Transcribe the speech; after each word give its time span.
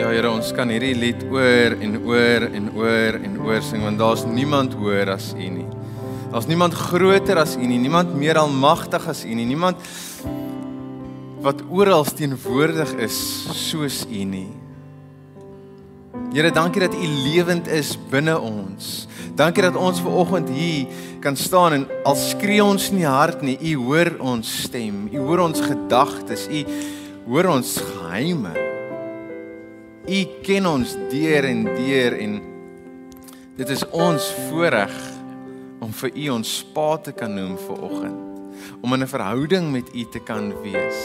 Ja 0.00 0.08
Here, 0.08 0.30
ons 0.32 0.48
kan 0.56 0.70
hierdie 0.72 0.94
lied 0.96 1.26
oor 1.28 1.74
en 1.76 1.98
oor 2.08 2.44
en 2.56 2.68
oor 2.72 3.16
en 3.20 3.34
oor 3.44 3.58
sing 3.60 3.82
want 3.84 3.98
daar's 4.00 4.22
niemand 4.24 4.72
hoër 4.72 5.10
as 5.12 5.34
U 5.36 5.48
nie. 5.52 5.66
Daar's 6.30 6.46
niemand 6.48 6.72
groter 6.72 7.36
as 7.42 7.52
U 7.58 7.66
nie, 7.68 7.76
niemand 7.82 8.14
meer 8.16 8.40
almagtig 8.40 9.04
as 9.12 9.26
U 9.28 9.34
nie, 9.36 9.44
niemand 9.50 9.76
wat 11.44 11.60
oral 11.68 12.08
teenwoordig 12.08 12.94
is 13.04 13.18
soos 13.66 14.06
U 14.08 14.24
nie. 14.24 14.48
Here, 16.32 16.48
dankie 16.48 16.86
dat 16.86 16.96
U 16.96 17.12
lewend 17.26 17.68
is 17.68 17.92
binne 18.08 18.38
ons. 18.40 19.04
Dankie 19.36 19.68
dat 19.68 19.76
ons 19.76 20.00
ver 20.00 20.16
oggend 20.24 20.48
hier 20.56 20.88
kan 21.20 21.36
staan 21.36 21.76
en 21.76 21.86
al 22.08 22.16
skree 22.16 22.64
ons 22.64 22.88
nie 22.96 23.04
hard 23.04 23.44
nie, 23.44 23.58
U 23.74 23.76
hoor 23.90 24.14
ons 24.32 24.56
stem. 24.64 25.10
U 25.12 25.28
hoor 25.28 25.44
ons 25.50 25.60
gedagtes. 25.60 26.48
U 26.48 26.64
hoor 27.28 27.52
ons 27.58 27.76
geheime. 27.84 28.69
U 30.10 30.20
ken 30.42 30.66
ons 30.66 30.96
deur 31.10 31.46
en 31.46 31.60
deur 31.68 32.16
en 32.18 32.32
dit 33.60 33.68
is 33.70 33.84
ons 33.94 34.24
voorreg 34.48 34.94
om 35.78 35.92
vir 36.00 36.10
U 36.10 36.24
ons 36.34 36.54
Pa 36.74 36.96
te 36.98 37.14
kan 37.14 37.30
noem 37.30 37.54
vir 37.60 37.84
oggend. 37.86 38.18
Om 38.82 38.94
in 38.94 39.02
'n 39.02 39.06
verhouding 39.06 39.70
met 39.70 39.94
U 39.94 40.04
te 40.10 40.18
kan 40.18 40.50
wees. 40.62 40.98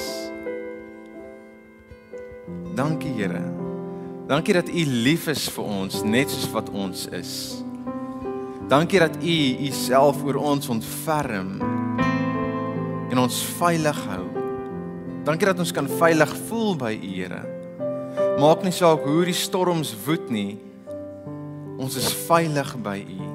Dankie 2.73 3.13
Here. 3.13 3.43
Dankie 4.27 4.53
dat 4.53 4.69
U 4.69 4.85
lief 4.85 5.27
is 5.27 5.49
vir 5.49 5.63
ons 5.63 6.03
net 6.03 6.29
soos 6.29 6.51
wat 6.51 6.69
ons 6.69 7.07
is. 7.07 7.63
Dankie 8.67 8.99
dat 8.99 9.15
U 9.21 9.37
U 9.67 9.71
self 9.71 10.23
oor 10.23 10.35
ons 10.35 10.69
ontferm 10.69 11.61
en 13.11 13.17
ons 13.17 13.43
veilig 13.43 14.05
hou. 14.05 14.25
Dankie 15.23 15.45
dat 15.45 15.59
ons 15.59 15.71
kan 15.71 15.87
veilig 15.87 16.35
voel 16.49 16.75
by 16.75 16.99
U 17.03 17.07
Here. 17.07 17.54
Maak 18.39 18.63
nie 18.63 18.73
saak 18.75 19.05
hoe 19.07 19.23
die 19.27 19.35
storms 19.35 19.93
woed 20.05 20.29
nie. 20.31 20.57
Ons 21.79 21.95
is 21.99 22.11
veilig 22.27 22.71
by 22.83 22.99
U. 23.03 23.29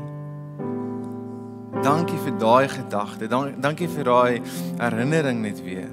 Dankie 1.80 2.18
vir 2.20 2.36
daai 2.40 2.68
gedagte. 2.68 3.28
Dank, 3.28 3.56
dankie 3.64 3.88
vir 3.88 4.08
daai 4.08 4.40
herinnering 4.80 5.40
net 5.44 5.62
weer. 5.64 5.88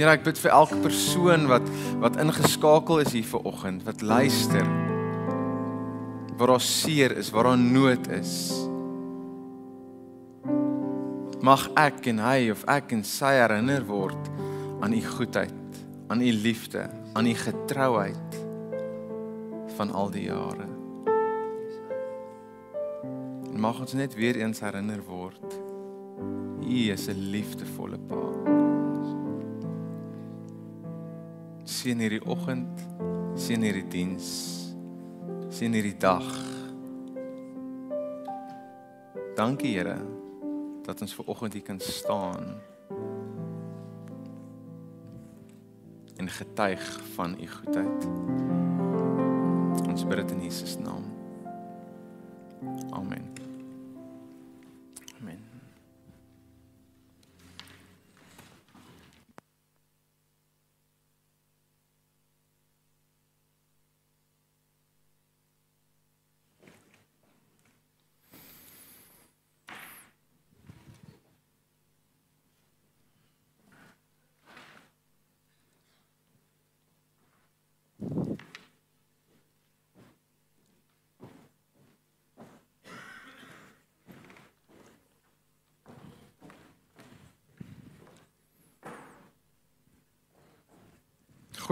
Ja, 0.00 0.08
ek 0.10 0.24
bid 0.24 0.40
vir 0.40 0.54
elke 0.56 0.78
persoon 0.82 1.46
wat 1.50 1.66
wat 2.02 2.16
ingeskakel 2.18 3.04
is 3.04 3.12
hier 3.14 3.26
vanoggend, 3.28 3.84
wat 3.86 4.02
luister. 4.02 4.66
Waar 6.40 6.56
daar 6.56 6.64
seer 6.64 7.14
is, 7.20 7.30
waar 7.30 7.52
daar 7.52 7.60
nood 7.60 8.08
is. 8.10 8.32
Mag 11.42 11.68
ek 11.78 12.08
en 12.10 12.22
hy 12.22 12.48
of 12.54 12.64
ek 12.70 12.96
en 12.96 13.04
sy 13.06 13.36
herinner 13.36 13.84
word 13.86 14.31
aan 14.82 14.92
u 14.92 15.04
goedheid, 15.06 15.52
aan 16.06 16.20
u 16.20 16.32
liefde, 16.32 16.90
aan 17.12 17.26
u 17.26 17.34
getrouheid 17.34 18.44
van 19.76 19.90
al 19.90 20.10
die 20.10 20.22
jare. 20.22 20.66
En 23.52 23.60
mag 23.60 23.80
ons 23.80 23.92
net 23.92 24.14
weer 24.14 24.36
eens 24.36 24.60
herinner 24.60 25.02
word. 25.06 25.60
U 26.62 26.90
is 26.90 27.06
'n 27.06 27.30
liefdevolle 27.30 27.98
Pa. 27.98 28.26
Sien 31.64 31.98
hierdie 31.98 32.26
oggend, 32.26 32.86
sien 33.34 33.62
hierdie 33.62 33.88
diens, 33.88 34.26
sien 35.48 35.72
hierdie 35.72 35.96
dag. 35.96 36.26
Dankie 39.34 39.76
Here 39.78 39.96
dat 40.82 41.00
ons 41.00 41.14
ver 41.14 41.24
oggend 41.26 41.52
hier 41.52 41.62
kan 41.62 41.80
staan. 41.80 42.71
En 46.22 46.28
getuig 46.28 47.00
van 47.14 47.36
u 47.40 47.46
goedheid. 47.46 48.06
Ons 49.88 50.06
bid 50.06 50.16
dit 50.16 50.30
in 50.30 50.42
Jesus 50.42 50.78
naam. 50.78 51.02
Amen. 52.90 53.51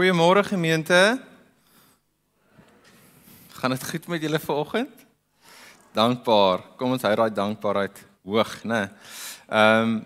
Goeiemôre 0.00 0.44
gemeente. 0.44 1.20
Gaan 3.52 3.70
dit 3.70 3.88
goed 3.88 4.06
met 4.06 4.22
julle 4.22 4.38
vanoggend? 4.40 5.02
Dankbaar. 5.92 6.62
Kom 6.80 6.94
ons 6.96 7.02
hou 7.04 7.10
daai 7.20 7.34
dankbaarheid 7.36 8.00
hoog, 8.24 8.54
né? 8.64 8.88
Ehm 9.48 9.82
um, 9.82 9.98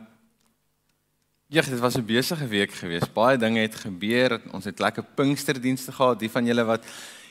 Ja, 1.47 1.63
dit 1.63 1.79
was 1.79 1.95
'n 1.95 2.05
besige 2.05 2.47
week 2.47 2.73
geweest. 2.73 3.13
Baie 3.13 3.39
dinge 3.39 3.61
het 3.61 3.75
gebeur. 3.75 4.41
Ons 4.51 4.65
het 4.65 4.79
lekker 4.79 5.05
Pinksterdienste 5.15 5.93
gehad. 5.93 6.19
Die 6.19 6.31
van 6.31 6.45
julle 6.47 6.65
wat 6.65 6.85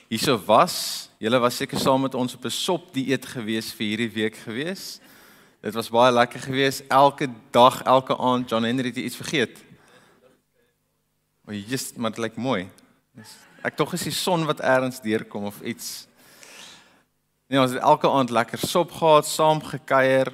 hierso 0.07 0.39
was, 0.45 1.09
julle 1.17 1.39
was 1.39 1.55
seker 1.55 1.79
saam 1.79 2.01
met 2.01 2.15
ons 2.15 2.35
op 2.35 2.45
'n 2.45 2.49
sop 2.49 2.93
dieet 2.93 3.25
geweest 3.25 3.73
vir 3.73 3.85
hierdie 3.87 4.11
week 4.11 4.35
geweest. 4.35 5.01
Dit 5.61 5.73
was 5.73 5.89
baie 5.89 6.13
lekker 6.13 6.39
geweest. 6.39 6.83
Elke 6.87 7.27
dag, 7.51 7.83
elke 7.83 8.17
aand, 8.17 8.49
John 8.49 8.63
Henry 8.63 8.87
het 8.87 8.97
iets 8.97 9.15
vergeet. 9.15 9.72
Maar 11.43 11.55
jy's 11.55 11.91
maar 11.99 12.13
dit 12.15 12.23
lyk 12.23 12.37
mooi. 12.39 12.69
Ek 13.67 13.75
tog 13.75 13.93
is 13.97 14.05
die 14.07 14.15
son 14.15 14.45
wat 14.47 14.61
eers 14.63 15.01
deurkom 15.03 15.49
of 15.49 15.59
iets. 15.61 16.05
Nee, 17.51 17.59
ons 17.59 17.73
het 17.75 17.83
elke 17.83 18.07
aand 18.07 18.31
lekker 18.31 18.61
sop 18.63 18.93
gehad, 18.95 19.27
saam 19.27 19.59
gekuier, 19.63 20.31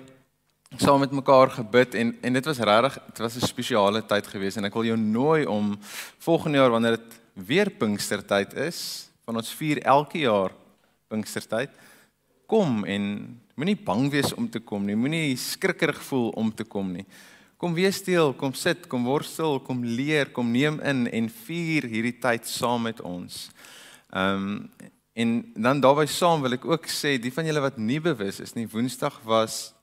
saam 0.77 1.01
met 1.01 1.11
mekaar 1.11 1.49
gebid 1.55 1.97
en 1.97 2.13
en 2.21 2.37
dit 2.37 2.45
was 2.45 2.61
regtig, 2.61 2.99
dit 3.07 3.21
was 3.25 3.35
'n 3.35 3.47
spesiale 3.47 4.01
tyd 4.05 4.27
geweest 4.27 4.57
en 4.57 4.65
ek 4.65 4.73
wil 4.73 4.85
jou 4.85 4.97
nooi 4.97 5.45
om 5.45 5.79
volgende 6.19 6.57
jaar 6.57 6.69
wanneer 6.69 6.97
dit 6.97 7.19
weer 7.33 7.69
Pinkstertyd 7.69 8.53
is, 8.53 9.09
van 9.25 9.35
ons 9.35 9.53
vier 9.53 9.81
elke 9.81 10.19
jaar 10.19 10.51
Pinkstertyd, 11.07 11.69
kom 12.45 12.85
en 12.85 13.41
moenie 13.55 13.75
bang 13.75 14.11
wees 14.11 14.33
om 14.33 14.49
te 14.49 14.59
kom 14.59 14.85
nie, 14.85 14.95
moenie 14.95 15.37
skrikkerig 15.37 16.01
voel 16.03 16.29
om 16.29 16.53
te 16.53 16.63
kom 16.63 16.91
nie. 16.91 17.05
Kom 17.59 17.73
wees 17.75 17.97
stil, 17.99 18.29
kom 18.39 18.53
sit, 18.55 18.85
kom 18.87 19.03
worstel, 19.03 19.57
kom 19.59 19.81
leer, 19.83 20.29
kom 20.31 20.47
neem 20.47 20.77
in 20.79 21.09
en 21.11 21.25
vier 21.41 21.83
hierdie 21.91 22.15
tyd 22.15 22.47
saam 22.47 22.87
met 22.87 23.01
ons. 23.03 23.49
Ehm 24.15 24.47
um, 24.47 24.95
en 25.19 25.31
dan 25.59 25.81
daarbey 25.83 26.05
saam 26.07 26.39
wil 26.45 26.55
ek 26.55 26.63
ook 26.63 26.85
sê 26.87 27.17
die 27.19 27.33
van 27.35 27.43
julle 27.49 27.59
wat 27.59 27.75
nie 27.75 27.97
bewus 27.99 28.39
is 28.39 28.53
nie, 28.55 28.63
Woensdag 28.71 29.17
was 29.27 29.73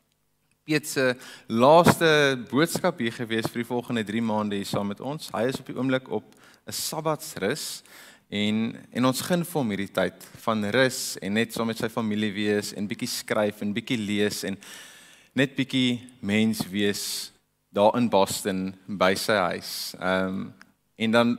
Piet 0.64 0.88
se 0.88 1.04
laaste 1.52 2.08
boodskap 2.48 3.02
hier 3.04 3.12
gewees 3.12 3.50
vir 3.52 3.60
die 3.60 3.68
volgende 3.68 4.06
3 4.08 4.24
maande 4.24 4.56
hier 4.56 4.70
saam 4.70 4.88
met 4.94 5.04
ons. 5.04 5.28
Hy 5.36 5.44
is 5.50 5.60
op 5.60 5.68
die 5.68 5.76
oomblik 5.76 6.08
op 6.08 6.32
'n 6.64 6.72
Sabbatsrus 6.72 7.84
en 8.30 8.72
en 8.90 9.04
ons 9.04 9.20
gun 9.20 9.44
vir 9.44 9.60
hom 9.60 9.70
hierdie 9.76 9.92
tyd 9.92 10.28
van 10.48 10.64
rus 10.64 11.18
en 11.20 11.34
net 11.34 11.52
saam 11.52 11.66
met 11.66 11.78
sy 11.78 11.92
familie 11.92 12.32
wees 12.32 12.72
en 12.72 12.88
bietjie 12.88 13.12
skryf 13.20 13.60
en 13.60 13.76
bietjie 13.76 14.00
lees 14.00 14.44
en 14.44 14.56
net 15.34 15.54
bietjie 15.54 16.00
mens 16.22 16.64
wees 16.72 17.35
daar 17.76 17.96
in 17.96 18.08
Boston 18.08 18.70
by 18.86 19.12
sy 19.20 19.36
huis. 19.50 19.72
Ehm 20.00 20.28
um, 20.40 20.54
en 20.96 21.10
dan 21.12 21.32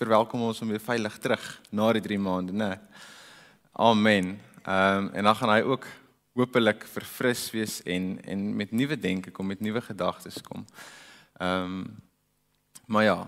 verwelkom 0.00 0.40
ons 0.40 0.62
hom 0.62 0.70
weer 0.72 0.80
veilig 0.80 1.18
terug 1.20 1.42
na 1.68 1.90
die 1.92 2.00
3 2.00 2.16
maande, 2.18 2.54
né? 2.56 2.78
Amen. 3.72 4.38
Ehm 4.64 5.04
um, 5.04 5.10
en 5.12 5.28
dan 5.28 5.36
gaan 5.36 5.52
hy 5.52 5.60
ook 5.68 5.84
hopelik 6.32 6.86
verfris 6.94 7.50
wees 7.50 7.82
en 7.82 8.16
en 8.24 8.56
met 8.56 8.72
nuwe 8.72 8.96
denke 8.96 9.30
kom, 9.30 9.46
met 9.46 9.60
nuwe 9.60 9.80
gedagtes 9.84 10.40
kom. 10.48 10.64
Ehm 11.36 11.64
um, 11.64 11.84
maar 12.86 13.04
ja, 13.04 13.18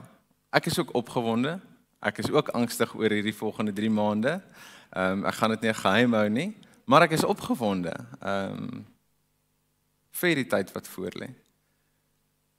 ek 0.50 0.66
is 0.66 0.78
ook 0.78 0.94
opgewonde. 0.94 1.60
Ek 2.00 2.18
is 2.18 2.30
ook 2.30 2.48
angstig 2.48 2.94
oor 2.94 3.12
hierdie 3.12 3.36
volgende 3.36 3.72
3 3.72 3.90
maande. 3.90 4.40
Ehm 4.90 5.20
um, 5.20 5.28
ek 5.28 5.34
gaan 5.34 5.50
dit 5.50 5.68
nie 5.68 5.74
geheim 5.74 6.16
hou 6.16 6.28
nie, 6.28 6.56
maar 6.84 7.02
ek 7.02 7.18
is 7.20 7.28
opgewonde. 7.28 7.92
Ehm 8.20 8.56
um, 8.56 8.84
vir 10.12 10.34
die 10.34 10.46
tyd 10.46 10.72
wat 10.72 10.88
voor 10.88 11.12
lê. 11.20 11.32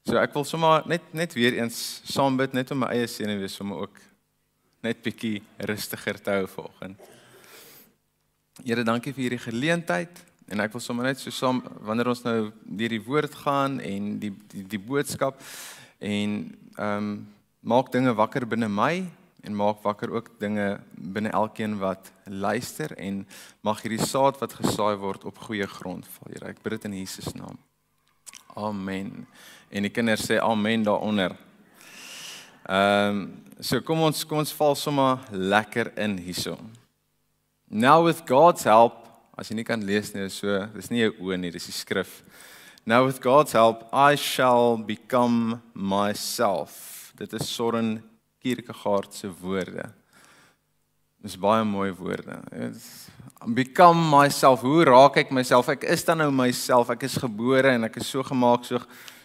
So 0.04 0.20
ek 0.20 0.34
wil 0.36 0.44
sommer 0.44 0.84
net 0.92 1.06
net 1.16 1.32
weer 1.38 1.56
eens 1.56 1.78
saam 2.12 2.36
bid 2.36 2.52
net 2.52 2.74
om 2.76 2.82
my 2.84 2.90
eie 2.92 3.08
senuwees 3.08 3.54
sommer 3.56 3.86
ook 3.86 4.02
net 4.84 5.00
bietjie 5.06 5.38
rustiger 5.70 6.20
te 6.20 6.34
hou 6.36 6.48
vanoggend. 6.58 7.00
Here, 8.66 8.84
dankie 8.84 9.14
vir 9.16 9.30
hierdie 9.30 9.46
geleentheid 9.46 10.20
en 10.52 10.60
ek 10.60 10.76
wil 10.76 10.84
sommer 10.84 11.08
net 11.08 11.24
so 11.24 11.32
saam 11.32 11.64
wanneer 11.88 12.12
ons 12.12 12.26
nou 12.28 12.52
deur 12.52 12.98
die 12.98 13.02
woord 13.08 13.40
gaan 13.46 13.80
en 13.80 14.14
die 14.20 14.34
die, 14.52 14.68
die 14.76 14.84
boodskap 14.92 15.40
en 16.04 16.38
ehm 16.76 16.98
um, 17.00 17.14
maak 17.64 17.94
dinge 17.94 18.12
wakker 18.12 18.44
binne 18.44 18.68
my 18.68 19.06
en 19.48 19.56
maak 19.56 19.86
wakker 19.88 20.12
ook 20.12 20.34
dinge 20.40 20.82
binne 21.00 21.32
elkeen 21.32 21.78
wat 21.80 22.12
luister 22.28 22.92
en 23.00 23.24
mag 23.64 23.80
hierdie 23.86 24.04
saad 24.04 24.36
wat 24.44 24.60
gesaai 24.60 24.98
word 25.00 25.24
op 25.24 25.46
goeie 25.48 25.68
grond 25.80 26.04
val. 26.18 26.34
Here, 26.36 26.52
ek 26.52 26.60
bid 26.60 26.76
dit 26.76 26.92
in 26.92 27.06
Jesus 27.06 27.32
naam. 27.40 27.56
Amen. 28.56 29.26
En 29.74 29.86
die 29.86 29.92
kinders 29.92 30.28
sê 30.28 30.38
amen 30.42 30.86
daaronder. 30.86 31.38
Ehm 32.70 33.18
um, 33.18 33.24
so 33.64 33.80
kom 33.82 34.02
ons 34.04 34.26
kom 34.28 34.42
ons 34.42 34.54
val 34.58 34.76
sommer 34.76 35.22
lekker 35.32 35.92
in 35.98 36.18
hierso. 36.20 36.58
Now 37.70 38.04
with 38.06 38.26
God's 38.28 38.66
help, 38.68 39.08
as 39.38 39.50
jy 39.50 39.56
nie 39.58 39.66
kan 39.66 39.86
lees 39.86 40.12
nie, 40.14 40.28
so 40.30 40.66
dis 40.76 40.92
nie 40.92 41.06
jou 41.06 41.14
oë 41.30 41.40
nie, 41.40 41.52
dis 41.54 41.70
die 41.70 41.76
skrif. 41.76 42.22
Now 42.86 43.06
with 43.06 43.22
God's 43.24 43.54
help, 43.56 43.88
I 43.94 44.16
shall 44.20 44.78
become 44.78 45.62
myself. 45.74 47.14
Dit 47.18 47.34
is 47.34 47.48
Soren 47.50 48.04
Kierkegaard 48.44 49.14
se 49.14 49.32
woorde. 49.42 49.88
Dis 51.24 51.38
baie 51.40 51.64
mooi 51.64 51.94
woorde. 51.96 52.42
Become 53.46 54.10
myself. 54.10 54.62
Hoe 54.62 54.84
raak 54.88 55.18
ek 55.18 55.32
myself? 55.36 55.68
Ek 55.74 55.84
is 55.84 56.06
dan 56.08 56.22
nou 56.24 56.30
myself. 56.32 56.90
Ek 56.94 57.04
is 57.04 57.18
gebore 57.20 57.74
en 57.76 57.88
ek 57.90 57.98
is 58.00 58.08
so 58.08 58.24
gemaak 58.24 58.66
so 58.68 58.80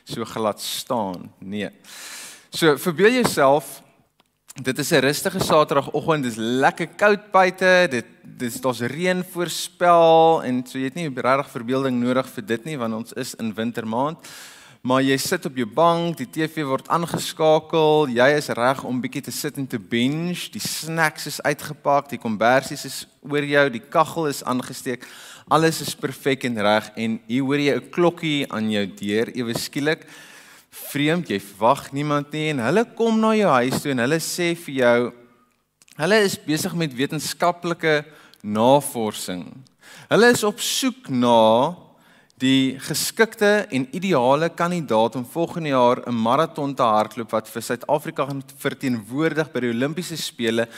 so 0.09 0.25
glad 0.25 0.61
staan. 0.61 1.29
Nee. 1.38 1.69
So 2.50 2.76
verbeel 2.81 3.20
jouself 3.20 3.82
dit 4.59 4.79
is 4.79 4.91
'n 4.91 5.00
rustige 5.00 5.41
Saterdagoggend. 5.41 6.25
Dis 6.25 6.37
lekker 6.37 6.88
koud 6.97 7.31
buite. 7.31 7.88
Dit 7.91 8.06
dis 8.25 8.61
daar's 8.61 8.81
reën 8.81 9.25
voorspel 9.25 10.43
en 10.44 10.67
so 10.67 10.79
jy 10.79 10.85
het 10.85 10.94
nie 10.94 11.09
regtig 11.09 11.50
verbeelding 11.50 12.00
nodig 12.00 12.26
vir 12.26 12.47
dit 12.47 12.65
nie 12.65 12.76
want 12.79 12.94
ons 12.94 13.12
is 13.12 13.35
in 13.35 13.55
wintermaand 13.55 14.19
maar 14.83 15.03
jy 15.03 15.17
sit 15.21 15.47
op 15.49 15.57
jou 15.59 15.67
bank, 15.67 16.17
die 16.21 16.29
TV 16.31 16.63
word 16.67 16.89
aangeskakel, 16.93 18.09
jy 18.15 18.29
is 18.39 18.49
reg 18.55 18.85
om 18.87 19.01
bietjie 19.03 19.25
te 19.27 19.35
sit 19.35 19.59
en 19.59 19.67
te 19.67 19.79
binge, 19.79 20.49
die 20.55 20.63
snacks 20.63 21.27
is 21.31 21.41
uitgepak, 21.43 22.09
die 22.13 22.21
kombersies 22.23 22.85
is 22.87 22.99
oor 23.27 23.45
jou, 23.45 23.65
die 23.75 23.83
kaggel 23.83 24.31
is 24.31 24.45
aangesteek. 24.47 25.07
Alles 25.51 25.81
is 25.83 25.95
perfek 25.97 26.45
en 26.45 26.61
reg 26.63 26.91
en 26.97 27.19
hier 27.27 27.43
hoor 27.43 27.59
jy 27.59 27.75
'n 27.75 27.91
klokkie 27.91 28.47
aan 28.53 28.71
jou 28.71 28.87
deur 28.87 29.33
ewe 29.35 29.55
skielik. 29.55 30.07
Vreemd, 30.71 31.29
jy 31.29 31.41
verwag 31.41 31.93
niemand 31.93 32.33
nie 32.33 32.51
en 32.51 32.59
hulle 32.59 32.85
kom 32.85 33.21
na 33.21 33.35
jou 33.35 33.51
huis 33.51 33.83
toe 33.83 33.91
en 33.91 33.99
hulle 33.99 34.21
sê 34.21 34.55
vir 34.55 34.75
jou 34.75 35.13
hulle 35.99 36.19
is 36.23 36.39
besig 36.39 36.75
met 36.75 36.95
wetenskaplike 36.95 38.05
navorsing. 38.43 39.65
Hulle 40.09 40.31
is 40.31 40.45
op 40.45 40.61
soek 40.61 41.09
na 41.09 41.75
die 42.38 42.79
geskikte 42.79 43.67
en 43.75 43.87
ideale 43.96 44.49
kandidaat 44.55 45.17
om 45.19 45.26
volgende 45.26 45.69
jaar 45.69 46.02
'n 46.06 46.14
maraton 46.14 46.75
te 46.75 46.82
hardloop 46.82 47.31
wat 47.31 47.49
vir 47.49 47.62
Suid-Afrika 47.62 48.26
gaan 48.26 48.43
verteenwoordig 48.58 49.50
by 49.52 49.61
die 49.61 49.70
Olimpiese 49.70 50.17
spele. 50.17 50.69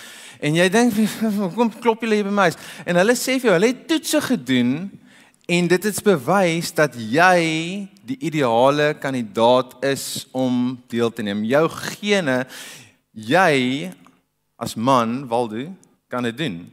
En 0.41 0.55
jy 0.55 0.69
dink, 0.69 0.95
kom 1.57 1.71
klop 1.81 2.01
julle 2.01 2.15
hier 2.15 2.25
by 2.25 2.33
my. 2.33 2.51
En 2.87 2.97
hulle 2.97 3.15
sê 3.15 3.37
vir 3.39 3.51
jou, 3.51 3.53
hulle 3.59 3.73
het 3.75 3.89
toetse 3.89 4.21
gedoen 4.21 4.91
en 5.49 5.69
dit 5.69 5.85
het 5.85 6.03
bewys 6.03 6.73
dat 6.73 6.95
jy 6.95 7.89
die 8.03 8.19
ideale 8.19 8.95
kandidaat 8.95 9.85
is 9.85 10.27
om 10.33 10.81
deel 10.89 11.11
te 11.13 11.23
neem. 11.23 11.45
Jou 11.45 11.69
gene, 11.69 12.47
jy 13.13 13.93
as 14.57 14.77
man, 14.77 15.29
Waldo, 15.29 15.75
kan 16.09 16.23
dit 16.23 16.37
doen. 16.37 16.73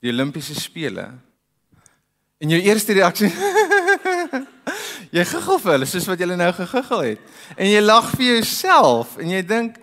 Die 0.00 0.12
Olimpiese 0.12 0.54
spele. 0.54 1.14
En 2.44 2.50
jou 2.50 2.60
eerste 2.60 2.92
reaksie 2.92 3.30
Jy 5.14 5.22
giggel 5.30 5.60
vir 5.62 5.76
hulle 5.76 5.86
soos 5.86 6.08
wat 6.10 6.18
jy 6.18 6.26
nou 6.26 6.52
gegiggel 6.56 7.04
het. 7.12 7.20
En 7.54 7.68
jy 7.70 7.82
lag 7.84 8.08
vir 8.16 8.26
jouself 8.32 9.18
en 9.22 9.30
jy 9.30 9.44
dink 9.46 9.78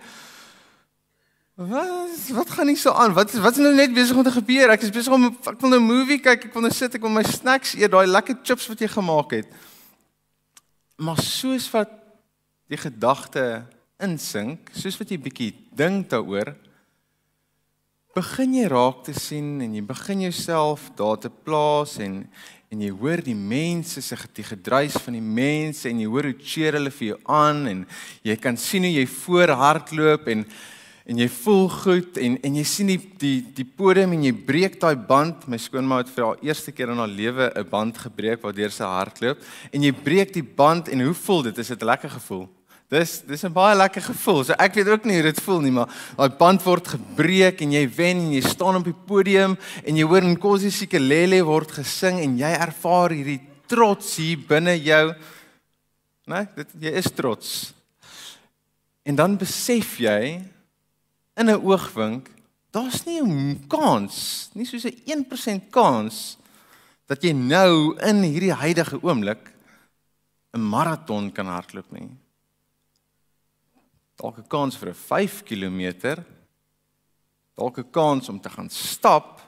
Wat 1.52 2.30
wat 2.32 2.50
gaan 2.50 2.66
nie 2.66 2.78
so 2.80 2.90
aan? 2.96 3.12
Wat 3.12 3.32
wat 3.32 3.52
is 3.52 3.60
nou 3.60 3.74
net 3.76 3.92
besig 3.94 4.16
om 4.16 4.24
te 4.24 4.32
gebeur? 4.32 4.70
Ek 4.72 4.82
is 4.82 4.90
besig 4.90 5.12
om 5.12 5.28
ek 5.28 5.60
wil 5.60 5.70
nou 5.70 5.80
'n 5.80 5.84
movie 5.84 6.18
kyk, 6.18 6.46
ek 6.48 6.54
wil 6.54 6.62
nou 6.62 6.72
sit, 6.72 6.94
ek 6.94 7.02
wil 7.02 7.12
my 7.12 7.22
snacks 7.22 7.74
eet, 7.74 7.90
daai 7.90 8.06
lekker 8.06 8.40
chips 8.42 8.66
wat 8.68 8.80
jy 8.80 8.88
gemaak 8.88 9.30
het. 9.30 9.46
Maar 10.96 11.18
soos 11.18 11.70
wat 11.70 11.90
die 12.68 12.76
gedagte 12.76 13.66
insink, 14.00 14.70
soos 14.72 14.98
wat 14.98 15.10
jy 15.10 15.18
bietjie 15.18 15.54
dink 15.76 16.08
daaroor, 16.08 16.56
begin 18.14 18.54
jy 18.54 18.66
raak 18.68 19.04
te 19.04 19.12
sien 19.12 19.60
en 19.60 19.74
jy 19.74 19.82
begin 19.82 20.20
jouself 20.20 20.90
daar 20.96 21.18
te 21.18 21.30
plaas 21.30 21.98
en 21.98 22.30
en 22.72 22.80
jy 22.80 22.90
hoor 22.96 23.20
die 23.20 23.36
mense 23.36 24.00
se 24.00 24.16
die 24.32 24.46
gedruis 24.46 24.94
van 25.04 25.12
die 25.18 25.24
mense 25.24 25.90
en 25.90 25.98
jy 26.00 26.08
hoor 26.08 26.30
hoe 26.30 26.38
cheer 26.40 26.78
hulle 26.78 26.92
vir 26.94 27.10
jou 27.10 27.18
aan 27.28 27.66
en 27.68 27.82
jy 28.24 28.36
kan 28.40 28.56
sien 28.56 28.86
hoe 28.88 28.94
jy 28.94 29.04
voor 29.06 29.52
hardloop 29.60 30.30
en 30.32 30.46
en 31.02 31.18
jy 31.18 31.26
voel 31.34 31.64
goed 31.68 32.18
en 32.22 32.36
en 32.46 32.56
jy 32.56 32.62
sien 32.64 32.88
die 32.92 33.00
die 33.18 33.40
die 33.56 33.66
podium 33.66 34.14
en 34.14 34.22
jy 34.22 34.30
breek 34.46 34.76
daai 34.80 34.94
band. 34.94 35.48
My 35.50 35.58
skoonma 35.58 35.98
het 35.98 36.12
vir 36.14 36.28
haar 36.28 36.44
eerste 36.46 36.72
keer 36.72 36.92
in 36.94 37.02
haar 37.02 37.10
lewe 37.10 37.50
'n 37.50 37.68
band 37.68 37.98
gebreek 37.98 38.40
waardeur 38.40 38.70
sy 38.70 38.86
hardloop 38.86 39.42
en 39.72 39.82
jy 39.82 39.92
breek 39.92 40.32
die 40.32 40.46
band 40.46 40.88
en 40.88 41.00
hoe 41.02 41.14
voel 41.14 41.42
dit? 41.42 41.58
Is 41.58 41.68
dit 41.68 41.82
'n 41.82 41.86
lekker 41.86 42.10
gevoel 42.10 42.48
Dis 42.92 43.22
dis 43.24 43.44
'n 43.44 43.52
baie 43.52 43.74
lekker 43.76 44.02
gevoel. 44.02 44.44
So 44.44 44.52
ek 44.52 44.74
weet 44.74 44.88
ook 44.88 45.04
nie 45.04 45.14
hoe 45.14 45.32
dit 45.32 45.40
voel 45.40 45.60
nie, 45.60 45.70
maar 45.72 45.88
daai 46.16 46.36
band 46.36 46.62
word 46.62 46.88
gebreek 46.88 47.62
en 47.64 47.72
jy 47.72 47.88
wen 47.88 48.18
en 48.20 48.32
jy 48.32 48.42
staan 48.44 48.76
op 48.76 48.84
die 48.84 48.92
podium 49.06 49.56
en 49.84 49.96
jy 49.96 50.04
hoor 50.04 50.20
'n 50.20 50.36
kosie 50.36 50.70
sikelele 50.70 51.42
word 51.42 51.72
gesing 51.72 52.20
en 52.20 52.36
jy 52.36 52.52
ervaar 52.52 53.10
hierdie 53.10 53.40
trots 53.66 54.16
hier 54.16 54.36
binne 54.36 54.76
jou. 54.76 55.14
Né? 56.26 56.48
Dit 56.54 56.68
jy 56.80 56.92
is 56.92 57.10
trots. 57.10 57.72
En 59.04 59.16
dan 59.16 59.38
besef 59.38 59.96
jy 59.98 60.44
in 61.36 61.48
'n 61.48 61.64
oogwink, 61.64 62.28
daar's 62.72 63.06
nie 63.06 63.22
'n 63.22 63.64
kans, 63.68 64.50
nie 64.52 64.66
soos 64.66 64.84
'n 64.84 65.00
1% 65.06 65.70
kans 65.70 66.36
dat 67.08 67.22
jy 67.22 67.32
nou 67.32 67.96
in 68.02 68.22
hierdie 68.22 68.52
huidige 68.52 69.00
oomblik 69.02 69.48
'n 70.52 70.60
maraton 70.60 71.32
kan 71.32 71.46
hardloop 71.46 71.90
nie 71.90 72.21
dalk 74.22 74.38
'n 74.38 74.48
kans 74.48 74.76
vir 74.78 74.88
'n 74.90 74.94
5 74.94 75.42
km 75.42 76.22
dalk 77.58 77.78
'n 77.78 77.90
kans 77.90 78.28
om 78.28 78.40
te 78.40 78.48
gaan 78.48 78.70
stap. 78.70 79.40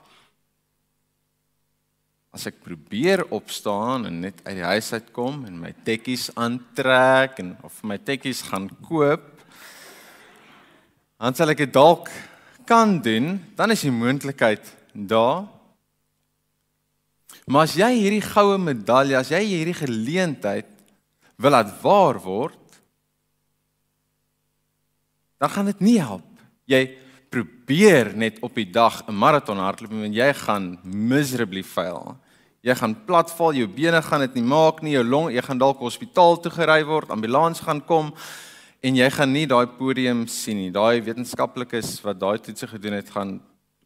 As 2.33 2.45
ek 2.45 2.59
probeer 2.61 3.23
opstaan 3.31 4.05
en 4.05 4.19
net 4.19 4.43
uit 4.43 4.55
die 4.55 4.69
huis 4.73 4.93
uit 4.93 5.11
kom 5.11 5.45
en 5.45 5.59
my 5.59 5.73
tekkies 5.83 6.29
aantrek 6.35 7.39
en 7.39 7.57
of 7.63 7.83
my 7.83 7.97
tekkies 7.97 8.41
gaan 8.41 8.69
koop 8.83 9.35
dan 11.19 11.35
sal 11.35 11.49
ek 11.49 11.63
dit 11.63 11.73
dalk 11.73 12.09
kan 12.67 12.99
doen. 12.99 13.39
Dan 13.55 13.71
is 13.71 13.81
die 13.85 13.93
moontlikheid 13.93 14.65
daar. 14.93 15.45
Maar 17.47 17.63
as 17.69 17.75
jy 17.77 17.91
hierdie 17.93 18.25
goue 18.25 18.57
medalje 18.57 19.17
as 19.17 19.31
jy 19.31 19.41
hierdie 19.45 19.77
geleentheid 19.77 20.67
wil 21.37 21.51
laat 21.51 21.71
waar 21.81 22.19
word 22.19 22.64
dan 25.45 25.53
gaan 25.53 25.69
dit 25.69 25.81
nie 25.85 25.99
help. 26.01 26.25
Jy 26.65 26.81
probeer 27.29 28.15
net 28.17 28.39
op 28.41 28.55
die 28.57 28.69
dag 28.69 29.03
'n 29.05 29.13
maraton 29.13 29.61
hardloop 29.61 29.91
en 29.91 30.13
jy 30.13 30.33
gaan 30.33 30.79
miserably 30.83 31.63
fail. 31.63 32.17
Jy 32.61 32.75
gaan 32.75 33.05
platval, 33.05 33.53
jou 33.53 33.67
bene 33.67 34.01
gaan 34.01 34.21
dit 34.21 34.33
nie 34.33 34.43
maak 34.43 34.81
nie, 34.81 34.93
jou 34.93 35.03
long, 35.03 35.29
jy 35.29 35.41
gaan 35.41 35.57
dalk 35.57 35.77
hospitaal 35.77 36.41
toe 36.41 36.51
gery 36.51 36.83
word, 36.83 37.09
ambulans 37.09 37.59
gaan 37.59 37.85
kom 37.85 38.13
en 38.81 38.95
jy 38.95 39.09
gaan 39.09 39.31
nie 39.31 39.45
daai 39.45 39.67
podium 39.67 40.27
sien 40.27 40.57
nie. 40.57 40.71
Daai 40.71 41.01
wetenskaplikes 41.01 42.01
wat 42.01 42.19
daai 42.19 42.39
toetse 42.39 42.67
gedoen 42.67 42.93
het, 42.93 43.09
gaan 43.09 43.41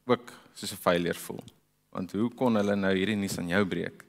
ook 0.08 0.32
soos 0.54 0.72
'n 0.72 0.78
failure 0.78 1.20
voel. 1.20 1.44
Want 1.92 2.12
hoe 2.12 2.30
kon 2.30 2.56
hulle 2.56 2.76
nou 2.76 2.96
hierdie 2.96 3.18
nuus 3.18 3.38
aan 3.38 3.50
jou 3.50 3.66
breek? 3.66 4.06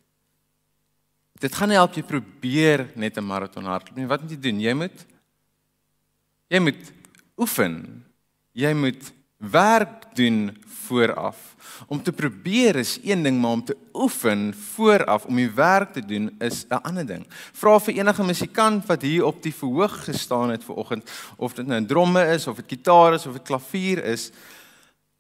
Dit 1.41 1.55
gaan 1.55 1.69
nie 1.69 1.77
help 1.77 1.95
jy 1.95 2.03
probeer 2.03 2.91
net 2.95 3.17
'n 3.17 3.25
maraton 3.25 3.65
hardloop 3.65 3.97
nie. 3.97 4.07
Wat 4.07 4.23
moet 4.23 4.31
jy 4.31 4.41
doen? 4.41 4.61
Jy 4.61 4.75
moet 4.75 5.07
jy 6.49 6.61
moet 6.61 7.00
oefen. 7.41 8.05
Jy 8.53 8.73
moet 8.77 9.13
werk 9.41 10.05
doen 10.15 10.51
vooraf. 10.91 11.55
Om 11.87 12.03
te 12.03 12.13
probeer 12.13 12.77
is 12.77 12.99
een 13.03 13.23
ding, 13.23 13.41
maar 13.41 13.51
om 13.51 13.65
te 13.65 13.77
oefen 13.93 14.55
vooraf 14.75 15.25
om 15.25 15.39
die 15.39 15.51
werk 15.51 15.93
te 15.93 16.05
doen 16.05 16.29
is 16.39 16.65
'n 16.69 16.83
ander 16.83 17.07
ding. 17.07 17.27
Vra 17.53 17.79
vir 17.81 17.95
enige 17.95 18.25
musikant 18.25 18.87
wat 18.87 19.03
hier 19.03 19.25
op 19.25 19.43
die 19.43 19.55
verhoog 19.55 20.05
gestaan 20.05 20.51
het 20.51 20.65
vanoggend 20.65 21.11
of 21.37 21.55
dit 21.55 21.67
nou 21.67 21.81
'n 21.81 21.87
dromme 21.87 22.27
is 22.35 22.47
of 22.47 22.59
'n 22.59 22.69
gitaar 22.69 23.15
is 23.15 23.27
of 23.27 23.35
'n 23.35 23.43
klavier 23.43 24.05
is, 24.05 24.31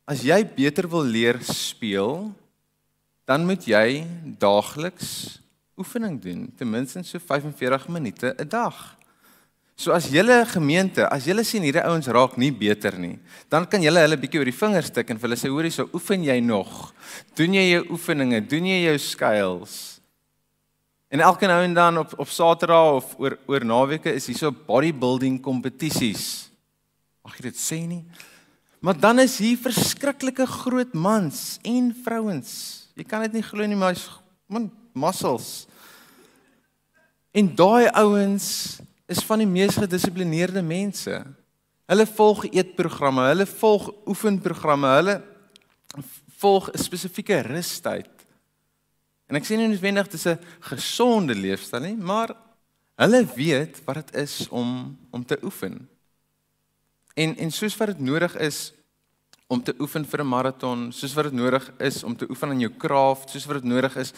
as 0.04 0.22
jy 0.22 0.44
beter 0.54 0.88
wil 0.88 1.04
leer 1.04 1.38
speel, 1.42 2.34
dan 3.24 3.46
moet 3.46 3.64
jy 3.64 4.06
daagliks 4.38 5.40
oefening 5.76 6.20
doen, 6.22 6.52
ten 6.56 6.70
minste 6.70 7.02
so 7.02 7.18
45 7.18 7.88
minute 7.88 8.34
'n 8.38 8.48
dag. 8.48 8.99
So 9.80 9.94
as 9.96 10.10
julle 10.12 10.42
gemeente, 10.44 11.06
as 11.08 11.24
julle 11.24 11.40
sien 11.40 11.64
hierdie 11.64 11.80
ouens 11.88 12.04
raak 12.12 12.34
nie 12.36 12.50
beter 12.52 12.98
nie, 13.00 13.14
dan 13.48 13.64
kan 13.64 13.80
julle 13.80 14.02
hulle 14.04 14.18
bietjie 14.20 14.42
oor 14.42 14.48
die 14.50 14.52
vingers 14.52 14.90
tik 14.92 15.08
en 15.08 15.16
vir 15.16 15.30
hulle 15.30 15.38
sê 15.40 15.48
hoorie, 15.48 15.70
so 15.72 15.86
oefen 15.96 16.26
jy 16.26 16.36
nog? 16.44 16.90
Doen 17.38 17.56
jy 17.56 17.62
jou 17.64 17.78
oefeninge? 17.96 18.42
Doen 18.44 18.68
jy 18.68 18.76
jou 18.82 18.98
skuils? 19.00 19.76
En 21.08 21.24
elke 21.24 21.48
nou 21.48 21.56
en 21.64 21.76
dan 21.78 22.00
op 22.02 22.12
op 22.20 22.28
Saterdag 22.28 22.98
of 22.98 23.14
oor 23.24 23.38
oor 23.48 23.64
naweke 23.64 24.12
is 24.18 24.28
hier 24.28 24.36
so 24.42 24.52
bodybuilding 24.52 25.40
kompetisies. 25.40 26.26
Mag 27.24 27.40
jy 27.40 27.46
dit 27.48 27.62
sê 27.62 27.80
nie? 27.88 28.04
Maar 28.84 29.00
dan 29.00 29.24
is 29.24 29.38
hier 29.40 29.56
verskriklike 29.64 30.44
groot 30.60 30.92
mans 30.92 31.56
en 31.64 31.88
vrouens. 32.04 32.52
Jy 33.00 33.08
kan 33.08 33.24
dit 33.24 33.40
nie 33.40 33.46
glo 33.48 33.64
nie, 33.64 33.80
maar 33.80 33.96
man 34.44 34.68
muscles. 34.92 35.64
En 37.32 37.48
daai 37.56 37.88
ouens 37.96 38.52
is 39.10 39.24
van 39.26 39.42
die 39.42 39.48
mees 39.48 39.74
gedissiplineerde 39.80 40.62
mense. 40.62 41.18
Hulle 41.90 42.06
volg 42.06 42.46
eetprogramme, 42.52 43.26
hulle 43.32 43.46
volg 43.50 43.88
oefenprogramme, 44.06 44.90
hulle 45.00 45.16
volg 46.40 46.70
'n 46.70 46.78
spesifieke 46.78 47.40
rustyd. 47.42 48.10
En 49.28 49.36
ek 49.36 49.44
sê 49.44 49.56
nie 49.56 49.68
noodwendig 49.68 50.08
dis 50.08 50.26
'n 50.26 50.38
gesonde 50.60 51.34
leefstyl 51.34 51.80
nie, 51.80 51.96
maar 51.96 52.34
hulle 52.96 53.26
weet 53.34 53.82
wat 53.84 53.96
dit 53.96 54.14
is 54.14 54.48
om 54.48 54.98
om 55.10 55.24
te 55.24 55.38
oefen. 55.42 55.88
En 57.14 57.36
en 57.36 57.50
soos 57.50 57.76
wat 57.76 57.88
dit 57.88 58.00
nodig 58.00 58.36
is 58.38 58.72
om 59.46 59.62
te 59.62 59.74
oefen 59.78 60.04
vir 60.04 60.20
'n 60.20 60.28
maraton, 60.28 60.92
soos 60.92 61.14
wat 61.14 61.24
dit 61.24 61.32
nodig 61.32 61.72
is 61.78 62.04
om 62.04 62.16
te 62.16 62.26
oefen 62.30 62.48
aan 62.48 62.60
jou 62.60 62.72
craft, 62.76 63.30
soos 63.30 63.46
wat 63.46 63.62
dit 63.62 63.70
nodig 63.72 63.96
is 63.96 64.12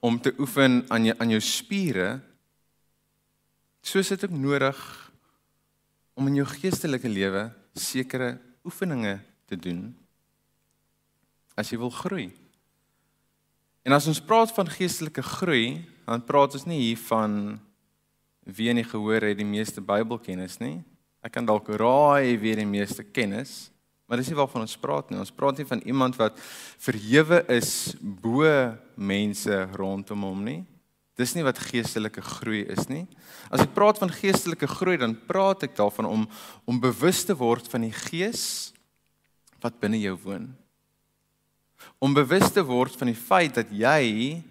om 0.00 0.20
te 0.20 0.34
oefen 0.38 0.84
aan 0.88 1.04
jou 1.04 1.16
aan 1.18 1.30
jou 1.30 1.40
spiere, 1.40 2.20
soos 3.86 4.10
dit 4.10 4.24
ook 4.26 4.34
nodig 4.34 4.78
om 6.18 6.26
in 6.26 6.40
jou 6.40 6.46
geestelike 6.48 7.08
lewe 7.10 7.46
sekere 7.76 8.34
oefeninge 8.66 9.20
te 9.46 9.58
doen 9.58 9.92
as 11.56 11.70
jy 11.70 11.78
wil 11.80 11.92
groei. 11.94 12.26
En 13.86 13.94
as 13.94 14.08
ons 14.10 14.20
praat 14.20 14.50
van 14.52 14.68
geestelike 14.68 15.22
groei, 15.22 15.86
dan 16.04 16.24
praat 16.26 16.58
ons 16.58 16.66
nie 16.66 16.80
hier 16.82 17.00
van 17.06 17.56
wie 18.46 18.68
in 18.70 18.80
die 18.80 18.86
gehoor 18.86 19.24
het 19.24 19.38
die 19.38 19.46
meeste 19.46 19.80
Bybelkennis 19.80 20.58
nie. 20.60 20.80
Ek 21.24 21.32
kan 21.34 21.46
dalk 21.46 21.70
raai 21.78 22.36
wie 22.42 22.54
die 22.58 22.68
meeste 22.68 23.06
kennis, 23.06 23.70
maar 24.06 24.18
dis 24.20 24.28
nie 24.30 24.38
waarvan 24.38 24.66
ons 24.66 24.76
praat 24.78 25.10
nie. 25.10 25.18
Ons 25.22 25.34
praat 25.34 25.58
nie 25.58 25.66
van 25.66 25.82
iemand 25.86 26.18
wat 26.18 26.38
verhewe 26.82 27.40
is 27.54 27.94
bo 28.00 28.50
mense 28.98 29.62
rondom 29.78 30.26
hom 30.26 30.44
nie. 30.46 30.60
Dis 31.16 31.32
nie 31.32 31.44
wat 31.46 31.60
geestelike 31.70 32.20
groei 32.20 32.66
is 32.68 32.90
nie. 32.90 33.06
As 33.48 33.62
ek 33.64 33.72
praat 33.76 33.98
van 34.02 34.12
geestelike 34.12 34.68
groei, 34.68 34.98
dan 35.00 35.16
praat 35.16 35.64
ek 35.64 35.76
daarvan 35.78 36.08
om 36.08 36.26
om 36.68 36.80
bewus 36.82 37.24
te 37.24 37.36
word 37.36 37.68
van 37.72 37.86
die 37.86 37.94
gees 37.94 38.72
wat 39.64 39.80
binne 39.80 40.00
jou 40.02 40.16
woon. 40.26 40.50
Om 41.98 42.16
bewus 42.16 42.50
te 42.52 42.64
word 42.66 42.96
van 43.00 43.08
die 43.08 43.16
feit 43.16 43.56
dat 43.56 43.72
jy 43.72 44.42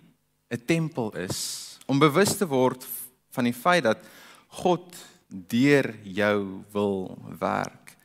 'n 0.50 0.65
tempel 0.65 1.12
is. 1.17 1.77
Om 1.86 2.00
bewus 2.00 2.38
te 2.38 2.48
word 2.48 2.86
van 3.29 3.43
die 3.43 3.53
feit 3.53 3.84
dat 3.84 4.01
God 4.48 4.95
deur 5.29 5.93
jou 6.03 6.63
wil 6.72 7.17
werk. 7.39 7.98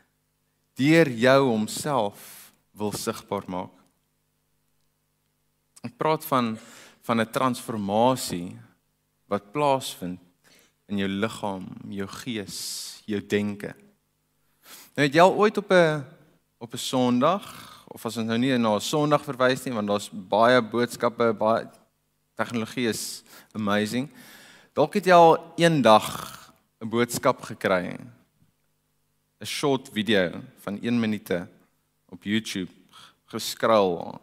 Deur 0.75 1.09
jou 1.09 1.41
homself 1.49 2.53
wil 2.73 2.93
sigbaar 2.93 3.45
maak. 3.47 3.73
Ek 5.85 5.97
praat 5.97 6.25
van 6.25 6.59
van 7.11 7.21
'n 7.21 7.31
transformasie 7.31 8.55
wat 9.27 9.51
plaasvind 9.51 10.21
in 10.87 10.97
jou 10.99 11.09
liggaam, 11.09 11.67
jou 11.89 12.07
gees, 12.07 13.03
jou 13.05 13.21
denke. 13.27 13.75
Nou 14.95 15.07
het 15.07 15.15
jy 15.15 15.21
al 15.21 15.35
ooit 15.35 15.57
op 15.59 15.73
'n 15.73 16.05
op 16.59 16.73
'n 16.73 16.79
Sondag 16.79 17.45
of 17.89 18.07
as 18.07 18.17
ons 18.17 18.27
nou 18.27 18.39
nie 18.39 18.59
na 18.59 18.77
'n 18.77 18.81
Sondag 18.81 19.25
verwys 19.25 19.65
nie 19.65 19.75
want 19.75 19.89
daar's 19.89 20.11
baie 20.13 20.63
boodskappe, 20.63 21.35
baie 21.35 21.69
tegnologie 22.37 22.89
is 22.89 23.23
amazing. 23.53 24.09
Dalk 24.73 24.95
het 24.95 25.05
jy 25.05 25.13
al 25.13 25.55
eendag 25.57 26.07
'n 26.81 26.89
boodskap 26.89 27.43
gekry. 27.43 27.99
'n 29.41 29.47
Short 29.47 29.89
video 29.93 30.43
van 30.61 30.79
1 30.83 31.01
minute 31.01 31.49
op 32.09 32.23
YouTube 32.23 32.71
geskraal. 33.27 34.21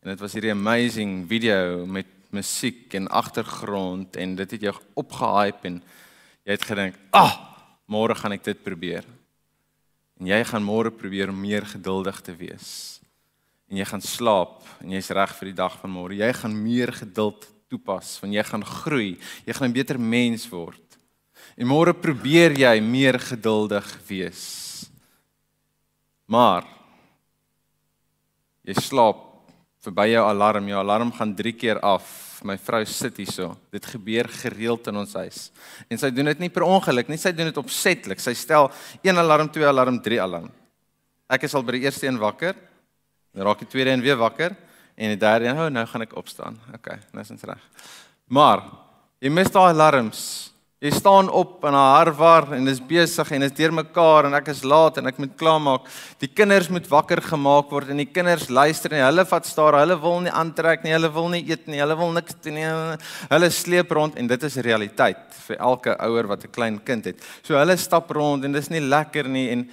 En 0.00 0.10
dit 0.10 0.20
was 0.20 0.32
hierdie 0.32 0.52
amazing 0.52 1.26
video 1.28 1.86
met 1.86 2.17
musiek 2.30 2.94
en 2.94 3.08
agtergrond 3.08 4.16
en 4.16 4.34
dit 4.36 4.50
het 4.50 4.66
jou 4.68 4.74
opgehype 4.94 5.66
en 5.68 5.82
jy 6.44 6.52
het 6.52 6.64
gedink, 6.64 6.94
"Ag, 7.12 7.32
ah, 7.32 7.38
môre 7.88 8.14
gaan 8.14 8.32
ek 8.32 8.44
dit 8.44 8.62
probeer." 8.62 9.04
En 10.20 10.26
jy 10.26 10.44
gaan 10.44 10.64
môre 10.64 10.90
probeer 10.90 11.28
om 11.28 11.40
meer 11.40 11.66
geduldig 11.66 12.20
te 12.20 12.34
wees. 12.34 13.00
En 13.70 13.76
jy 13.76 13.84
gaan 13.84 14.02
slaap 14.02 14.62
en 14.80 14.90
jy's 14.90 15.10
reg 15.10 15.34
vir 15.38 15.46
die 15.52 15.58
dag 15.60 15.78
van 15.80 15.90
môre. 15.90 16.16
Jy 16.16 16.32
gaan 16.32 16.62
meer 16.62 16.92
geduld 16.92 17.46
toepas, 17.68 18.16
want 18.20 18.34
jy 18.34 18.42
gaan 18.42 18.64
groei. 18.64 19.18
Jy 19.46 19.52
gaan 19.52 19.68
'n 19.68 19.72
beter 19.72 20.00
mens 20.00 20.48
word. 20.48 20.98
En 21.56 21.66
môre 21.66 21.92
probeer 21.92 22.52
jy 22.52 22.80
meer 22.80 23.18
geduldig 23.18 23.86
wees. 24.08 24.90
Maar 26.26 26.64
jy 28.64 28.74
slaap 28.74 29.27
verby 29.88 30.12
jou 30.12 30.24
alarm, 30.28 30.68
jou 30.68 30.78
alarm 30.78 31.12
gaan 31.16 31.34
3 31.36 31.52
keer 31.56 31.80
af. 31.84 32.06
My 32.46 32.54
vrou 32.62 32.84
sit 32.86 33.16
hierso. 33.18 33.50
Dit 33.74 33.86
gebeur 33.90 34.28
gereeld 34.30 34.86
in 34.86 35.00
ons 35.00 35.14
huis. 35.18 35.48
En 35.90 35.98
sy 35.98 36.12
doen 36.14 36.30
dit 36.30 36.44
nie 36.44 36.52
per 36.54 36.68
ongeluk 36.68 37.08
nie, 37.10 37.18
sy 37.18 37.32
doen 37.34 37.50
dit 37.50 37.58
opsetlik. 37.58 38.20
Sy 38.22 38.34
stel 38.38 38.68
1 39.02 39.18
alarm, 39.18 39.50
2 39.50 39.66
alarm, 39.66 39.98
3 40.04 40.20
alarm. 40.22 40.52
Ek 41.28 41.48
is 41.48 41.56
al 41.58 41.64
by 41.66 41.74
die 41.74 41.86
eerste 41.88 42.06
een 42.06 42.20
wakker. 42.20 42.54
Dan 43.34 43.48
raak 43.48 43.64
die 43.64 43.70
tweede 43.70 43.90
een 43.92 44.04
weer 44.04 44.18
wakker 44.20 44.54
en 44.98 45.12
die 45.12 45.18
derde 45.20 45.46
een, 45.46 45.58
oh, 45.58 45.68
nou 45.70 45.84
gaan 45.86 46.02
ek 46.02 46.14
opstaan. 46.18 46.56
OK, 46.74 46.88
nou 47.14 47.22
is 47.22 47.30
dit 47.30 47.44
reg. 47.46 47.66
Maar 48.34 48.64
jy 49.22 49.30
mis 49.30 49.50
daai 49.54 49.70
alarms. 49.70 50.22
Jy 50.78 50.92
staan 50.94 51.26
op 51.34 51.64
in 51.66 51.74
'n 51.74 51.74
harwar 51.74 52.52
en 52.54 52.68
is 52.68 52.78
besig 52.78 53.30
en 53.32 53.42
is 53.42 53.50
deurmekaar 53.50 54.26
en 54.26 54.34
ek 54.34 54.48
is 54.48 54.62
laat 54.62 54.98
en 54.98 55.06
ek 55.06 55.18
moet 55.18 55.34
klaarmaak. 55.36 55.88
Die 56.18 56.28
kinders 56.28 56.68
moet 56.68 56.86
wakker 56.86 57.20
gemaak 57.20 57.70
word 57.70 57.88
en 57.88 57.96
die 57.96 58.06
kinders 58.06 58.48
luister 58.48 58.92
en 58.92 59.04
hulle 59.04 59.24
vat 59.24 59.46
staar. 59.46 59.72
Hulle 59.72 60.00
wil 60.00 60.20
nie 60.20 60.30
aantrek 60.30 60.84
nie, 60.84 60.92
hulle 60.92 61.10
wil 61.12 61.28
nie 61.30 61.42
eet 61.50 61.66
nie, 61.66 61.80
hulle 61.80 61.96
wil 61.96 62.12
niks 62.12 62.34
doen 62.42 62.54
nie. 62.54 62.96
Hulle 63.28 63.50
sleep 63.50 63.90
rond 63.90 64.14
en 64.14 64.26
dit 64.28 64.42
is 64.42 64.56
realiteit 64.56 65.34
vir 65.48 65.56
elke 65.56 65.96
ouer 65.98 66.28
wat 66.28 66.44
'n 66.44 66.50
klein 66.52 66.84
kind 66.84 67.04
het. 67.04 67.24
So 67.42 67.54
hulle 67.54 67.76
stap 67.76 68.10
rond 68.10 68.44
en 68.44 68.52
dis 68.52 68.70
nie 68.70 68.80
lekker 68.80 69.28
nie 69.28 69.50
en 69.50 69.70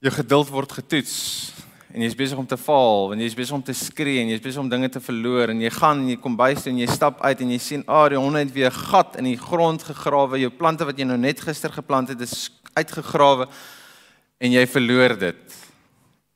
jou 0.00 0.10
geduld 0.10 0.48
word 0.48 0.72
getoets 0.72 1.52
en 1.94 2.02
jy's 2.02 2.16
besig 2.18 2.38
om 2.38 2.46
te 2.46 2.58
faal 2.58 3.12
en 3.14 3.20
jy's 3.22 3.36
besig 3.36 3.54
om 3.54 3.62
te 3.62 3.74
skree 3.76 4.20
en 4.22 4.30
jy's 4.32 4.42
besig 4.42 4.60
om 4.62 4.70
dinge 4.70 4.88
te 4.92 5.00
verloor 5.02 5.52
en 5.52 5.60
jy 5.62 5.70
gaan 5.70 6.02
en 6.02 6.10
jy 6.10 6.16
kom 6.20 6.34
by 6.38 6.50
toe 6.58 6.72
en 6.72 6.80
jy 6.82 6.88
stap 6.90 7.22
uit 7.22 7.42
en 7.44 7.52
jy 7.54 7.58
sien 7.62 7.84
ah 7.86 8.06
die 8.10 8.18
honde 8.18 8.42
het 8.42 8.52
weer 8.54 8.70
'n 8.70 8.80
gat 8.90 9.16
in 9.16 9.24
die 9.24 9.38
grond 9.38 9.82
gegrawe. 9.82 10.38
Jou 10.38 10.50
plante 10.50 10.84
wat 10.84 10.98
jy 10.98 11.04
nou 11.04 11.18
net 11.18 11.40
gister 11.40 11.70
geplant 11.70 12.08
het 12.08 12.20
is 12.20 12.50
uitgegrawe 12.74 13.46
en 14.40 14.50
jy 14.52 14.66
verloor 14.66 15.18
dit. 15.18 15.54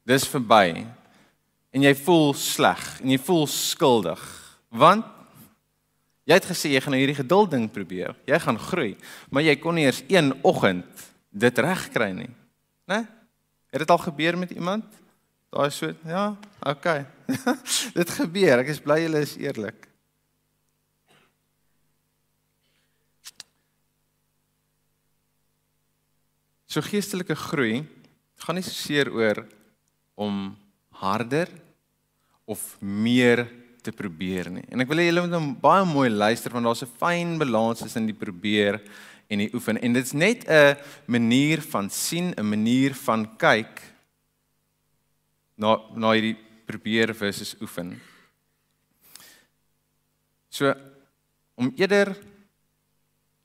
Dis 0.07 0.27
verby. 0.29 0.87
En 1.73 1.83
jy 1.83 1.95
voel 1.95 2.35
sleg 2.35 3.01
en 3.03 3.11
jy 3.11 3.19
voel 3.19 3.47
skuldig. 3.47 4.23
Want 4.71 5.05
jy 6.25 6.35
het 6.35 6.47
gesê 6.47 6.71
jy 6.71 6.81
gaan 6.81 6.93
nou 6.93 7.01
hierdie 7.01 7.23
geduld 7.23 7.51
ding 7.51 7.71
probeer. 7.71 8.15
Jy 8.27 8.39
gaan 8.39 8.59
groei. 8.59 8.97
Maar 9.31 9.43
jy 9.43 9.57
kon 9.57 9.75
nie 9.75 9.85
eers 9.85 10.03
een 10.09 10.33
oggend 10.43 10.87
dit 11.31 11.59
regkry 11.59 12.13
nie. 12.13 12.31
Né? 12.87 13.07
Het 13.71 13.79
dit 13.79 13.91
al 13.91 13.99
gebeur 13.99 14.39
met 14.39 14.51
iemand 14.51 14.85
Daai 15.51 15.71
so, 15.75 15.89
ja, 16.07 16.37
okay. 16.63 17.05
Dit 17.99 18.11
gebeur. 18.15 18.61
Ek 18.63 18.69
is 18.71 18.79
bly 18.83 19.01
julle 19.03 19.25
is 19.27 19.33
eerlik. 19.43 19.89
So 26.71 26.79
geestelike 26.87 27.35
groei 27.35 27.81
gaan 28.45 28.61
nie 28.61 28.63
so 28.63 28.71
seer 28.71 29.11
oor 29.11 29.43
om 30.15 30.53
harder 31.03 31.51
of 32.47 32.63
meer 32.79 33.43
te 33.83 33.91
probeer 33.91 34.53
nie. 34.55 34.63
En 34.71 34.85
ek 34.85 34.93
wil 34.93 35.03
hê 35.03 35.09
julle 35.09 35.27
moet 35.27 35.35
nou 35.35 35.43
baie 35.67 35.83
mooi 35.89 36.07
luister 36.15 36.55
want 36.55 36.71
daar's 36.71 36.87
'n 36.87 36.95
fyn 37.03 37.39
balans 37.43 37.83
tussen 37.83 38.07
die 38.07 38.15
probeer 38.15 38.79
en 39.27 39.43
die 39.43 39.51
oefen. 39.51 39.83
En 39.83 39.99
dit's 39.99 40.15
net 40.15 40.47
'n 40.47 40.79
manier 41.11 41.59
van 41.59 41.91
sien, 41.91 42.35
'n 42.39 42.47
manier 42.47 42.95
van 42.95 43.27
kyk 43.37 43.90
na 45.61 45.77
na 45.95 46.15
hierdie 46.17 46.39
probeer 46.67 47.13
versus 47.17 47.55
oefen. 47.61 47.95
So 50.49 50.73
om 51.55 51.73
eerder 51.77 52.15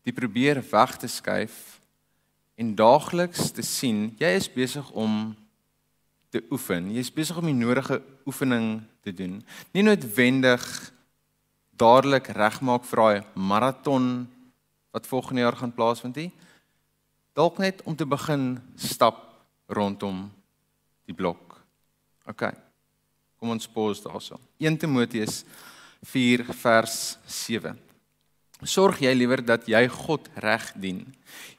die 0.05 0.13
probeer 0.15 0.61
weg 0.71 0.95
te 1.01 1.09
skuif 1.11 1.79
en 2.55 2.75
daagliks 2.77 3.51
te 3.51 3.65
sien 3.65 4.13
jy 4.21 4.31
is 4.39 4.47
besig 4.51 4.87
om 4.95 5.33
te 6.31 6.43
oefen. 6.51 6.91
Jy 6.91 7.03
is 7.03 7.13
besig 7.13 7.37
om 7.39 7.47
die 7.47 7.55
nodige 7.55 8.01
oefening 8.27 8.83
te 9.03 9.13
doen. 9.15 9.39
Nie 9.75 9.83
noodwendig 9.85 10.63
dadelik 11.75 12.31
regmaak 12.35 12.87
vir 12.87 13.01
daai 13.01 13.23
maraton 13.35 14.07
wat 14.95 15.07
volgende 15.11 15.43
jaar 15.43 15.59
gaan 15.59 15.75
plaasvind 15.75 16.19
nie. 16.19 16.31
Dalk 17.35 17.59
net 17.59 17.83
om 17.83 17.95
te 17.95 18.07
begin 18.07 18.55
stap 18.79 19.19
rondom 19.67 20.29
die 21.05 21.15
blok. 21.15 21.44
OK. 22.25 22.49
Kom 23.39 23.53
ons 23.53 23.67
pause 23.69 24.03
daarso. 24.03 24.39
1 24.57 24.77
Timoteus 24.77 25.43
4 26.05 26.45
vers 26.61 27.17
7. 27.25 27.75
sorg 28.65 29.01
jy 29.03 29.11
liewer 29.13 29.43
dat 29.45 29.67
jy 29.67 29.81
God 29.91 30.29
reg 30.41 30.69
dien. 30.79 31.01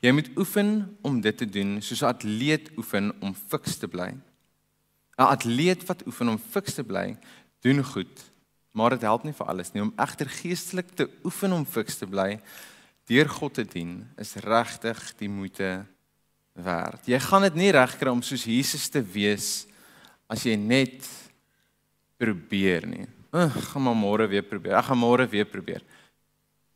Jy 0.02 0.10
moet 0.16 0.30
oefen 0.40 0.70
om 1.06 1.20
dit 1.20 1.36
te 1.36 1.46
doen 1.46 1.76
soos 1.82 2.02
'n 2.02 2.08
atleet 2.08 2.70
oefen 2.78 3.12
om 3.20 3.34
fiks 3.34 3.76
te 3.78 3.86
bly. 3.86 4.10
'n 5.18 5.30
Atleet 5.34 5.84
wat 5.86 6.06
oefen 6.06 6.28
om 6.28 6.38
fiks 6.38 6.74
te 6.74 6.84
bly, 6.84 7.16
doen 7.60 7.84
goed, 7.84 8.24
maar 8.72 8.90
dit 8.90 9.02
help 9.02 9.24
nie 9.24 9.32
vir 9.32 9.46
alles 9.46 9.72
nie 9.72 9.82
om 9.82 9.92
egter 9.96 10.28
geestelik 10.28 10.90
te 10.96 11.08
oefen 11.24 11.52
om 11.52 11.64
fiks 11.64 11.96
te 11.96 12.06
bly 12.06 12.40
deur 13.06 13.28
God 13.28 13.54
te 13.54 13.64
dien 13.64 14.08
is 14.18 14.34
regtig 14.42 14.98
die 15.20 15.30
moeite 15.30 15.86
werd. 16.52 17.06
Jy 17.06 17.18
gaan 17.22 17.42
dit 17.42 17.54
nie 17.54 17.70
regkry 17.70 18.10
om 18.10 18.22
soos 18.22 18.44
Jesus 18.44 18.88
te 18.88 19.02
wees 19.02 19.66
as 20.30 20.44
jy 20.46 20.56
net 20.58 21.06
probeer 22.20 22.86
nie. 22.88 23.06
Ag, 23.36 23.56
gaan 23.72 23.84
maar 23.84 23.98
môre 23.98 24.26
weer 24.30 24.44
probeer. 24.46 24.78
Ek 24.78 24.88
gaan 24.88 25.00
môre 25.00 25.26
weer 25.28 25.48
probeer. 25.48 25.82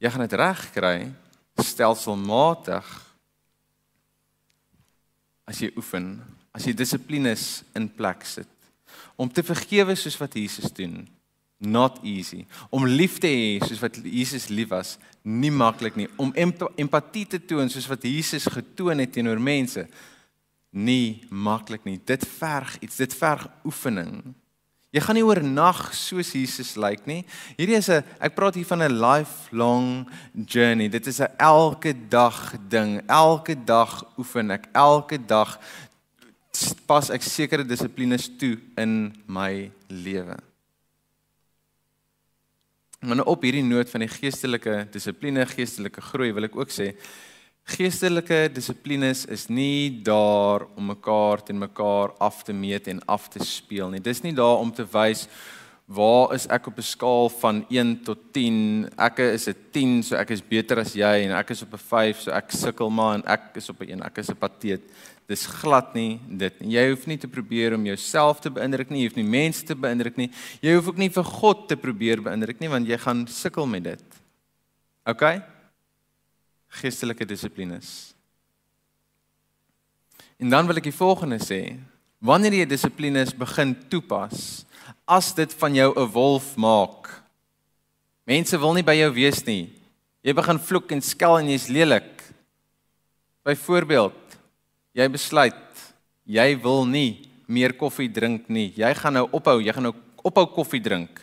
Jy 0.00 0.10
gaan 0.12 0.24
dit 0.26 0.36
reg 0.40 0.64
kry 0.74 0.96
stelselmatig 1.60 2.88
as 5.50 5.58
jy 5.60 5.70
oefen, 5.76 6.14
as 6.54 6.64
jy 6.66 6.74
dissiplines 6.76 7.62
in 7.76 7.88
plek 7.90 8.24
sit. 8.28 8.50
Om 9.20 9.28
te 9.28 9.44
vergewe 9.44 9.96
soos 9.98 10.16
wat 10.20 10.36
Jesus 10.38 10.70
doen, 10.72 11.02
not 11.60 11.98
easy. 12.06 12.46
Om 12.72 12.86
lief 12.88 13.18
te 13.20 13.28
hê 13.28 13.58
soos 13.64 13.82
wat 13.82 13.98
Jesus 14.00 14.48
lief 14.48 14.70
was, 14.72 14.94
nie 15.22 15.52
maklik 15.52 15.98
nie. 15.98 16.08
Om 16.20 16.32
empatie 16.80 17.26
te 17.28 17.40
toon 17.42 17.68
soos 17.72 17.88
wat 17.90 18.06
Jesus 18.08 18.48
getoon 18.48 19.02
het 19.02 19.12
teenoor 19.12 19.42
mense, 19.42 19.84
nie 20.70 21.22
maklik 21.30 21.84
nie. 21.84 21.98
Dit 22.04 22.26
verg 22.38 22.76
iets, 22.80 22.96
dit 22.96 23.14
verg 23.14 23.48
oefening. 23.66 24.34
Jy 24.90 25.02
gaan 25.04 25.14
nie 25.14 25.26
oornag 25.26 25.92
soos 25.94 26.32
Jesus 26.34 26.72
lyk 26.74 27.04
nie. 27.06 27.22
Hierdie 27.54 27.78
is 27.78 27.88
'n 27.88 28.02
ek 28.18 28.34
praat 28.34 28.54
hier 28.54 28.66
van 28.66 28.82
'n 28.82 28.98
lifelong 28.98 30.08
journey. 30.34 30.88
Dit 30.88 31.06
is 31.06 31.20
'n 31.20 31.30
elke 31.38 31.94
dag 32.08 32.54
ding. 32.68 33.02
Elke 33.06 33.54
dag 33.54 34.04
oefen 34.18 34.50
ek. 34.50 34.66
Elke 34.74 35.18
dag 35.18 35.60
pas 36.86 37.10
ek 37.10 37.22
sekere 37.22 37.64
dissiplines 37.64 38.28
toe 38.36 38.58
in 38.76 39.14
my 39.26 39.70
lewe. 39.88 40.36
Maar 43.00 43.16
nou 43.16 43.26
op 43.26 43.42
hierdie 43.42 43.64
noot 43.64 43.88
van 43.90 44.00
die 44.00 44.08
geestelike 44.08 44.88
dissipline, 44.92 45.46
geestelike 45.46 46.00
groei 46.00 46.32
wil 46.32 46.44
ek 46.44 46.56
ook 46.56 46.68
sê 46.68 46.96
Geestelike 47.70 48.48
dissiplines 48.50 49.24
is 49.30 49.46
nie 49.46 50.02
daar 50.02 50.64
om 50.74 50.90
mekaar 50.90 51.42
teen 51.44 51.58
mekaar 51.58 52.10
af 52.18 52.42
te 52.42 52.52
meet 52.52 52.88
en 52.90 53.02
af 53.06 53.28
te 53.30 53.44
speel 53.46 53.92
nie. 53.92 54.00
Dis 54.02 54.24
nie 54.24 54.34
daar 54.34 54.58
om 54.58 54.72
te 54.74 54.86
wys 54.90 55.28
waar 55.90 56.34
is 56.34 56.46
ek 56.46 56.66
op 56.66 56.78
'n 56.78 56.86
skaal 56.86 57.28
van 57.28 57.64
1 57.68 58.02
tot 58.04 58.18
10. 58.32 58.88
Ek 58.96 59.18
is 59.18 59.48
'n 59.48 59.56
10, 59.72 60.02
so 60.02 60.16
ek 60.16 60.30
is 60.30 60.42
beter 60.42 60.78
as 60.78 60.94
jy 60.94 61.26
en 61.26 61.32
ek 61.32 61.50
is 61.50 61.62
op 61.62 61.72
'n 61.74 61.78
5, 61.78 62.20
so 62.20 62.30
ek 62.30 62.50
sukkel 62.50 62.90
maar 62.90 63.14
en 63.14 63.24
ek 63.26 63.56
is 63.56 63.68
op 63.68 63.80
'n 63.80 63.90
1, 63.90 64.02
ek 64.02 64.18
is 64.18 64.30
'n 64.30 64.36
pateet. 64.36 64.82
Dis 65.26 65.46
glad 65.46 65.94
nie 65.94 66.20
dit 66.28 66.60
nie. 66.60 66.70
Jy 66.70 66.88
hoef 66.90 67.06
nie 67.06 67.18
te 67.18 67.28
probeer 67.28 67.74
om 67.74 67.84
jouself 67.86 68.40
te 68.40 68.50
beïndruk 68.50 68.90
nie, 68.90 69.02
jy 69.02 69.08
hoef 69.08 69.16
nie 69.16 69.24
mense 69.24 69.64
te 69.64 69.74
beïndruk 69.74 70.16
nie. 70.16 70.30
Jy 70.60 70.74
hoef 70.74 70.88
ook 70.88 70.98
nie 70.98 71.10
vir 71.10 71.24
God 71.24 71.68
te 71.68 71.76
probeer 71.76 72.22
beïndruk 72.22 72.60
nie 72.60 72.68
want 72.68 72.86
jy 72.86 72.98
gaan 72.98 73.26
sukkel 73.26 73.66
met 73.66 73.84
dit. 73.84 74.02
OK? 75.06 75.42
Geestelike 76.78 77.26
dissiplines. 77.26 78.14
En 80.40 80.50
dan 80.50 80.66
wil 80.66 80.80
ek 80.80 80.88
die 80.88 80.96
volgende 80.96 81.40
sê: 81.42 81.76
Wanneer 82.20 82.60
jy 82.60 82.66
dissiplines 82.68 83.34
begin 83.36 83.74
toepas, 83.90 84.64
as 85.06 85.32
dit 85.34 85.52
van 85.60 85.74
jou 85.74 85.90
'n 85.96 86.12
wolf 86.12 86.56
maak. 86.56 87.22
Mense 88.24 88.58
wil 88.58 88.74
nie 88.74 88.86
by 88.86 88.94
jou 88.94 89.12
wees 89.12 89.44
nie. 89.44 89.72
Jy 90.22 90.32
begin 90.34 90.58
vloek 90.58 90.92
en 90.92 91.00
skel 91.00 91.38
en 91.38 91.48
jy's 91.48 91.68
lelik. 91.68 92.22
Byvoorbeeld, 93.44 94.38
jy 94.94 95.08
besluit 95.08 95.70
jy 96.30 96.54
wil 96.62 96.86
nie 96.86 97.26
meer 97.50 97.74
koffie 97.74 98.10
drink 98.12 98.48
nie. 98.52 98.70
Jy 98.78 98.92
gaan 98.94 99.18
nou 99.18 99.26
ophou, 99.34 99.58
jy 99.62 99.74
gaan 99.74 99.88
nou 99.90 99.94
ophou 100.22 100.46
koffie 100.54 100.82
drink. 100.82 101.18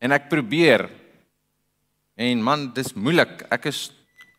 En 0.00 0.14
ek 0.16 0.30
probeer. 0.32 0.86
En 2.16 2.42
man, 2.44 2.68
dis 2.72 2.94
moeilik. 2.96 3.44
Ek 3.52 3.68
is 3.68 3.90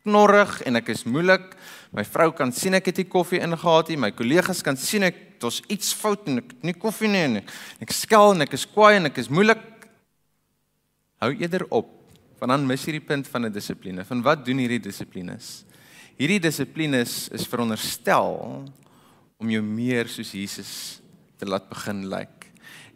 knorrig 0.04 0.62
en 0.66 0.80
ek 0.80 0.92
is 0.94 1.06
moeilik. 1.06 1.54
My 1.96 2.04
vrou 2.08 2.30
kan 2.36 2.54
sien 2.56 2.78
ek 2.78 2.92
het 2.92 3.02
nie 3.02 3.08
koffie 3.10 3.42
ingehaat 3.44 3.92
nie. 3.92 4.00
My 4.00 4.12
kollegas 4.16 4.64
kan 4.66 4.78
sien 4.80 5.04
ek 5.08 5.18
het 5.18 5.48
ons 5.48 5.62
iets 5.74 5.94
fout 5.98 6.28
en 6.30 6.42
ek 6.42 6.54
het 6.56 6.70
nie 6.70 6.78
koffie 6.78 7.10
nie 7.12 7.24
en 7.26 7.42
ek, 7.42 7.52
ek 7.88 7.96
skel 7.96 8.36
en 8.36 8.46
ek 8.46 8.54
is 8.58 8.68
kwaai 8.70 9.00
en 9.00 9.10
ek 9.12 9.18
is 9.22 9.32
moeilik. 9.32 9.64
Hou 11.22 11.34
eerder 11.34 11.68
op 11.70 11.98
want 12.42 12.56
dan 12.56 12.64
mis 12.66 12.82
jy 12.88 12.96
die 12.96 13.06
punt 13.06 13.28
van 13.30 13.46
'n 13.46 13.54
dissipline. 13.54 14.04
Van 14.04 14.22
wat 14.26 14.46
doen 14.46 14.58
hierdie 14.58 14.82
dissiplines? 14.82 15.64
Hierdie 16.18 16.40
dissiplines 16.40 17.30
is 17.30 17.46
veronderstel 17.46 18.66
om 19.38 19.50
jou 19.50 19.62
meer 19.62 20.08
soos 20.08 20.32
Jesus 20.32 21.02
te 21.38 21.46
laat 21.46 21.70
begin 21.70 22.10
lyk. 22.10 22.50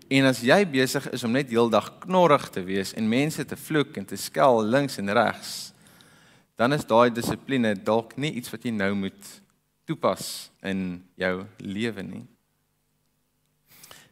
En 0.10 0.26
as 0.26 0.42
jy 0.46 0.60
besig 0.70 1.08
is 1.14 1.24
om 1.24 1.34
net 1.34 1.50
heeldag 1.50 2.00
knorrig 2.04 2.50
te 2.54 2.62
wees 2.62 2.94
en 2.94 3.08
mense 3.10 3.46
te 3.46 3.58
vloek 3.58 3.98
en 3.98 4.06
te 4.06 4.18
skel 4.18 4.62
links 4.64 5.00
en 5.02 5.10
regs, 5.10 5.74
dan 6.56 6.74
is 6.74 6.88
daai 6.88 7.12
dissipline 7.12 7.76
dalk 7.76 8.16
nie 8.18 8.34
iets 8.40 8.52
wat 8.54 8.64
jy 8.64 8.72
nou 8.72 8.94
moet 8.96 9.32
toepas 9.86 10.50
in 10.66 11.04
jou 11.20 11.46
lewe 11.62 12.04
nie. 12.04 12.24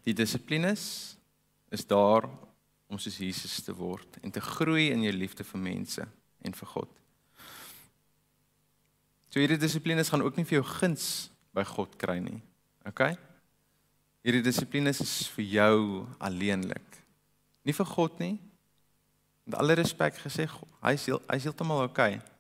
Die 0.04 0.16
dissiplines 0.16 1.16
is 1.74 1.86
daar 1.88 2.28
om 2.92 3.00
soos 3.00 3.18
Jesus 3.18 3.62
te 3.66 3.74
word 3.74 4.20
en 4.22 4.32
te 4.32 4.44
groei 4.44 4.92
in 4.94 5.06
jou 5.08 5.14
liefde 5.16 5.46
vir 5.48 5.64
mense 5.64 6.06
en 6.44 6.54
vir 6.54 6.72
God. 6.76 6.92
So 9.32 9.42
hierdie 9.42 9.58
dissiplines 9.58 10.12
gaan 10.14 10.22
ook 10.22 10.36
nie 10.38 10.46
vir 10.46 10.60
jou 10.60 10.66
guns 10.76 11.06
by 11.56 11.64
God 11.66 11.96
kry 11.98 12.20
nie. 12.22 12.38
OK? 12.86 13.08
Hierdie 14.24 14.44
dissiplines 14.46 15.00
is 15.02 15.16
vir 15.34 15.48
jou 15.56 15.80
alleenlik. 16.22 17.00
Nie 17.66 17.74
vir 17.74 17.90
God 17.96 18.20
nie. 18.22 18.36
Met 19.48 19.58
alle 19.60 19.80
respek 19.80 20.20
gesê, 20.22 20.46
hy 20.84 20.94
is 20.96 21.08
hy's 21.08 21.48
heeltemal 21.48 21.88
OK. 21.88 22.04
Hy 22.04 22.33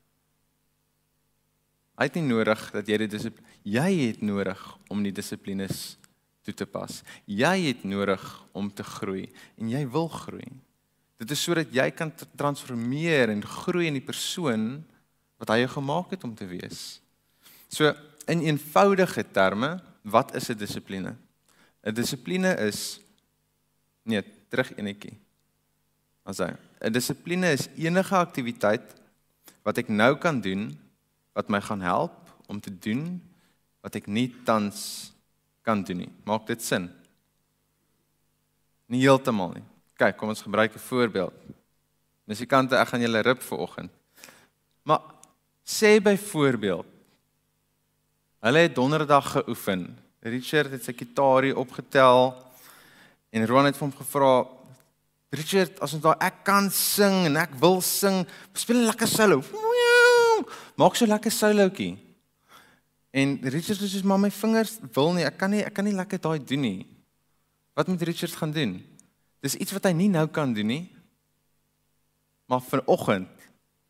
het 1.97 2.15
nie 2.17 2.25
nodig 2.25 2.71
dat 2.73 2.87
jy 2.87 2.97
dit 2.97 3.41
jy 3.63 3.89
het 4.07 4.21
nodig 4.21 4.59
om 4.89 5.03
die 5.03 5.13
dissiplines 5.13 5.97
toe 6.43 6.53
te 6.53 6.65
pas. 6.67 7.01
Jy 7.25 7.69
het 7.69 7.83
nodig 7.87 8.21
om 8.51 8.69
te 8.73 8.83
groei 8.83 9.29
en 9.57 9.69
jy 9.69 9.83
wil 9.87 10.09
groei. 10.11 10.49
Dit 11.21 11.31
is 11.31 11.43
sodat 11.43 11.71
jy 11.71 11.85
kan 11.95 12.11
transformeer 12.35 13.31
en 13.31 13.45
groei 13.45 13.87
in 13.87 13.99
die 13.99 14.03
persoon 14.03 14.83
wat 15.39 15.53
hy 15.53 15.61
jou 15.63 15.71
gemaak 15.77 16.11
het 16.15 16.25
om 16.27 16.33
te 16.35 16.47
wees. 16.49 16.99
So 17.71 17.93
in 18.27 18.43
eenvoudige 18.43 19.23
terme, 19.31 19.79
wat 20.03 20.35
is 20.35 20.49
'n 20.49 20.57
dissipline? 20.57 21.15
'n 21.83 21.93
Dissipline 21.93 22.55
is 22.67 22.99
nee, 24.03 24.23
terug 24.49 24.71
enetjie. 24.77 25.17
Asai. 26.23 26.55
'n 26.81 26.91
Dissipline 26.91 27.51
is 27.51 27.69
enige 27.75 28.15
aktiwiteit 28.15 28.95
wat 29.63 29.77
ek 29.77 29.87
nou 29.87 30.17
kan 30.17 30.41
doen 30.41 30.82
wat 31.33 31.49
my 31.49 31.61
gaan 31.61 31.81
help 31.81 32.13
om 32.47 32.61
te 32.61 32.71
doen 32.71 33.21
wat 33.83 33.97
ek 33.99 34.07
nie 34.07 34.29
tans 34.45 35.11
kan 35.63 35.83
doen 35.83 36.05
nie. 36.05 36.11
Maak 36.27 36.47
dit 36.47 36.61
sin? 36.63 36.87
Nie 38.87 39.03
heeltemal 39.03 39.55
nie. 39.57 39.65
Kyk, 39.99 40.17
kom 40.17 40.29
ons 40.29 40.41
gebruik 40.41 40.75
'n 40.75 40.87
voorbeeld. 40.89 41.33
Musikante, 42.25 42.75
ek 42.75 42.87
gaan 42.87 43.01
julle 43.01 43.21
rip 43.21 43.41
vir 43.41 43.57
oggend. 43.57 43.91
Maar 44.83 45.01
sê 45.65 45.99
byvoorbeeld 46.01 46.85
hulle 48.43 48.59
het 48.59 48.75
donderdag 48.75 49.31
geoefen. 49.31 49.97
Richard 50.19 50.71
het 50.71 50.83
sy 50.83 50.93
gitaar 50.93 51.55
opgetel 51.55 52.35
en 53.31 53.47
Ron 53.47 53.65
het 53.65 53.77
hom 53.77 53.91
gevra 53.91 54.45
Richard, 55.33 55.79
as 55.81 55.95
ons 55.95 56.03
daar 56.03 56.19
ek 56.21 56.43
kan 56.45 56.67
sing 56.69 57.25
en 57.25 57.39
ek 57.41 57.55
wil 57.57 57.79
sing, 57.81 58.21
speel 58.53 58.83
lekker 58.85 59.09
solo 59.09 59.41
maak 60.79 60.95
so 60.95 61.05
lekker 61.05 61.31
solootjie. 61.31 61.97
En 63.13 63.37
Richard 63.43 63.77
sê 63.77 63.87
soos 63.87 64.05
maar 64.07 64.21
my 64.21 64.31
vingers 64.33 64.79
wil 64.95 65.13
nie, 65.13 65.25
ek 65.27 65.37
kan 65.37 65.51
nie 65.53 65.61
ek 65.61 65.73
kan 65.77 65.85
nie 65.85 65.93
lekker 65.93 66.21
daai 66.21 66.39
doen 66.41 66.65
nie. 66.65 66.81
Wat 67.77 67.87
moet 67.87 68.01
Richard 68.01 68.33
gaan 68.37 68.51
doen? 68.53 68.79
Dis 69.41 69.55
iets 69.55 69.73
wat 69.75 69.85
hy 69.85 69.93
nie 69.97 70.09
nou 70.09 70.25
kan 70.27 70.53
doen 70.53 70.69
nie. 70.69 70.83
Maar 72.49 72.61
vanoggend, 72.61 73.29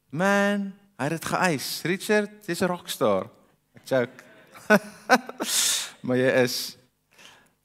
man, 0.10 0.72
hy 1.00 1.08
het 1.08 1.18
dit 1.18 1.32
geëis. 1.32 1.68
Richard, 1.90 2.36
jy's 2.48 2.62
'n 2.62 2.72
rockstar. 2.72 3.30
Ek 3.76 3.88
joke. 3.88 4.24
maar 6.06 6.18
jy 6.18 6.32
is 6.44 6.78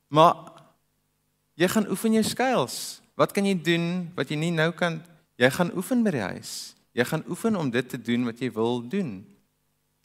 Maar 0.08 0.34
jy 1.54 1.68
gaan 1.68 1.88
oefen 1.92 2.16
jou 2.16 2.24
skuils. 2.24 3.00
Wat 3.18 3.32
kan 3.32 3.44
jy 3.44 3.54
doen 3.60 4.08
wat 4.16 4.30
jy 4.30 4.38
nie 4.40 4.54
nou 4.54 4.70
kan? 4.72 5.00
Jy 5.38 5.50
gaan 5.52 5.74
oefen 5.76 6.02
by 6.06 6.14
die 6.16 6.24
huis. 6.24 6.52
Jy 6.98 7.06
gaan 7.06 7.22
oefen 7.30 7.56
om 7.56 7.70
dit 7.70 7.86
te 7.88 8.00
doen 8.00 8.24
wat 8.26 8.40
jy 8.42 8.50
wil 8.56 8.80
doen. 8.82 9.20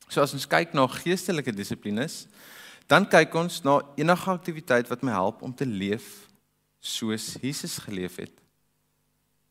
So 0.05 0.21
as 0.21 0.35
ons 0.37 0.45
kyk 0.49 0.75
na 0.77 0.85
geestelike 0.91 1.53
dissiplines, 1.55 2.27
dan 2.91 3.07
kyk 3.09 3.33
ons 3.39 3.63
na 3.65 3.79
enige 3.97 4.29
aktiwiteit 4.29 4.91
wat 4.91 5.01
my 5.01 5.15
help 5.15 5.41
om 5.41 5.53
te 5.55 5.65
leef 5.65 6.27
soos 6.83 7.31
Jesus 7.41 7.79
geleef 7.81 8.19
het. 8.21 8.33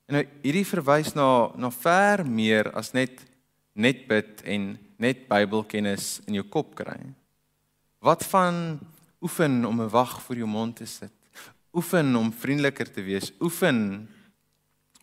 En 0.06 0.20
nou 0.20 0.22
hierdie 0.44 0.66
verwys 0.68 1.14
na 1.18 1.50
na 1.58 1.72
ver 1.74 2.22
meer 2.28 2.70
as 2.78 2.92
net 2.94 3.24
net 3.72 4.04
bid 4.06 4.42
en 4.44 4.74
net 5.00 5.24
Bybelkennis 5.30 6.20
in 6.28 6.36
jou 6.36 6.44
kop 6.46 6.76
kry. 6.78 6.98
Wat 8.04 8.22
van 8.30 8.78
oefen 9.22 9.64
om 9.64 9.80
'n 9.80 9.88
wag 9.88 10.20
voor 10.22 10.36
jou 10.36 10.46
mond 10.46 10.76
te 10.76 10.86
sit? 10.86 11.12
Oefen 11.72 12.16
om 12.16 12.32
vriendeliker 12.32 12.92
te 12.92 13.02
wees, 13.02 13.32
oefen 13.40 14.08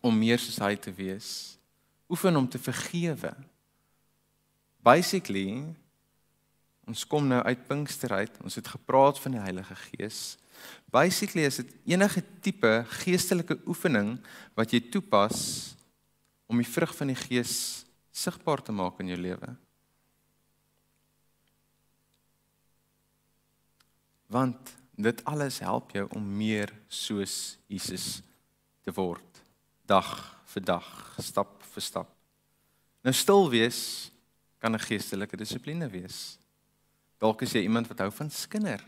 om 0.02 0.18
meer 0.18 0.40
soos 0.40 0.60
hy 0.60 0.76
te 0.76 0.94
wees. 0.94 1.59
Oefen 2.10 2.36
om 2.36 2.50
te 2.50 2.60
vergewe. 2.60 3.34
Basically 4.82 5.76
ons 6.90 7.06
kom 7.06 7.28
nou 7.30 7.42
uit 7.46 7.68
Pinkster 7.68 8.16
uit. 8.18 8.38
Ons 8.42 8.58
het 8.58 8.68
gepraat 8.68 9.20
van 9.22 9.36
die 9.36 9.44
Heilige 9.44 9.76
Gees. 9.78 10.38
Basically 10.90 11.46
is 11.46 11.60
dit 11.62 11.76
enige 11.94 12.24
tipe 12.42 12.72
geestelike 13.04 13.60
oefening 13.70 14.16
wat 14.58 14.74
jy 14.74 14.82
toepas 14.90 15.76
om 16.50 16.58
die 16.58 16.68
vrug 16.68 16.96
van 16.98 17.14
die 17.14 17.20
Gees 17.20 17.86
sigbaar 18.10 18.64
te 18.66 18.74
maak 18.74 18.98
in 19.04 19.14
jou 19.14 19.20
lewe. 19.22 19.54
Want 24.34 24.74
dit 24.98 25.22
alles 25.30 25.62
help 25.62 25.94
jou 25.96 26.08
om 26.18 26.26
meer 26.26 26.74
soos 26.90 27.58
Jesus 27.70 28.20
te 28.84 28.94
word 28.98 29.26
dag 29.90 30.10
vir 30.50 30.66
dag, 30.66 30.90
stap 31.22 31.59
vir 31.80 31.88
stap. 31.88 32.12
Nou 33.04 33.16
stil 33.16 33.50
wees 33.50 34.12
kan 34.60 34.76
'n 34.76 34.80
geestelike 34.80 35.38
dissipline 35.38 35.88
wees. 35.90 36.38
Dalk 37.20 37.42
is 37.42 37.54
jy 37.54 37.64
iemand 37.64 37.88
wat 37.88 38.00
hou 38.00 38.12
van 38.12 38.30
skinder. 38.30 38.84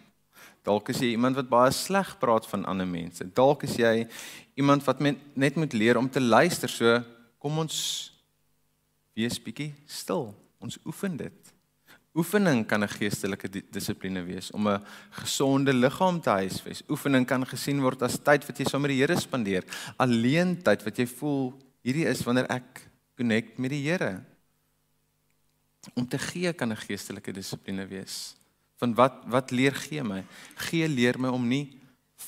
Dalk 0.64 0.90
is 0.90 1.00
jy 1.00 1.12
iemand 1.16 1.36
wat 1.36 1.50
baie 1.50 1.72
sleg 1.72 2.18
praat 2.20 2.46
van 2.48 2.66
ander 2.66 2.88
mense. 2.88 3.24
Dalk 3.34 3.64
is 3.64 3.76
jy 3.78 4.08
iemand 4.56 4.84
wat 4.86 5.00
net 5.02 5.56
moet 5.56 5.74
leer 5.74 5.98
om 5.98 6.10
te 6.10 6.22
luister. 6.22 6.70
So 6.70 7.04
kom 7.40 7.58
ons 7.60 8.12
wees 9.16 9.40
bietjie 9.40 9.74
stil. 9.86 10.36
Ons 10.60 10.78
oefen 10.86 11.18
dit. 11.18 11.54
Oefening 12.14 12.66
kan 12.68 12.84
'n 12.84 12.90
geestelike 12.90 13.50
dissipline 13.72 14.24
wees 14.24 14.52
om 14.52 14.68
'n 14.68 14.84
gesonde 15.12 15.74
liggaam 15.74 16.22
te 16.22 16.30
huisves. 16.30 16.84
Oefening 16.90 17.26
kan 17.26 17.46
gesien 17.46 17.82
word 17.82 18.02
as 18.02 18.20
tyd 18.20 18.46
wat 18.46 18.58
jy 18.58 18.66
saam 18.66 18.82
met 18.82 18.92
die 18.92 19.00
Here 19.00 19.20
spandeer. 19.20 19.64
Alleen 19.98 20.62
tyd 20.62 20.84
wat 20.84 20.98
jy 20.98 21.08
voel 21.08 21.54
hierdie 21.86 22.08
is 22.10 22.24
wanneer 22.26 22.50
ek 22.54 22.86
connect 23.18 23.58
met 23.62 23.74
die 23.74 23.84
Here. 23.86 24.24
Om 25.98 26.08
te 26.08 26.20
gee 26.20 26.54
kan 26.54 26.72
'n 26.72 26.78
geestelike 26.78 27.34
dissipline 27.34 27.88
wees. 27.88 28.36
Van 28.78 28.94
wat 28.94 29.24
wat 29.26 29.52
leer 29.52 29.74
gee 29.74 30.04
my? 30.04 30.24
Gee 30.56 30.88
leer 30.88 31.20
my 31.20 31.30
om 31.30 31.48
nie 31.48 31.80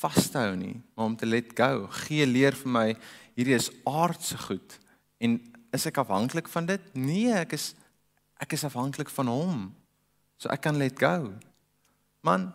vas 0.01 0.29
te 0.29 0.37
hou 0.37 0.55
nie, 0.55 0.81
maar 0.95 1.05
om 1.05 1.15
te 1.15 1.25
let 1.25 1.53
go. 1.57 1.87
Gee 1.87 2.25
leer 2.25 2.53
vir 2.53 2.71
my 2.71 2.95
hierdie 3.35 3.55
is 3.55 3.71
aardse 3.85 4.37
goed 4.37 4.79
en 5.19 5.39
is 5.73 5.85
ek 5.85 5.97
afhanklik 5.97 6.47
van 6.47 6.65
dit? 6.65 6.81
Nee, 6.93 7.33
ek 7.33 7.53
is 7.53 7.73
ek 8.37 8.53
is 8.53 8.63
afhanklik 8.63 9.09
van 9.09 9.27
hom. 9.27 9.75
So 10.37 10.49
ek 10.49 10.61
kan 10.61 10.77
let 10.77 10.99
go. 10.99 11.33
Man, 12.21 12.51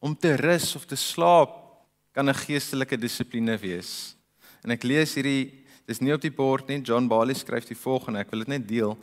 om 0.00 0.16
te 0.16 0.34
rus 0.40 0.74
of 0.76 0.86
te 0.86 0.96
slaap 0.96 1.84
kan 2.12 2.28
'n 2.28 2.34
geestelike 2.34 2.96
dissipline 2.96 3.56
wees. 3.58 4.16
En 4.64 4.70
ek 4.70 4.82
lees 4.82 5.14
hierdie 5.14 5.59
dis 5.90 5.98
nie 5.98 6.14
op 6.14 6.22
die 6.22 6.30
bord 6.30 6.68
nie. 6.70 6.78
John 6.86 7.08
Bali 7.10 7.34
skryf 7.34 7.66
die 7.66 7.78
volgende, 7.78 8.22
ek 8.22 8.30
wil 8.30 8.44
dit 8.44 8.52
net 8.52 8.68
deel. 8.68 8.94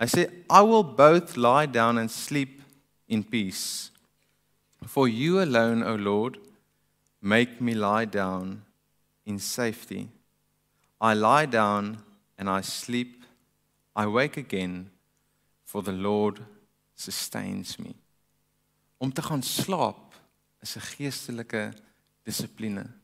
Hy 0.00 0.08
sê 0.08 0.26
I 0.48 0.62
will 0.64 0.84
both 0.84 1.36
lie 1.36 1.68
down 1.68 2.00
and 2.00 2.10
sleep 2.10 2.62
in 3.06 3.22
peace. 3.22 3.90
For 4.88 5.06
you 5.08 5.40
alone, 5.42 5.84
O 5.84 5.94
Lord, 5.94 6.40
make 7.20 7.60
me 7.60 7.74
lie 7.74 8.06
down 8.06 8.62
in 9.28 9.38
safety. 9.38 10.08
I 11.00 11.14
lie 11.14 11.46
down 11.46 11.98
and 12.38 12.48
I 12.48 12.62
sleep. 12.62 13.22
I 13.94 14.06
wake 14.06 14.36
again 14.36 14.90
for 15.64 15.82
the 15.82 15.92
Lord 15.92 16.40
sustains 16.96 17.76
me. 17.78 17.94
Om 18.98 19.12
te 19.12 19.22
gaan 19.22 19.42
slaap 19.42 20.14
is 20.62 20.76
'n 20.76 20.80
geestelike 20.96 21.72
dissipline. 22.24 23.01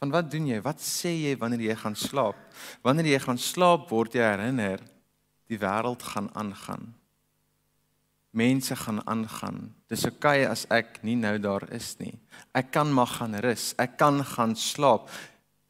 Van 0.00 0.14
wat 0.14 0.30
doen 0.32 0.46
jy? 0.48 0.62
Wat 0.64 0.80
sê 0.80 1.12
jy 1.12 1.34
wanneer 1.36 1.66
jy 1.66 1.74
gaan 1.76 1.96
slaap? 1.98 2.38
Wanneer 2.86 3.10
jy 3.10 3.18
gaan 3.20 3.40
slaap, 3.40 3.90
word 3.92 4.16
jy 4.16 4.24
herinner 4.24 4.80
die 5.50 5.58
wêreld 5.60 6.00
gaan 6.14 6.30
aangaan. 6.40 6.86
Mense 8.32 8.76
gaan 8.80 9.02
aangaan. 9.04 9.58
Dis 9.92 10.06
oukei 10.08 10.46
okay 10.46 10.48
as 10.48 10.64
ek 10.72 11.02
nie 11.04 11.18
nou 11.20 11.34
daar 11.42 11.66
is 11.76 11.92
nie. 12.00 12.14
Ek 12.56 12.70
kan 12.72 12.88
maar 12.94 13.10
gaan 13.12 13.36
rus. 13.44 13.74
Ek 13.76 13.98
kan 14.00 14.22
gaan 14.24 14.56
slaap. 14.56 15.10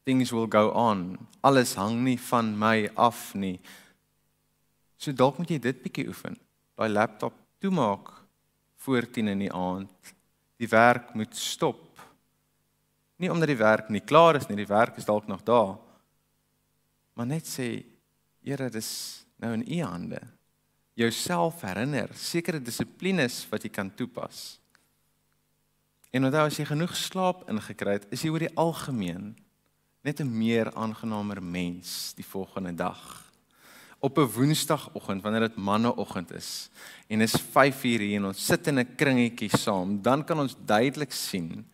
Things 0.07 0.31
will 0.31 0.47
go 0.47 0.69
on. 0.79 1.17
Alles 1.43 1.75
hang 1.75 1.99
nie 2.05 2.17
van 2.29 2.53
my 2.55 2.87
af 2.95 3.33
nie. 3.35 3.57
So 4.95 5.11
dalk 5.11 5.41
moet 5.41 5.51
jy 5.51 5.59
dit 5.59 5.83
bietjie 5.83 6.07
oefen. 6.07 6.39
Daai 6.79 6.87
laptop 6.93 7.35
toemaak 7.59 8.13
voor 8.85 9.11
10 9.11 9.35
in 9.35 9.43
die 9.49 9.51
aand. 9.51 10.15
Die 10.61 10.71
werk 10.71 11.11
moet 11.19 11.35
stop. 11.35 11.90
Nie 13.21 13.29
omdat 13.29 13.51
die 13.51 13.59
werk 13.59 13.91
nie 13.93 14.01
klaar 14.01 14.39
is 14.39 14.47
nie, 14.49 14.57
die 14.57 14.69
werk 14.69 14.97
is 14.97 15.05
dalk 15.05 15.27
nog 15.29 15.43
daar. 15.45 15.77
Maar 17.13 17.29
net 17.29 17.45
sê, 17.45 17.85
Here, 18.41 18.71
dis 18.73 19.21
nou 19.37 19.51
in 19.53 19.61
U 19.61 19.81
hande. 19.85 20.17
Jouself 20.97 21.61
herinner 21.61 22.09
sekere 22.17 22.57
dissiplines 22.57 23.43
wat 23.51 23.61
jy 23.61 23.69
kan 23.69 23.91
toepas. 23.93 24.57
En 26.09 26.25
onthou 26.25 26.47
as 26.49 26.57
jy 26.57 26.65
genoeg 26.65 26.95
slaap 26.97 27.45
ingekry 27.51 27.99
het, 27.99 28.07
is 28.09 28.25
jy 28.25 28.31
oor 28.33 28.43
die 28.43 28.55
algemeen 28.59 29.35
net 30.01 30.19
'n 30.19 30.37
meer 30.37 30.73
aangenamer 30.73 31.43
mens 31.43 32.13
die 32.17 32.25
volgende 32.25 32.73
dag 32.73 33.31
op 34.01 34.17
'n 34.17 34.33
woensdagoggend 34.33 35.21
wanneer 35.21 35.47
dit 35.47 35.55
manneoggend 35.55 36.33
is 36.33 36.69
en 37.07 37.21
is 37.21 37.41
5uur 37.41 38.01
hier 38.01 38.17
en 38.17 38.25
ons 38.25 38.45
sit 38.45 38.67
in 38.67 38.79
'n 38.79 38.95
kringetjie 38.95 39.57
saam, 39.57 40.01
dan 40.01 40.23
kan 40.23 40.39
ons 40.39 40.55
duidelik 40.65 41.11
sien 41.11 41.69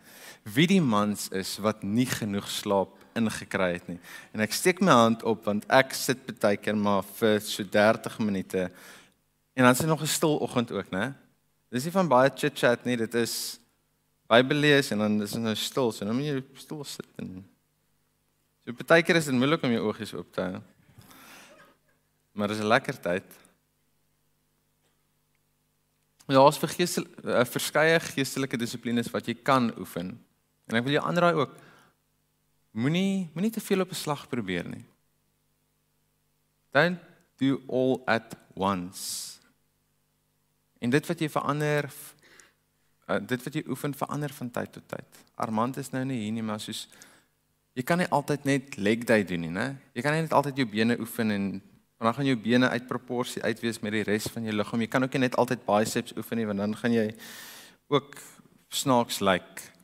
wie 0.53 0.67
die 0.67 0.81
mans 0.81 1.27
is 1.35 1.57
wat 1.63 1.83
nie 1.83 2.05
genoeg 2.05 2.47
slaap 2.49 2.93
ingekry 3.17 3.71
het 3.73 3.87
nie. 3.89 3.99
En 4.33 4.43
ek 4.45 4.53
steek 4.53 4.79
my 4.81 4.93
hand 4.93 5.23
op 5.27 5.45
want 5.45 5.65
ek 5.73 5.93
sit 5.97 6.23
baie 6.39 6.57
keer 6.57 6.77
maar 6.77 7.03
vir 7.17 7.39
so 7.41 7.63
30 7.63 8.19
minute 8.19 8.69
en 9.57 9.63
dan 9.65 9.73
is 9.73 9.79
dit 9.79 9.89
nog 9.89 10.01
'n 10.01 10.07
stil 10.07 10.37
oggend 10.37 10.71
ook, 10.71 10.91
né? 10.91 11.13
Dis 11.69 11.83
nie 11.83 11.91
van 11.91 12.07
baie 12.07 12.29
chit-chat 12.29 12.85
nie, 12.85 12.97
dit 12.97 13.13
is 13.15 13.59
Bybel 14.27 14.57
lees 14.57 14.91
en 14.91 14.97
dan 14.97 15.21
is 15.21 15.31
dit 15.31 15.41
nou 15.41 15.55
stil, 15.55 15.91
so 15.91 16.05
dan 16.05 16.15
moet 16.15 16.25
jy 16.25 16.43
stil 16.55 16.83
sit 16.83 17.07
en 17.17 17.45
So 18.67 18.75
baie 18.83 18.99
keer 18.99 19.15
is 19.15 19.29
dit 19.29 19.35
moeilik 19.35 19.61
om 19.63 19.71
jou 19.71 19.85
oogies 19.87 20.11
oop 20.11 20.27
te 20.35 20.43
hou. 20.43 20.57
Maar 22.35 22.51
dis 22.51 22.59
'n 22.59 22.67
lekker 22.67 22.99
tyd. 22.99 23.23
Ja, 26.27 26.43
ons 26.43 26.57
vir 26.59 26.69
geestel, 26.69 27.05
uh, 27.23 27.45
verskeie 27.45 27.99
geestelike 27.99 28.57
dissiplines 28.57 29.07
wat 29.09 29.25
jy 29.25 29.33
kan 29.33 29.71
oefen. 29.79 30.19
En 30.67 30.79
ek 30.79 30.85
wil 30.85 30.97
jou 30.97 31.03
aanraai 31.07 31.33
ook 31.39 31.55
moenie 32.77 33.29
moenie 33.33 33.53
te 33.53 33.63
veel 33.63 33.81
op 33.81 33.91
'n 33.91 34.01
slag 34.03 34.27
probeer 34.27 34.67
nie. 34.67 34.85
Don't 36.71 36.99
do 37.37 37.61
all 37.67 38.01
at 38.05 38.35
once. 38.53 39.39
En 40.79 40.89
dit 40.89 41.05
wat 41.07 41.19
jy 41.19 41.29
verander 41.29 41.89
uh, 43.07 43.19
dit 43.21 43.43
wat 43.43 43.53
jy 43.53 43.63
oefen 43.67 43.93
verander 43.93 44.33
van 44.33 44.51
tyd 44.51 44.71
tot 44.71 44.87
tyd. 44.87 45.23
Armand 45.35 45.77
is 45.77 45.89
nou 45.91 46.05
nie 46.05 46.21
hier 46.21 46.31
nie, 46.31 46.43
maar 46.43 46.59
soos 46.59 46.87
jy 47.73 47.83
kan 47.83 47.97
nie 47.97 48.09
altyd 48.09 48.43
net 48.43 48.77
leg 48.77 49.03
day 49.03 49.23
doen 49.23 49.39
nie, 49.39 49.53
né? 49.53 49.77
Jy 49.93 50.01
kan 50.01 50.13
nie 50.13 50.21
net 50.21 50.33
altyd 50.33 50.57
jou 50.57 50.67
bene 50.67 50.99
oefen 50.99 51.31
en 51.31 51.61
Want 51.97 52.13
dan 52.13 52.13
gaan 52.13 52.25
jou 52.25 52.37
bene 52.37 52.69
uit 52.69 52.87
proporsie 52.87 53.41
uitwees 53.43 53.79
met 53.79 53.91
die 53.91 54.03
res 54.05 54.27
van 54.29 54.43
jou 54.45 54.53
liggaam. 54.53 54.81
Jy 54.81 54.87
kan 54.87 55.03
ook 55.03 55.15
nie 55.17 55.23
net 55.23 55.35
altyd 55.35 55.63
biceps 55.65 56.13
oefen 56.13 56.37
nie 56.37 56.45
want 56.45 56.61
dan 56.61 56.75
gaan 56.77 56.93
jy 56.93 57.07
ook 57.89 58.19
snaaks 58.69 59.17
lyk. 59.19 59.41
Like. 59.41 59.76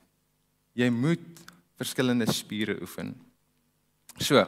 Jy 0.74 0.90
moet 0.90 1.44
verskillende 1.78 2.26
spiere 2.34 2.80
oefen. 2.82 3.14
So, 4.18 4.46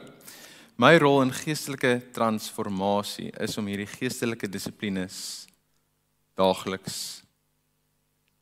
my 0.76 0.96
rol 0.98 1.22
in 1.22 1.32
geestelike 1.34 2.00
transformasie 2.14 3.30
is 3.42 3.56
om 3.58 3.68
hierdie 3.70 3.88
geestelike 3.88 4.48
dissiplines 4.50 5.46
daagliks 6.36 7.22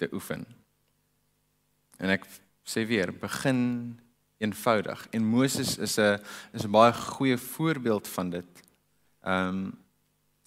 te 0.00 0.08
oefen. 0.12 0.46
En 2.02 2.10
ek 2.16 2.26
sê 2.66 2.82
weer, 2.88 3.12
begin 3.12 3.60
eenvoudig. 4.42 5.06
En 5.14 5.24
Moses 5.24 5.76
is 5.78 5.98
'n 5.98 6.18
is 6.52 6.64
'n 6.64 6.70
baie 6.70 6.92
goeie 6.92 7.38
voorbeeld 7.38 8.08
van 8.08 8.30
dit. 8.30 8.50
Ehm 9.22 9.48
um, 9.48 9.78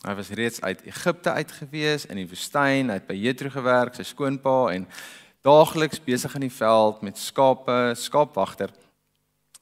hy 0.06 0.14
was 0.14 0.30
reeds 0.30 0.62
uit 0.62 0.82
Egipte 0.82 1.32
uit 1.32 1.52
gewees 1.52 2.06
in 2.06 2.16
die 2.16 2.28
woestyn, 2.28 2.90
hy 2.90 2.94
het 3.00 3.08
by 3.08 3.14
Jethro 3.14 3.50
gewerk, 3.50 3.96
sy 3.96 4.04
skoonpa 4.04 4.74
en 4.74 4.88
daagliks 5.48 6.02
besig 6.04 6.36
in 6.36 6.48
die 6.48 6.54
veld 6.54 7.02
met 7.06 7.20
skape, 7.20 7.94
skaapwagter. 7.96 8.74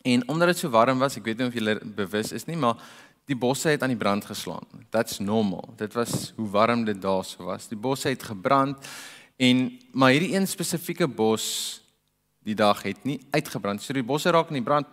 En 0.06 0.28
omdat 0.30 0.54
dit 0.54 0.64
so 0.64 0.70
warm 0.74 1.02
was, 1.02 1.18
ek 1.18 1.26
weet 1.30 1.42
nie 1.42 1.50
of 1.50 1.58
julle 1.58 1.80
bewus 1.98 2.32
is 2.36 2.46
nie, 2.50 2.58
maar 2.58 2.82
die 3.30 3.38
bosse 3.38 3.72
het 3.74 3.84
aan 3.84 3.94
die 3.94 4.00
brand 4.00 4.26
geslaan. 4.26 4.66
That's 4.94 5.20
normal. 5.20 5.74
Dit 5.78 5.96
was 5.98 6.34
hoe 6.38 6.50
warm 6.54 6.86
dit 6.86 7.02
daar 7.02 7.26
so 7.26 7.48
was. 7.50 7.70
Die 7.72 7.80
bosse 7.80 8.12
het 8.12 8.24
gebrand 8.24 8.86
en 9.42 9.66
maar 9.94 10.14
hierdie 10.14 10.36
een 10.36 10.48
spesifieke 10.48 11.08
bos 11.08 11.46
die 12.46 12.56
dag 12.56 12.84
het 12.86 13.02
nie 13.04 13.20
uitgebrand. 13.34 13.82
So 13.82 13.98
die 13.98 14.06
bosse 14.06 14.30
raak 14.30 14.54
in 14.54 14.60
die 14.62 14.66
brand. 14.66 14.88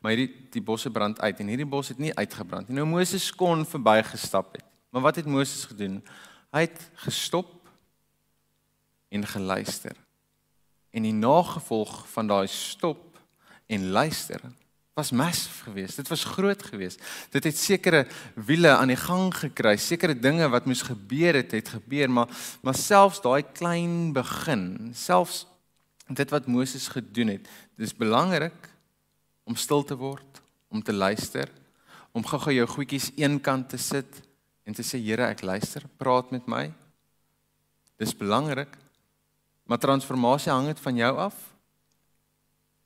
Maar 0.00 0.14
hierdie 0.14 0.28
die 0.52 0.64
bosse 0.64 0.92
brand 0.92 1.20
uit 1.20 1.40
en 1.40 1.48
hierdie 1.48 1.68
bos 1.68 1.88
het 1.92 1.98
nie 2.00 2.12
uitgebrand 2.16 2.68
nie. 2.68 2.76
Nou 2.76 2.86
Moses 2.88 3.30
kon 3.32 3.64
verbygestap 3.68 4.52
het. 4.56 4.66
Maar 4.92 5.08
wat 5.08 5.20
het 5.20 5.28
Moses 5.28 5.64
gedoen? 5.70 6.00
Hy 6.52 6.66
het 6.66 6.84
gestop 7.06 7.59
en 9.10 9.26
geluister. 9.26 9.96
En 10.90 11.06
die 11.06 11.14
nagevolg 11.14 12.06
van 12.10 12.30
daai 12.30 12.46
stop 12.50 13.18
en 13.70 13.90
luister 13.90 14.40
was 15.00 15.12
massief 15.14 15.62
geweest. 15.64 15.96
Dit 15.96 16.08
was 16.08 16.24
groot 16.24 16.62
geweest. 16.62 17.00
Dit 17.30 17.44
het 17.44 17.56
sekere 17.56 18.06
wiele 18.34 18.74
aan 18.76 18.90
die 18.92 18.98
gang 19.00 19.30
gekry, 19.34 19.76
sekere 19.80 20.16
dinge 20.18 20.48
wat 20.52 20.66
moes 20.68 20.82
gebeur 20.86 21.38
het, 21.40 21.54
het 21.56 21.76
gebeur, 21.76 22.10
maar 22.10 22.28
maar 22.62 22.76
selfs 22.76 23.22
daai 23.24 23.42
klein 23.42 24.12
begin, 24.12 24.90
selfs 24.94 25.46
dit 26.10 26.30
wat 26.34 26.46
Moses 26.50 26.88
gedoen 26.90 27.36
het, 27.36 27.46
dis 27.78 27.94
belangrik 27.94 28.68
om 29.46 29.56
stil 29.56 29.84
te 29.86 29.96
word, 29.96 30.42
om 30.68 30.82
te 30.82 30.92
luister, 30.92 31.48
om 32.12 32.26
gou-gou 32.26 32.54
jou 32.54 32.66
goedjies 32.66 33.12
eenkant 33.16 33.70
te 33.70 33.78
sit 33.78 34.20
en 34.66 34.74
te 34.74 34.82
sê 34.86 34.98
Here, 34.98 35.30
ek 35.30 35.46
luister, 35.46 35.86
praat 35.98 36.34
met 36.34 36.46
my. 36.50 36.66
Dis 38.02 38.16
belangrik. 38.16 38.79
Maar 39.70 39.78
transformasie 39.78 40.50
hang 40.50 40.66
dit 40.66 40.80
van 40.82 40.96
jou 40.98 41.10
af. 41.22 41.34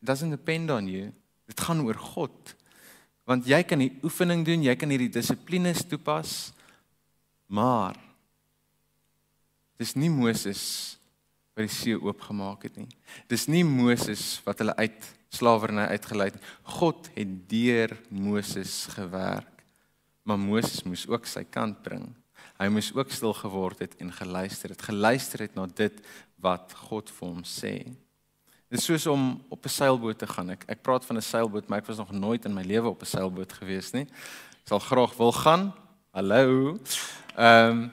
It 0.04 0.10
doesn't 0.10 0.34
depend 0.36 0.70
on 0.70 0.88
you. 0.88 1.12
Dit 1.48 1.60
gaan 1.64 1.80
oor 1.80 1.96
God. 1.96 2.52
Want 3.24 3.46
jy 3.48 3.62
kan 3.64 3.80
die 3.80 3.94
oefening 4.04 4.42
doen, 4.44 4.66
jy 4.66 4.74
kan 4.76 4.92
hierdie 4.92 5.12
dissiplines 5.12 5.80
toepas, 5.88 6.52
maar 7.48 7.96
dis 9.80 9.94
nie 9.96 10.10
Moses 10.12 10.64
wat 11.54 11.64
die 11.64 11.72
see 11.72 11.96
oopgemaak 11.96 12.66
het 12.68 12.76
nie. 12.76 12.90
Dis 13.32 13.46
nie 13.48 13.62
Moses 13.64 14.42
wat 14.44 14.60
hulle 14.60 14.74
uit 14.76 15.08
slawerny 15.32 15.86
uitgelei 15.94 16.28
het. 16.34 16.50
God 16.76 17.08
het 17.16 17.32
deur 17.48 17.96
Moses 18.12 18.82
gewerk. 18.92 19.64
Maar 20.24 20.40
Moses 20.40 20.84
moes 20.84 21.06
ook 21.08 21.24
sy 21.28 21.46
kant 21.48 21.80
bring. 21.84 22.10
Hy 22.60 22.68
moes 22.70 22.92
ook 22.94 23.10
stil 23.10 23.34
geword 23.34 23.80
het 23.82 23.96
en 24.02 24.12
geluister 24.14 24.70
het. 24.74 24.84
Geluister 24.86 25.42
het 25.42 25.56
na 25.56 25.66
dit 25.66 25.96
wat 26.44 26.74
God 26.88 27.10
vir 27.10 27.28
hom 27.28 27.44
sê. 27.48 27.74
Dit 28.68 28.82
is 28.82 28.88
soos 28.88 29.06
om 29.06 29.40
op 29.48 29.64
'n 29.64 29.68
seilboot 29.68 30.18
te 30.18 30.26
gaan. 30.26 30.50
Ek 30.50 30.64
ek 30.68 30.82
praat 30.82 31.04
van 31.04 31.16
'n 31.16 31.22
seilboot, 31.22 31.68
maar 31.68 31.78
ek 31.78 31.86
was 31.86 31.96
nog 31.96 32.12
nooit 32.12 32.44
in 32.44 32.54
my 32.54 32.62
lewe 32.62 32.88
op 32.88 33.02
'n 33.02 33.06
seilboot 33.06 33.52
gewees 33.52 33.92
nie. 33.92 34.06
Ek 34.62 34.68
sal 34.68 34.78
graag 34.78 35.16
wil 35.16 35.32
gaan. 35.32 35.72
Hallo. 36.12 36.78
Ehm 37.36 37.70
um, 37.70 37.92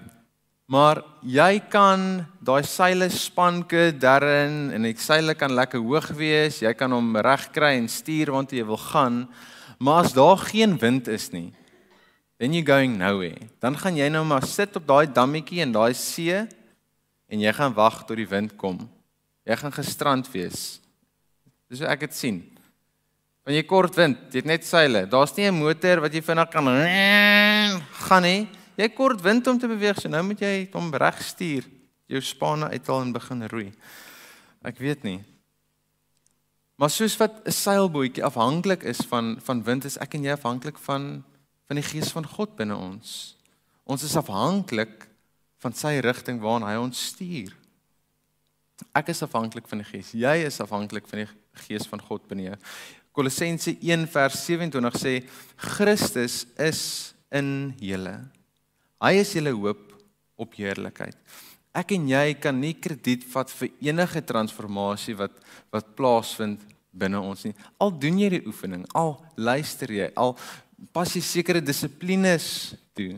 maar 0.72 1.04
jy 1.22 1.60
kan 1.60 2.26
daai 2.40 2.64
seile 2.64 3.10
spanke 3.10 3.92
daarin 3.92 4.72
en 4.72 4.82
die 4.84 4.96
seile 4.96 5.36
kan 5.36 5.52
lekker 5.52 5.80
hoog 5.80 6.08
wees. 6.16 6.62
Jy 6.62 6.74
kan 6.74 6.92
hom 6.92 7.18
reg 7.18 7.52
kry 7.52 7.76
en 7.76 7.90
stuur 7.90 8.32
waartoe 8.32 8.58
jy 8.58 8.66
wil 8.66 8.78
gaan. 8.78 9.28
Maar 9.80 10.04
as 10.04 10.14
daar 10.14 10.38
geen 10.38 10.78
wind 10.78 11.08
is 11.08 11.30
nie, 11.32 11.54
then 12.40 12.54
you 12.54 12.64
going 12.66 12.98
nowhere. 12.98 13.50
Dan 13.60 13.78
gaan 13.78 13.98
jy 13.98 14.08
nou 14.10 14.24
maar 14.26 14.48
sit 14.48 14.76
op 14.76 14.88
daai 14.88 15.12
dammetjie 15.12 15.60
in 15.60 15.72
daai 15.72 15.94
see 15.94 16.48
en 17.32 17.40
jy 17.40 17.52
gaan 17.56 17.74
wag 17.74 18.04
tot 18.04 18.20
die 18.20 18.28
wind 18.28 18.58
kom. 18.60 18.82
Jy 19.48 19.56
gaan 19.62 19.74
gestrand 19.74 20.28
wees. 20.34 20.82
Dis 21.72 21.80
hoe 21.80 21.88
ek 21.88 22.04
dit 22.04 22.16
sien. 22.16 22.42
Wanneer 23.42 23.64
jy 23.64 23.68
kort 23.70 23.96
wind, 23.98 24.20
jy 24.30 24.44
het 24.44 24.50
net 24.50 24.68
seile. 24.68 25.06
Daar's 25.10 25.34
nie 25.38 25.48
'n 25.48 25.56
motor 25.56 26.02
wat 26.02 26.14
jy 26.14 26.22
vinnig 26.22 26.50
kan 26.52 26.66
gaan 28.08 28.24
nie. 28.24 28.48
Jy 28.78 28.90
kort 28.90 29.22
wind 29.22 29.48
om 29.48 29.60
te 29.60 29.68
beweeg, 29.68 30.00
so 30.00 30.10
nou 30.10 30.24
moet 30.24 30.40
jy 30.40 30.70
hom 30.74 30.94
reg 30.94 31.22
stuur. 31.22 31.64
Jou 32.08 32.22
spanne 32.22 32.70
uithaal 32.70 33.02
en 33.02 33.12
begin 33.14 33.48
roei. 33.48 33.74
Ek 34.64 34.78
weet 34.78 35.04
nie. 35.04 35.24
Maar 36.76 36.90
soos 36.90 37.18
wat 37.18 37.46
'n 37.46 37.52
seilbootjie 37.52 38.24
afhanklik 38.24 38.84
is 38.84 39.00
van 39.08 39.40
van 39.42 39.64
wind, 39.64 39.86
is 39.86 39.98
ek 39.98 40.14
en 40.14 40.24
jy 40.24 40.32
afhanklik 40.32 40.78
van 40.78 41.24
van 41.68 41.76
die 41.76 41.84
gees 41.84 42.12
van 42.12 42.26
God 42.26 42.56
binne 42.56 42.76
ons. 42.76 43.38
Ons 43.86 44.04
is 44.04 44.16
afhanklik 44.16 45.08
van 45.62 45.76
sy 45.78 45.98
rigting 46.04 46.42
waarna 46.42 46.72
hy 46.72 46.80
ons 46.82 47.06
stuur. 47.12 47.54
Ek 48.98 49.12
is 49.14 49.22
afhanklik 49.24 49.68
van 49.70 49.84
die 49.84 49.88
Gees. 49.88 50.12
Jy 50.18 50.34
is 50.48 50.60
afhanklik 50.64 51.08
van 51.10 51.24
die 51.24 51.30
Gees 51.68 51.86
van 51.90 52.02
God 52.02 52.26
binne 52.30 52.50
jou. 52.50 52.58
Kolossense 53.16 53.76
1 53.84 54.08
vers 54.10 54.38
27 54.48 55.00
sê 55.00 55.14
Christus 55.76 56.46
is 56.60 56.82
in 57.32 57.72
julle. 57.80 58.16
Hy 59.04 59.14
is 59.20 59.34
julle 59.36 59.54
hoop 59.56 59.92
op 60.42 60.58
heerlikheid. 60.58 61.18
Ek 61.76 61.94
en 61.96 62.08
jy 62.10 62.36
kan 62.40 62.58
nie 62.60 62.74
krediet 62.76 63.24
vat 63.32 63.52
vir 63.60 63.72
enige 63.92 64.24
transformasie 64.28 65.16
wat 65.20 65.38
wat 65.72 65.94
plaasvind 65.96 66.64
binne 66.92 67.20
ons 67.24 67.46
nie. 67.48 67.54
Al 67.80 67.94
doen 67.96 68.18
jy 68.20 68.28
die 68.34 68.44
oefening, 68.44 68.84
al 68.98 69.16
luister 69.40 69.92
jy, 69.96 70.10
al 70.20 70.36
pas 70.92 71.12
jy 71.16 71.22
sekere 71.24 71.62
dissiplines 71.64 72.74
toe. 72.98 73.14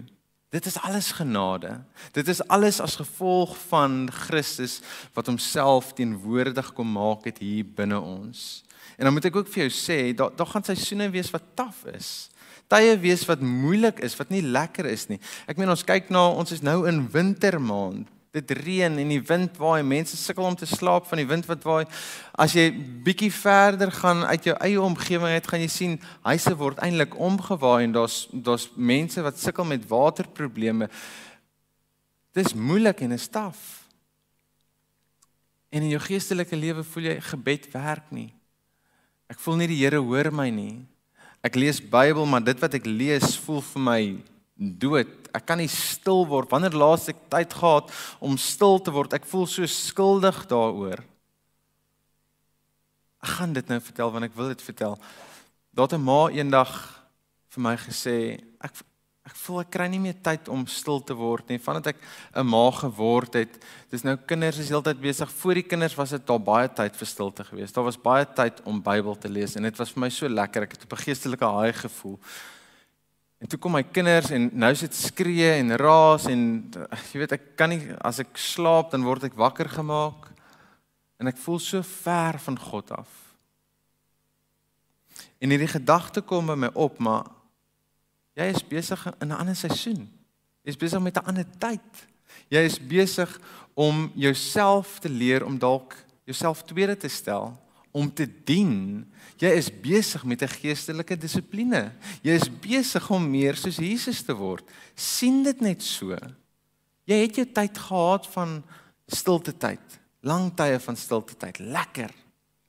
Dit 0.54 0.66
is 0.70 0.78
alles 0.86 1.12
genade. 1.18 1.80
Dit 2.14 2.28
is 2.30 2.44
alles 2.48 2.78
as 2.80 3.00
gevolg 3.02 3.56
van 3.72 4.06
Christus 4.14 4.82
wat 5.14 5.26
homself 5.26 5.94
teenwoordig 5.98 6.70
kom 6.78 6.92
maak 6.94 7.26
het 7.26 7.42
hier 7.42 7.66
binne 7.66 7.98
ons. 7.98 8.62
En 8.98 9.08
dan 9.08 9.16
moet 9.16 9.26
ek 9.32 9.40
ook 9.42 9.50
vir 9.50 9.66
jou 9.66 9.74
sê, 9.74 9.98
daar 10.14 10.36
daar 10.38 10.52
gaan 10.52 10.66
seisoene 10.68 11.10
wees 11.10 11.32
wat 11.34 11.56
taaf 11.58 11.82
is. 11.90 12.30
Tye 12.70 12.94
wees 13.02 13.26
wat 13.26 13.42
moeilik 13.42 14.00
is, 14.06 14.18
wat 14.20 14.30
nie 14.30 14.44
lekker 14.46 14.86
is 14.92 15.08
nie. 15.10 15.18
Ek 15.50 15.58
meen 15.58 15.74
ons 15.74 15.86
kyk 15.86 16.14
na 16.14 16.28
ons 16.30 16.54
is 16.54 16.62
nou 16.62 16.84
in 16.90 17.02
wintermaand 17.12 18.12
dit 18.34 18.52
reën 18.58 18.96
en 18.98 19.12
die 19.12 19.22
wind 19.22 19.60
waai, 19.62 19.84
mense 19.86 20.18
sukkel 20.18 20.48
om 20.48 20.56
te 20.58 20.66
slaap 20.66 21.06
van 21.06 21.20
die 21.22 21.28
wind 21.30 21.46
wat 21.46 21.66
waai. 21.68 21.84
As 22.34 22.56
jy 22.58 22.72
bietjie 23.06 23.30
verder 23.34 23.92
gaan 23.94 24.24
uit 24.26 24.48
jou 24.50 24.56
eie 24.58 24.82
omgewing 24.82 25.36
uit, 25.36 25.50
gaan 25.52 25.62
jy 25.62 25.70
sien 25.70 25.94
huise 26.26 26.56
word 26.58 26.82
eintlik 26.82 27.14
omgewaai 27.14 27.86
en 27.86 27.94
daar's 28.00 28.24
daar's 28.34 28.72
mense 28.74 29.22
wat 29.22 29.38
sukkel 29.38 29.70
met 29.70 29.86
waterprobleme. 29.90 30.90
Dis 32.34 32.58
moeilik 32.58 33.06
en 33.06 33.14
is 33.14 33.30
taaf. 33.30 33.62
En 35.70 35.86
in 35.86 35.94
jou 35.94 36.02
geestelike 36.02 36.58
lewe 36.58 36.82
voel 36.90 37.12
jy 37.12 37.18
gebed 37.30 37.70
werk 37.74 38.10
nie. 38.10 38.32
Ek 39.30 39.38
voel 39.46 39.62
nie 39.62 39.70
die 39.70 39.82
Here 39.84 40.02
hoor 40.02 40.32
my 40.34 40.50
nie. 40.54 40.82
Ek 41.46 41.58
lees 41.60 41.78
Bybel, 41.82 42.26
maar 42.26 42.42
dit 42.42 42.58
wat 42.66 42.82
ek 42.82 42.90
lees 42.90 43.38
voel 43.46 43.62
vir 43.70 43.86
my 43.92 44.02
dood. 44.58 45.23
Ek 45.34 45.46
kan 45.50 45.58
nie 45.58 45.70
stil 45.72 46.28
word 46.30 46.52
wanneer 46.54 46.76
laas 46.78 47.10
ek 47.10 47.18
tyd 47.34 47.54
gehad 47.58 47.90
om 48.22 48.38
stil 48.38 48.80
te 48.80 48.94
word. 48.94 49.14
Ek 49.18 49.26
voel 49.26 49.48
so 49.50 49.66
skuldig 49.66 50.44
daaroor. 50.52 51.02
Ek 53.24 53.38
gaan 53.38 53.54
dit 53.56 53.70
nou 53.72 53.80
vertel 53.82 54.12
want 54.14 54.28
ek 54.28 54.36
wil 54.38 54.52
dit 54.54 54.62
vertel. 54.62 54.98
Daar 55.74 55.88
het 55.90 55.98
'n 55.98 56.06
ma 56.06 56.30
eendag 56.30 56.74
vir 57.50 57.62
my 57.62 57.76
gesê, 57.78 58.42
ek 58.62 58.84
ek 59.24 59.36
voel 59.40 59.62
ek 59.62 59.70
kry 59.72 59.86
nie 59.88 60.02
meer 60.04 60.18
tyd 60.20 60.50
om 60.52 60.66
stil 60.68 61.00
te 61.00 61.16
word 61.16 61.48
nie. 61.48 61.58
Vandat 61.58 61.96
ek 61.96 61.98
'n 62.36 62.46
ma 62.46 62.70
geword 62.72 63.34
het, 63.34 63.64
dis 63.90 64.04
nou 64.04 64.18
kinders 64.18 64.60
is 64.60 64.70
heeltyd 64.70 65.00
besig. 65.00 65.32
Voor 65.32 65.54
die 65.54 65.64
kinders 65.64 65.96
was 65.96 66.10
dit 66.10 66.28
daar 66.28 66.40
baie 66.40 66.68
tyd 66.68 66.96
vir 66.96 67.08
stilte 67.08 67.44
geweest. 67.44 67.74
Daar 67.74 67.86
was 67.86 67.98
baie 67.98 68.26
tyd 68.26 68.62
om 68.66 68.82
Bybel 68.82 69.16
te 69.16 69.30
lees 69.30 69.56
en 69.56 69.64
dit 69.64 69.78
was 69.78 69.92
vir 69.92 70.02
my 70.02 70.10
so 70.10 70.28
lekker. 70.28 70.64
Ek 70.64 70.72
het 70.72 70.84
op 70.84 70.94
'n 70.94 71.04
geestelike 71.04 71.46
haai 71.46 71.74
gevoel. 71.74 72.20
En 73.44 73.50
toe 73.52 73.60
kom 73.60 73.74
my 73.76 73.82
kinders 73.84 74.30
en 74.32 74.46
nou 74.56 74.70
sit 74.80 74.94
skree 74.96 75.50
en 75.58 75.76
raas 75.76 76.30
en 76.32 76.44
jy 77.12 77.20
weet 77.20 77.34
ek 77.36 77.50
kan 77.60 77.74
nie 77.74 77.82
as 78.00 78.22
ek 78.24 78.38
slaap 78.40 78.94
dan 78.94 79.04
word 79.04 79.26
ek 79.28 79.36
wakker 79.36 79.68
gemaak 79.68 80.30
en 81.20 81.28
ek 81.28 81.42
voel 81.44 81.60
so 81.60 81.84
ver 81.84 82.40
van 82.46 82.56
God 82.70 82.94
af. 82.96 83.12
En 85.44 85.52
hierdie 85.52 85.68
gedagte 85.68 86.24
kom 86.24 86.54
by 86.54 86.56
my 86.56 86.70
op 86.72 87.02
maar 87.04 87.28
jy 88.40 88.48
is 88.54 88.64
besig 88.64 89.04
in 89.20 89.28
'n 89.28 89.36
ander 89.36 89.60
seisoen. 89.60 90.08
Jy 90.64 90.72
is 90.72 90.80
besig 90.80 91.04
met 91.04 91.20
'n 91.20 91.28
ander 91.28 91.48
tyd. 91.60 92.08
Jy 92.48 92.64
is 92.64 92.80
besig 92.80 93.40
om 93.76 94.10
jouself 94.16 95.00
te 95.00 95.10
leer 95.10 95.44
om 95.46 95.60
dalk 95.60 95.98
jouself 96.24 96.64
tweede 96.64 96.96
te 96.96 97.10
stel 97.10 97.60
om 97.94 98.10
te 98.10 98.26
dien. 98.46 99.06
Jy 99.38 99.52
is 99.60 99.70
besig 99.70 100.24
met 100.26 100.42
'n 100.42 100.48
geestelike 100.60 101.18
dissipline. 101.18 101.94
Jy 102.22 102.34
is 102.34 102.50
besig 102.50 103.10
om 103.10 103.30
meer 103.30 103.56
soos 103.56 103.78
Jesus 103.78 104.22
te 104.22 104.34
word. 104.34 104.64
sien 104.96 105.44
dit 105.44 105.62
net 105.62 105.82
so. 105.82 106.18
Jy 107.06 107.16
het 107.16 107.36
jou 107.36 107.46
tyd 107.46 107.78
gehad 107.78 108.28
van 108.28 108.64
stilte 109.08 109.58
tyd. 109.58 110.00
Lang 110.22 110.56
tye 110.56 110.80
van 110.80 110.96
stilte 110.96 111.36
tyd. 111.36 111.60
Lekker. 111.60 112.12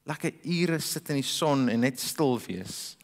Lekker 0.05 0.33
ure 0.43 0.79
sit 0.81 1.09
in 1.09 1.17
die 1.17 1.23
son 1.23 1.69
en 1.69 1.81
net 1.81 2.01
stil 2.01 2.41
wees. 2.47 2.97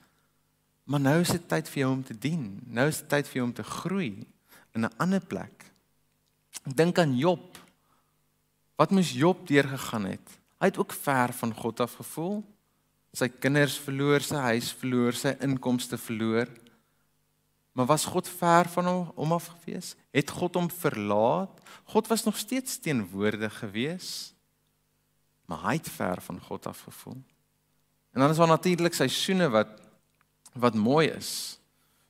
Maar 0.85 1.01
nou 1.01 1.21
is 1.21 1.29
dit 1.29 1.49
tyd 1.49 1.69
vir 1.69 1.81
jou 1.81 1.93
om 1.93 2.03
te 2.05 2.19
dien. 2.19 2.61
Nou 2.67 2.89
is 2.89 2.99
dit 2.99 3.09
tyd 3.09 3.29
vir 3.29 3.35
jou 3.35 3.47
om 3.47 3.55
te 3.55 3.63
groei 3.63 4.27
in 4.75 4.85
'n 4.85 4.97
ander 4.97 5.21
plek. 5.21 5.65
Dink 6.65 6.99
aan 6.99 7.17
Job. 7.17 7.59
Wat 8.77 8.91
moes 8.91 9.13
Job 9.13 9.47
deurgegaan 9.47 10.05
het? 10.05 10.40
Hy 10.61 10.69
het 10.69 10.79
ook 10.79 10.93
ver 10.93 11.33
van 11.33 11.55
God 11.57 11.81
af 11.81 11.95
gevoel. 11.99 12.43
Sy 13.17 13.31
kinders 13.43 13.79
verloor, 13.81 14.23
sy 14.23 14.43
huis 14.53 14.71
verloor, 14.77 15.17
sy 15.17 15.33
inkomste 15.43 15.99
verloor. 15.99 16.51
Maar 17.73 17.87
was 17.87 18.05
God 18.05 18.29
ver 18.29 18.69
van 18.69 18.87
hom 18.87 19.13
om 19.15 19.33
af 19.33 19.49
gewees? 19.55 19.95
Het 20.13 20.31
God 20.31 20.59
hom 20.59 20.71
verlaat? 20.71 21.61
God 21.85 22.07
was 22.07 22.25
nog 22.25 22.37
steeds 22.37 22.79
teenwoordig 22.79 23.59
gewees. 23.59 24.35
Maar 25.49 25.65
hy 25.71 25.75
het 25.79 25.89
ver 25.91 26.21
van 26.23 26.41
God 26.41 26.67
af 26.67 26.81
gevoel. 26.87 27.19
En 28.13 28.21
dan 28.21 28.31
is 28.31 28.37
daar 28.37 28.47
natuurlik 28.47 28.95
seisoene 28.95 29.49
wat 29.49 29.79
wat 30.53 30.75
mooi 30.75 31.09
is. 31.09 31.60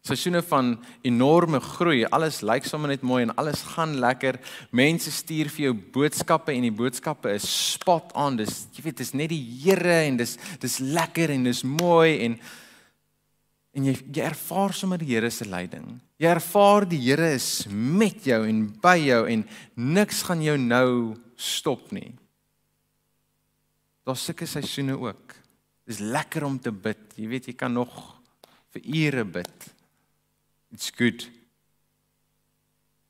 Seisoene 0.00 0.40
van 0.48 0.78
enorme 1.04 1.60
groei. 1.60 2.06
Alles 2.08 2.40
lyk 2.40 2.64
sommer 2.64 2.88
net 2.88 3.02
mooi 3.04 3.20
en 3.26 3.34
alles 3.36 3.60
gaan 3.74 3.98
lekker. 4.00 4.38
Mense 4.72 5.12
stuur 5.12 5.50
vir 5.52 5.66
jou 5.66 5.74
boodskappe 5.96 6.54
en 6.54 6.64
die 6.64 6.72
boodskappe 6.72 7.34
is 7.36 7.44
spot 7.44 8.14
on. 8.16 8.38
Dis 8.40 8.62
jy 8.72 8.86
weet, 8.86 9.02
dis 9.02 9.12
net 9.12 9.28
die 9.32 9.42
Here 9.60 9.98
en 10.06 10.16
dis 10.22 10.38
dis 10.62 10.78
lekker 10.80 11.34
en 11.34 11.44
dis 11.50 11.60
mooi 11.68 12.16
en 12.24 12.38
en 13.76 13.84
jy 13.86 13.92
jy 14.08 14.24
ervaar 14.26 14.72
sommer 14.74 14.98
die 14.98 15.12
Here 15.12 15.28
se 15.30 15.44
leiding. 15.44 15.98
Jy 16.20 16.30
ervaar 16.32 16.86
die 16.88 17.00
Here 17.04 17.28
is 17.36 17.66
met 17.68 18.24
jou 18.24 18.40
en 18.48 18.62
by 18.80 18.96
jou 19.02 19.20
en 19.28 19.44
niks 19.76 20.22
gaan 20.30 20.40
jou 20.42 20.56
nou 20.60 20.92
stop 21.36 21.92
nie. 21.92 22.08
Daar's 24.08 24.24
sulke 24.24 24.48
seisoene 24.48 24.96
ook. 24.96 25.36
Dis 25.84 26.00
lekker 26.00 26.48
om 26.48 26.56
te 26.58 26.72
bid. 26.72 27.04
Jy 27.20 27.28
weet 27.28 27.50
jy 27.50 27.54
kan 27.60 27.76
nog 27.76 27.92
vir 28.72 28.88
ure 29.04 29.26
bid. 29.36 29.68
It's 30.70 30.90
good. 30.94 31.28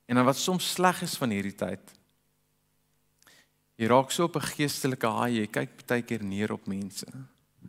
En 0.07 0.14
dan 0.14 0.25
wat 0.25 0.37
soms 0.37 0.73
sleg 0.73 1.03
is 1.03 1.16
van 1.20 1.31
hierdie 1.31 1.55
tyd. 1.55 1.92
Jy 3.81 3.88
raak 3.88 4.11
so 4.11 4.25
op 4.25 4.37
'n 4.37 4.51
geestelike 4.57 5.07
haai, 5.07 5.40
jy 5.40 5.46
kyk 5.46 5.87
baie 5.87 6.03
keer 6.03 6.23
neer 6.23 6.53
op 6.53 6.66
mense. 6.66 7.07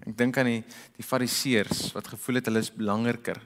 Ek 0.07 0.17
dink 0.17 0.37
aan 0.37 0.45
die 0.45 0.63
die 0.97 1.03
fariseërs 1.03 1.91
wat 1.93 2.07
gevoel 2.07 2.35
het 2.35 2.45
hulle 2.45 2.59
is 2.59 2.73
belangriker. 2.73 3.41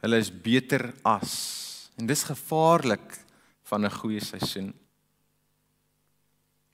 Hulle 0.00 0.18
is 0.18 0.30
beter 0.30 0.94
as. 1.04 1.90
En 1.98 2.06
dis 2.06 2.22
gevaarlik 2.22 3.18
van 3.62 3.84
'n 3.84 3.90
goeie 3.90 4.20
seisoen. 4.20 4.74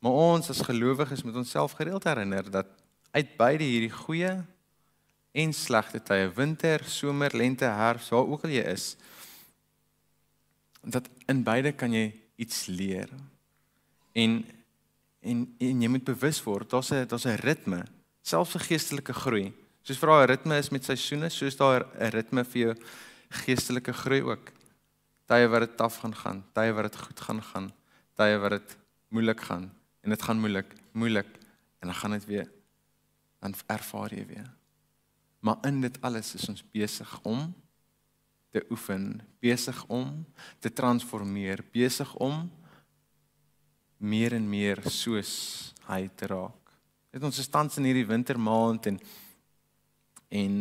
Maar 0.00 0.12
ons 0.12 0.50
as 0.50 0.60
gelowiges 0.60 1.22
moet 1.22 1.36
onsself 1.36 1.72
gereeld 1.72 2.04
herinner 2.04 2.50
dat 2.50 2.66
uit 3.10 3.36
beide 3.36 3.64
hierdie 3.64 3.92
goeie 3.92 4.44
en 5.32 5.52
slegte 5.54 6.00
tye, 6.02 6.28
winter, 6.34 6.82
somer, 6.84 7.34
lente, 7.36 7.64
herfs, 7.64 8.10
waar 8.10 8.26
ook 8.26 8.44
al 8.44 8.54
jy 8.54 8.64
is, 8.72 8.96
dat 10.82 11.08
in 11.28 11.42
beide 11.46 11.72
kan 11.76 11.92
jy 11.92 12.08
iets 12.40 12.66
leer. 12.66 13.10
En 14.12 14.42
en 15.20 15.42
en 15.60 15.82
jy 15.84 15.88
moet 15.92 16.04
bewus 16.04 16.38
word, 16.42 16.70
daar's 16.70 16.90
'n 16.92 17.06
daar's 17.06 17.26
'n 17.26 17.42
ritme, 17.44 17.84
selfs 18.22 18.52
vir 18.52 18.60
geestelike 18.60 19.12
groei. 19.12 19.52
Soos 19.82 19.98
vir 19.98 20.08
daai 20.08 20.26
ritme 20.26 20.58
is 20.58 20.70
met 20.70 20.84
seisoene, 20.84 21.28
soos 21.28 21.56
daar 21.56 21.84
'n 21.98 22.10
ritme 22.10 22.44
vir 22.44 22.60
jou 22.62 22.74
geestelike 23.44 23.92
groei 23.92 24.22
ook. 24.22 24.52
Tye 25.26 25.46
wat 25.48 25.60
dit 25.60 25.76
taaf 25.76 25.96
gaan 25.96 26.14
gaan, 26.14 26.44
tye 26.54 26.72
wat 26.72 26.92
dit 26.92 26.96
goed 26.96 27.20
gaan 27.20 27.42
gaan, 27.42 27.72
tye 28.16 28.38
wat 28.38 28.50
dit 28.50 28.76
moeilik 29.08 29.40
gaan 29.40 29.70
en 30.02 30.10
dit 30.10 30.22
gaan 30.22 30.40
moeilik, 30.40 30.74
moeilik 30.92 31.26
en 31.80 31.88
dan 31.88 31.94
gaan 31.94 32.10
dit 32.10 32.24
weer 32.24 32.50
dan 33.40 33.54
ervaar 33.66 34.14
jy 34.14 34.26
weer. 34.26 34.59
Maar 35.40 35.56
in 35.68 35.80
dit 35.80 36.00
alles 36.04 36.34
is 36.34 36.48
ons 36.48 36.64
besig 36.72 37.10
om 37.22 37.48
te 38.50 38.64
oefen, 38.70 39.20
besig 39.40 39.84
om 39.86 40.24
te 40.58 40.72
transformeer, 40.72 41.62
besig 41.72 42.14
om 42.14 42.50
meer 43.96 44.34
en 44.36 44.48
meer 44.48 44.82
soos 44.90 45.32
hy 45.86 46.06
te 46.16 46.28
raak. 46.30 46.72
Dit 47.10 47.24
ons 47.26 47.38
is 47.42 47.50
tans 47.50 47.78
in 47.80 47.88
hierdie 47.88 48.08
wintermaand 48.08 48.92
en 48.92 49.00
en 50.30 50.60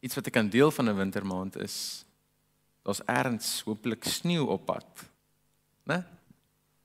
iets 0.00 0.16
wat 0.16 0.30
ek 0.30 0.32
kan 0.38 0.48
deel 0.48 0.70
van 0.72 0.88
'n 0.88 0.96
wintermaand 0.96 1.56
is 1.60 2.04
daar's 2.82 3.02
erns 3.04 3.60
hopelik 3.66 4.04
sneeu 4.04 4.46
op 4.46 4.66
pad. 4.66 4.86
Né? 5.84 6.04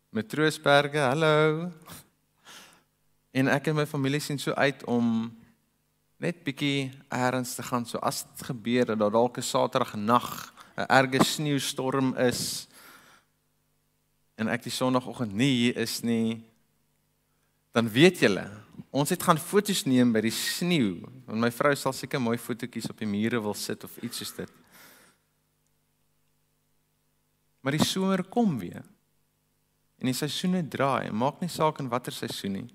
Metroosberge, 0.09 0.97
hallo. 0.97 1.71
En 3.31 3.47
ek 3.47 3.67
en 3.67 3.75
my 3.75 3.85
familie 3.85 4.19
sien 4.19 4.39
so 4.39 4.51
uit 4.51 4.83
om 4.83 5.31
net 6.21 6.43
bietjie 6.45 6.91
eers 7.09 7.55
te 7.57 7.65
gaan. 7.65 7.85
So 7.85 7.97
as 7.97 8.23
dit 8.23 8.45
gebeur 8.51 8.85
dat 8.93 8.99
daar 8.99 9.11
dalk 9.11 9.37
'n 9.37 9.41
Saterdag 9.41 9.95
nag 9.95 10.53
'n 10.77 10.85
erge 10.87 11.23
sneeustorm 11.23 12.15
is 12.17 12.67
en 14.37 14.47
ek 14.47 14.63
die 14.63 14.71
Sondagoggend 14.71 15.33
nie 15.33 15.55
hier 15.55 15.77
is 15.77 16.01
nie 16.03 16.43
dan 17.73 17.89
weet 17.89 18.19
julle 18.19 18.61
ons 18.89 19.09
het 19.09 19.23
gaan 19.23 19.37
foto's 19.37 19.85
neem 19.85 20.11
by 20.13 20.21
die 20.25 20.33
sneeu. 20.33 21.01
Want 21.27 21.43
my 21.43 21.51
vrou 21.53 21.73
sal 21.75 21.93
seker 21.93 22.21
mooi 22.21 22.37
fotootjies 22.41 22.89
op 22.91 22.99
die 22.99 23.09
mure 23.09 23.41
wil 23.43 23.55
sit 23.57 23.83
of 23.87 23.97
iets 24.03 24.21
soos 24.21 24.33
dit. 24.35 24.51
Maar 27.61 27.77
die 27.77 27.85
somer 27.85 28.23
kom 28.23 28.57
weer. 28.59 28.83
En 30.01 30.09
die 30.09 30.17
seisoene 30.17 30.63
draai. 30.65 31.11
Maak 31.13 31.41
nie 31.41 31.51
saak 31.51 31.79
in 31.79 31.91
watter 31.91 32.15
seisoen 32.15 32.57
nie. 32.57 32.67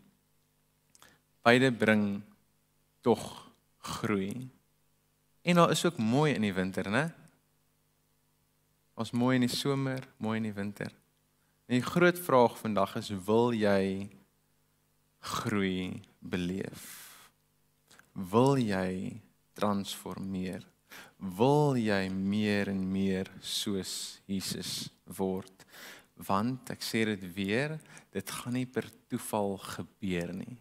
Beide 1.47 1.73
bring 1.75 2.23
tog 3.07 3.23
groei. 3.79 4.51
En 5.47 5.55
daar 5.55 5.71
is 5.71 5.85
ook 5.85 5.97
mooi 5.97 6.35
in 6.35 6.43
die 6.43 6.55
winter, 6.55 6.91
né? 6.91 7.05
Ons 8.99 9.13
mooi 9.15 9.37
in 9.39 9.45
die 9.47 9.53
somer, 9.53 10.03
mooi 10.19 10.41
in 10.41 10.49
die 10.49 10.57
winter. 10.57 10.91
En 11.71 11.79
die 11.79 11.87
groot 11.87 12.19
vraag 12.19 12.59
vandag 12.59 12.97
is 12.99 13.13
wil 13.29 13.55
jy 13.55 14.09
groei 15.37 16.03
beleef? 16.19 16.83
Wil 18.13 18.59
jy 18.59 19.21
transformeer? 19.55 20.67
Wil 21.39 21.79
jy 21.79 22.03
meer 22.11 22.75
en 22.75 22.83
meer 22.91 23.31
soos 23.39 24.19
Jesus 24.27 24.89
word? 25.19 25.67
Want 26.27 26.75
ek 26.75 26.83
sê 26.83 27.07
dit 27.15 27.23
weer, 27.39 27.79
dit 28.11 28.39
gaan 28.41 28.59
nie 28.59 28.67
per 28.67 28.91
toeval 29.07 29.61
gebeur 29.63 30.33
nie. 30.35 30.57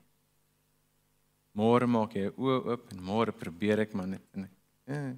Môre 1.55 1.87
maak 1.87 2.15
jy 2.17 2.29
oë 2.35 2.57
oop 2.73 2.89
en 2.91 3.03
môre 3.09 3.31
probeer 3.35 3.85
ek 3.85 3.93
maar 3.95 4.09
net 4.11 4.23
en 4.35 4.47
eh, 4.91 5.11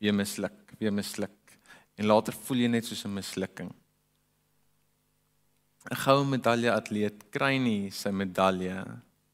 weer 0.00 0.16
misluk, 0.16 0.74
weer 0.78 0.92
misluk. 0.92 1.36
En 1.96 2.08
later 2.08 2.36
voel 2.44 2.66
jy 2.66 2.68
net 2.68 2.84
soos 2.84 3.04
'n 3.06 3.14
mislukking. 3.14 3.70
'n 5.90 5.96
Goue 5.96 6.26
medalje 6.28 6.70
atleet 6.72 7.30
kry 7.32 7.56
nie 7.58 7.90
sy 7.90 8.10
medalje, 8.10 8.84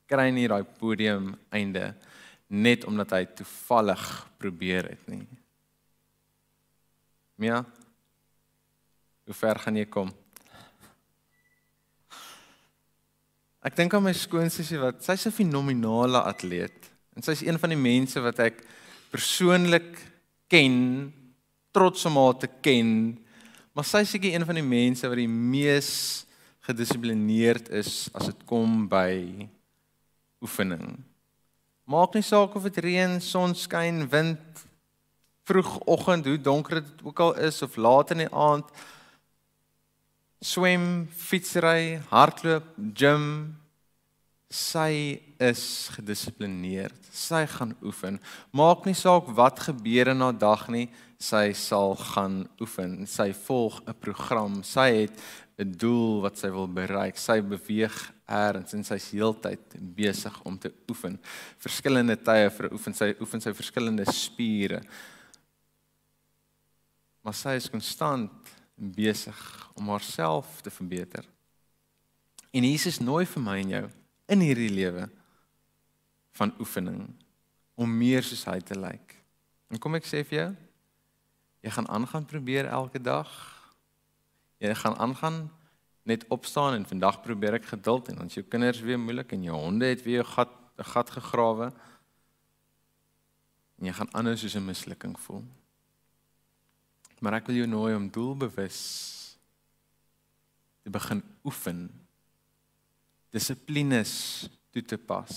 kry 0.07 0.31
nie 0.31 0.47
daai 0.49 0.63
podium 0.63 1.35
einde 1.51 1.95
net 2.49 2.85
omdat 2.85 3.11
hy 3.11 3.25
toevallig 3.27 4.05
probeer 4.39 4.91
het 4.91 5.09
nie. 5.09 5.27
Ja. 7.39 7.65
Hoe 9.27 9.35
ver 9.35 9.59
gaan 9.59 9.77
jy 9.77 9.87
kom? 9.91 10.13
Ek 13.67 13.75
dink 13.75 13.97
aan 13.99 14.05
my 14.07 14.13
skoonsussie 14.15 14.79
wat 14.79 15.03
sy's 15.03 15.27
'n 15.27 15.35
fenominale 15.35 16.21
atleet 16.23 16.87
en 17.17 17.23
sy's 17.23 17.43
een 17.43 17.59
van 17.59 17.71
die 17.75 17.83
mense 17.91 18.21
wat 18.23 18.39
ek 18.39 18.63
persoonlik 19.11 19.99
ken, 20.47 21.13
trots 21.75 22.07
om 22.07 22.15
haar 22.15 22.39
te 22.39 22.47
ken. 22.63 23.19
Maar 23.75 23.85
sy's 23.85 24.11
seker 24.11 24.35
een 24.35 24.47
van 24.47 24.55
die 24.55 24.63
mense 24.63 25.09
wat 25.09 25.19
die 25.19 25.27
mees 25.27 26.27
gedissiplineerd 26.61 27.69
is 27.69 28.09
as 28.15 28.27
dit 28.27 28.47
kom 28.47 28.87
by 28.89 29.49
oefening. 30.41 31.03
Maak 31.87 32.15
nie 32.15 32.23
saak 32.23 32.55
of 32.55 32.63
dit 32.63 32.79
reën, 32.85 33.21
son 33.21 33.55
skyn, 33.55 34.07
wind, 34.11 34.67
vroegoggend, 35.43 36.27
hoe 36.27 36.39
donker 36.39 36.83
dit 36.83 37.03
ook 37.03 37.21
al 37.21 37.35
is 37.35 37.63
of 37.63 37.77
laat 37.77 38.11
in 38.11 38.19
die 38.27 38.35
aand 38.35 38.71
swem, 40.43 41.07
fietsry, 41.11 42.01
hardloop, 42.11 42.69
gym. 42.95 43.57
Sy 44.53 45.19
is 45.43 45.91
gedissiplineerd. 45.97 47.09
Sy 47.11 47.43
gaan 47.51 47.75
oefen. 47.85 48.21
Maak 48.55 48.87
nie 48.87 48.95
saak 48.97 49.29
wat 49.37 49.65
gebeur 49.67 50.13
in 50.13 50.23
haar 50.23 50.37
dag 50.39 50.69
nie, 50.73 50.87
sy 51.19 51.51
sal 51.57 51.97
gaan 52.13 52.45
oefen. 52.63 53.07
Sy 53.07 53.33
volg 53.47 53.81
'n 53.87 53.95
program. 54.01 54.63
Sy 54.63 54.89
het 55.03 55.19
'n 55.59 55.73
doel 55.73 56.21
wat 56.23 56.39
sy 56.39 56.49
wil 56.49 56.69
bereik. 56.69 57.17
Sy 57.17 57.41
beweeg 57.41 58.13
eers 58.29 58.75
en 58.75 58.85
sy's 58.85 59.11
heeltyd 59.11 59.61
besig 59.97 60.35
om 60.45 60.59
te 60.59 60.73
oefen. 60.89 61.19
Verskillende 61.59 62.17
tye 62.17 62.51
vir 62.51 62.73
oefen. 62.73 62.95
Sy 62.95 63.15
oefen 63.21 63.41
sy 63.41 63.53
verskillende 63.53 64.05
spiere. 64.13 64.83
Maar 67.23 67.35
sy 67.35 67.57
is 67.57 67.69
konstant 67.69 68.31
besig 68.77 69.71
om 69.75 69.89
haarself 69.89 70.61
te 70.61 70.71
verbeter. 70.71 71.25
En 72.53 72.65
Jesus 72.65 73.01
nooi 73.01 73.25
vir 73.27 73.43
my 73.43 73.59
en 73.61 73.73
jou 73.73 73.87
in 74.33 74.43
hierdie 74.45 74.73
lewe 74.73 75.09
van 76.37 76.53
oefening 76.61 77.09
om 77.77 77.99
meer 77.99 78.25
soos 78.25 78.45
hy 78.49 78.61
te 78.61 78.77
lyk. 78.79 79.17
En 79.73 79.81
kom 79.81 79.97
ek 79.99 80.07
sê 80.09 80.23
vir 80.25 80.39
jou, 80.39 80.49
jy 81.67 81.73
gaan 81.75 81.89
aangaan 81.89 82.29
probeer 82.29 82.69
elke 82.71 83.01
dag. 83.03 83.31
Jy 84.63 84.73
gaan 84.79 84.97
aangaan 85.03 85.41
net 86.07 86.25
opstaan 86.33 86.79
en 86.79 86.87
vandag 86.87 87.21
probeer 87.25 87.59
ek 87.59 87.69
geduld 87.73 88.13
en 88.13 88.23
ons 88.25 88.39
jou 88.39 88.45
kinders 88.47 88.81
weer 88.85 89.01
moeilik 89.01 89.35
en 89.35 89.49
jou 89.49 89.57
honde 89.59 89.91
het 89.91 90.05
weer 90.07 90.23
'n 90.23 90.33
gat 90.37 90.53
'n 90.79 90.85
gat 90.85 91.11
gegrawe. 91.11 91.73
En 93.79 93.87
jy 93.87 93.93
gaan 93.93 94.13
anders 94.13 94.41
soos 94.41 94.55
'n 94.55 94.65
mislukking 94.65 95.19
voel. 95.21 95.45
Maar 97.21 97.39
ek 97.41 97.47
wil 97.49 97.63
jou 97.63 97.69
nooi 97.69 97.95
om 97.97 98.11
doelbewus 98.13 98.81
te 100.85 100.91
begin 100.91 101.23
oefen. 101.45 101.87
Dissiplines 103.35 104.47
toe 104.71 104.83
te 104.83 104.99
pas. 104.99 105.33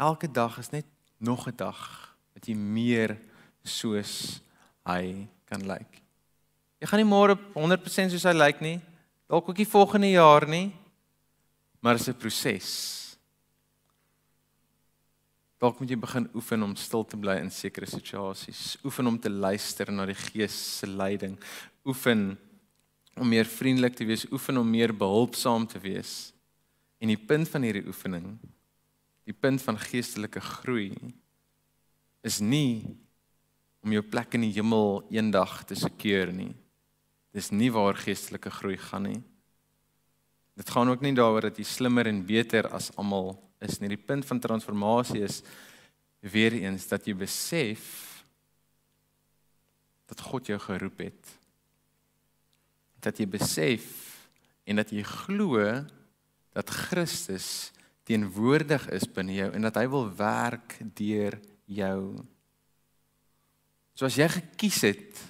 Elke 0.00 0.30
dag 0.30 0.58
is 0.58 0.70
net 0.72 0.86
nog 1.18 1.46
'n 1.46 1.56
dag 1.56 2.16
dat 2.34 2.46
jy 2.48 2.54
meer 2.54 3.18
soos 3.62 4.40
hy 4.86 5.28
kan 5.44 5.66
lyk. 5.66 6.02
Jy 6.80 6.86
gaan 6.86 7.00
nie 7.02 7.12
môre 7.12 7.36
100% 7.54 8.10
soos 8.10 8.24
hy 8.24 8.32
lyk 8.32 8.60
nie. 8.60 8.80
Dalk 9.28 9.48
ook 9.48 9.56
nie 9.56 9.66
volgende 9.66 10.10
jaar 10.10 10.48
nie. 10.48 10.72
Maar 11.80 11.96
dit 11.96 12.08
is 12.08 12.08
'n 12.08 12.18
proses. 12.18 12.99
Dalk 15.60 15.80
moet 15.80 15.90
jy 15.92 15.98
begin 16.00 16.24
oefen 16.32 16.62
om 16.64 16.72
stil 16.78 17.02
te 17.04 17.18
bly 17.20 17.34
in 17.42 17.50
sekere 17.52 17.84
situasies. 17.88 18.78
Oefen 18.80 19.10
om 19.10 19.18
te 19.20 19.28
luister 19.28 19.90
na 19.92 20.06
die 20.08 20.16
Gees 20.16 20.56
se 20.78 20.88
leiding. 20.88 21.34
Oefen 21.84 22.30
om 23.20 23.28
meer 23.28 23.44
vriendelik 23.44 23.98
te 23.98 24.06
wees, 24.08 24.24
oefen 24.32 24.56
om 24.56 24.70
meer 24.70 24.94
behulpsaam 24.96 25.66
te 25.68 25.82
wees. 25.82 26.32
En 27.00 27.12
die 27.12 27.20
punt 27.20 27.48
van 27.52 27.66
hierdie 27.66 27.84
oefening, 27.88 28.32
die 29.28 29.36
punt 29.36 29.60
van 29.60 29.76
geestelike 29.80 30.40
groei 30.40 30.94
is 32.24 32.40
nie 32.40 32.96
om 33.84 33.92
jou 33.92 34.02
plek 34.04 34.36
in 34.36 34.46
die 34.46 34.54
hemel 34.56 35.02
eendag 35.12 35.60
te 35.68 35.76
seker 35.76 36.32
nie. 36.32 36.54
Dis 37.36 37.52
nie 37.52 37.68
waar 37.72 38.00
geestelike 38.00 38.52
groei 38.52 38.78
gaan 38.80 39.06
nie. 39.10 39.20
Dit 40.56 40.72
gaan 40.72 40.88
ook 40.88 41.04
nie 41.04 41.14
daaroor 41.16 41.50
dat 41.50 41.60
jy 41.60 41.68
slimmer 41.68 42.08
en 42.08 42.24
beter 42.26 42.68
as 42.72 42.90
almal 42.96 43.36
is 43.64 43.80
nie. 43.80 43.92
Die 43.92 44.00
punt 44.00 44.26
van 44.28 44.40
transformasie 44.40 45.24
is 45.26 45.40
weer 46.20 46.56
eens 46.58 46.86
dat 46.88 47.06
jy 47.08 47.14
besef 47.16 47.84
dat 50.10 50.20
God 50.26 50.50
jou 50.50 50.58
geroep 50.60 51.04
het. 51.06 51.34
Dat 53.00 53.20
jy 53.20 53.28
besef 53.30 53.86
en 54.68 54.80
dat 54.82 54.92
jy 54.92 55.04
glo 55.06 55.62
dat 56.52 56.72
Christus 56.90 57.70
teenwoordig 58.08 58.88
is 58.90 59.06
binne 59.06 59.36
jou 59.36 59.50
en 59.54 59.68
dat 59.68 59.78
hy 59.78 59.86
wil 59.90 60.08
werk 60.18 60.76
deur 60.98 61.38
jou. 61.70 62.18
So 63.94 64.08
as 64.08 64.18
jy 64.18 64.26
gekies 64.32 64.80
het 64.88 65.20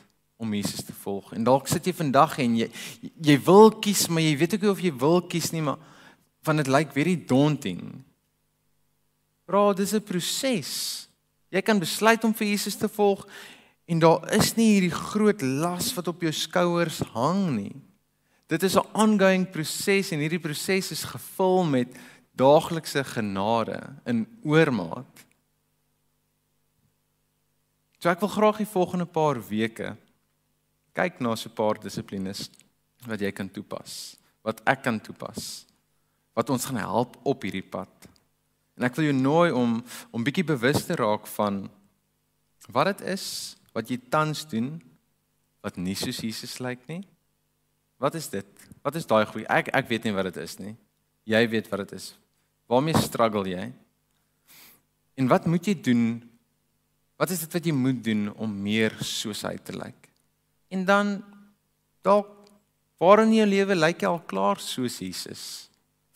om 0.41 0.55
Jesus 0.57 0.87
te 0.89 0.95
volg. 1.03 1.35
En 1.37 1.45
dalk 1.45 1.69
sit 1.69 1.91
jy 1.91 1.93
vandag 1.97 2.39
en 2.41 2.55
jy 2.63 2.71
jy 3.21 3.37
wil 3.45 3.75
kies, 3.83 4.07
maar 4.09 4.25
jy 4.25 4.37
weet 4.41 4.57
ook 4.57 4.65
nie 4.65 4.73
of 4.73 4.85
jy 4.85 4.93
wil 5.03 5.21
kies 5.29 5.51
nie, 5.53 5.65
maar 5.67 5.81
van 6.47 6.63
dit 6.63 6.71
lyk 6.73 6.95
very 6.97 7.19
daunting. 7.29 7.83
Bro, 9.51 9.73
dis 9.75 9.93
'n 9.93 10.03
proses. 10.03 11.09
Jy 11.51 11.61
kan 11.61 11.79
besluit 11.79 12.25
om 12.25 12.35
vir 12.35 12.47
Jesus 12.47 12.77
te 12.77 12.89
volg 12.89 13.27
en 13.85 13.99
daar 13.99 14.33
is 14.33 14.55
nie 14.55 14.79
hierdie 14.79 14.95
groot 14.95 15.43
las 15.43 15.95
wat 15.95 16.07
op 16.07 16.21
jou 16.23 16.31
skouers 16.33 17.01
hang 17.11 17.57
nie. 17.57 17.75
Dit 18.47 18.63
is 18.63 18.77
'n 18.77 18.87
ongoing 18.95 19.51
proses 19.51 20.13
en 20.13 20.21
hierdie 20.21 20.39
proses 20.39 20.93
is 20.93 21.03
gevul 21.03 21.65
met 21.65 21.89
daaglikse 22.33 23.03
genade 23.05 23.97
in 24.07 24.27
oormaat. 24.45 25.27
So 27.99 28.09
ek 28.09 28.21
wil 28.21 28.29
graag 28.29 28.57
die 28.57 28.75
volgende 28.75 29.07
paar 29.07 29.49
weke 29.49 29.97
kyk 30.95 31.21
na 31.21 31.35
so 31.35 31.49
'n 31.49 31.55
paar 31.55 31.75
dissiplines 31.81 32.51
wat 33.05 33.21
jy 33.21 33.33
kan 33.33 33.51
toepas, 33.51 34.17
wat 34.43 34.61
ek 34.65 34.83
kan 34.83 35.01
toepas, 35.01 35.67
wat 36.35 36.51
ons 36.51 36.65
gaan 36.65 36.77
help 36.77 37.17
op 37.25 37.43
hierdie 37.43 37.69
pad. 37.69 38.10
En 38.81 38.87
ek 38.89 38.97
wil 38.97 39.11
jou 39.11 39.17
nooi 39.17 39.51
om 39.53 39.75
om 40.09 40.25
bietjie 40.25 40.47
bewus 40.49 40.87
te 40.89 40.97
raak 40.97 41.27
van 41.37 41.67
wat 42.73 42.89
dit 42.95 43.03
is 43.13 43.27
wat 43.77 43.93
jy 43.93 43.99
tans 44.09 44.47
doen 44.49 44.79
wat 45.61 45.77
nie 45.77 45.95
soos 45.99 46.23
Jesus 46.25 46.57
lyk 46.65 46.81
nie. 46.89 47.03
Wat 48.01 48.17
is 48.17 48.31
dit? 48.33 48.49
Wat 48.81 48.97
is 48.97 49.05
daai 49.05 49.27
groei? 49.29 49.45
Ek 49.53 49.69
ek 49.77 49.91
weet 49.93 50.09
nie 50.09 50.17
wat 50.17 50.31
dit 50.31 50.41
is 50.41 50.57
nie. 50.57 50.73
Jy 51.29 51.45
weet 51.53 51.69
wat 51.69 51.85
dit 51.85 51.99
is. 52.01 52.15
Waarmee 52.73 52.97
struggle 52.97 53.45
jy? 53.45 53.69
En 55.21 55.29
wat 55.29 55.45
moet 55.45 55.69
jy 55.69 55.77
doen? 55.77 56.05
Wat 57.21 57.31
is 57.31 57.45
dit 57.45 57.53
wat 57.53 57.67
jy 57.69 57.77
moet 57.77 58.01
doen 58.01 58.31
om 58.41 58.61
meer 58.65 58.97
soos 59.05 59.45
hy 59.45 59.59
te 59.61 59.77
lyk? 59.77 60.09
En 60.73 60.87
dan 60.89 61.19
dalk 62.01 62.33
waar 62.97 63.27
in 63.27 63.37
jou 63.37 63.49
lewe 63.49 63.77
lyk 63.77 64.01
jy 64.01 64.09
al 64.09 64.25
klaar 64.25 64.65
soos 64.65 65.03
Jesus? 65.05 65.70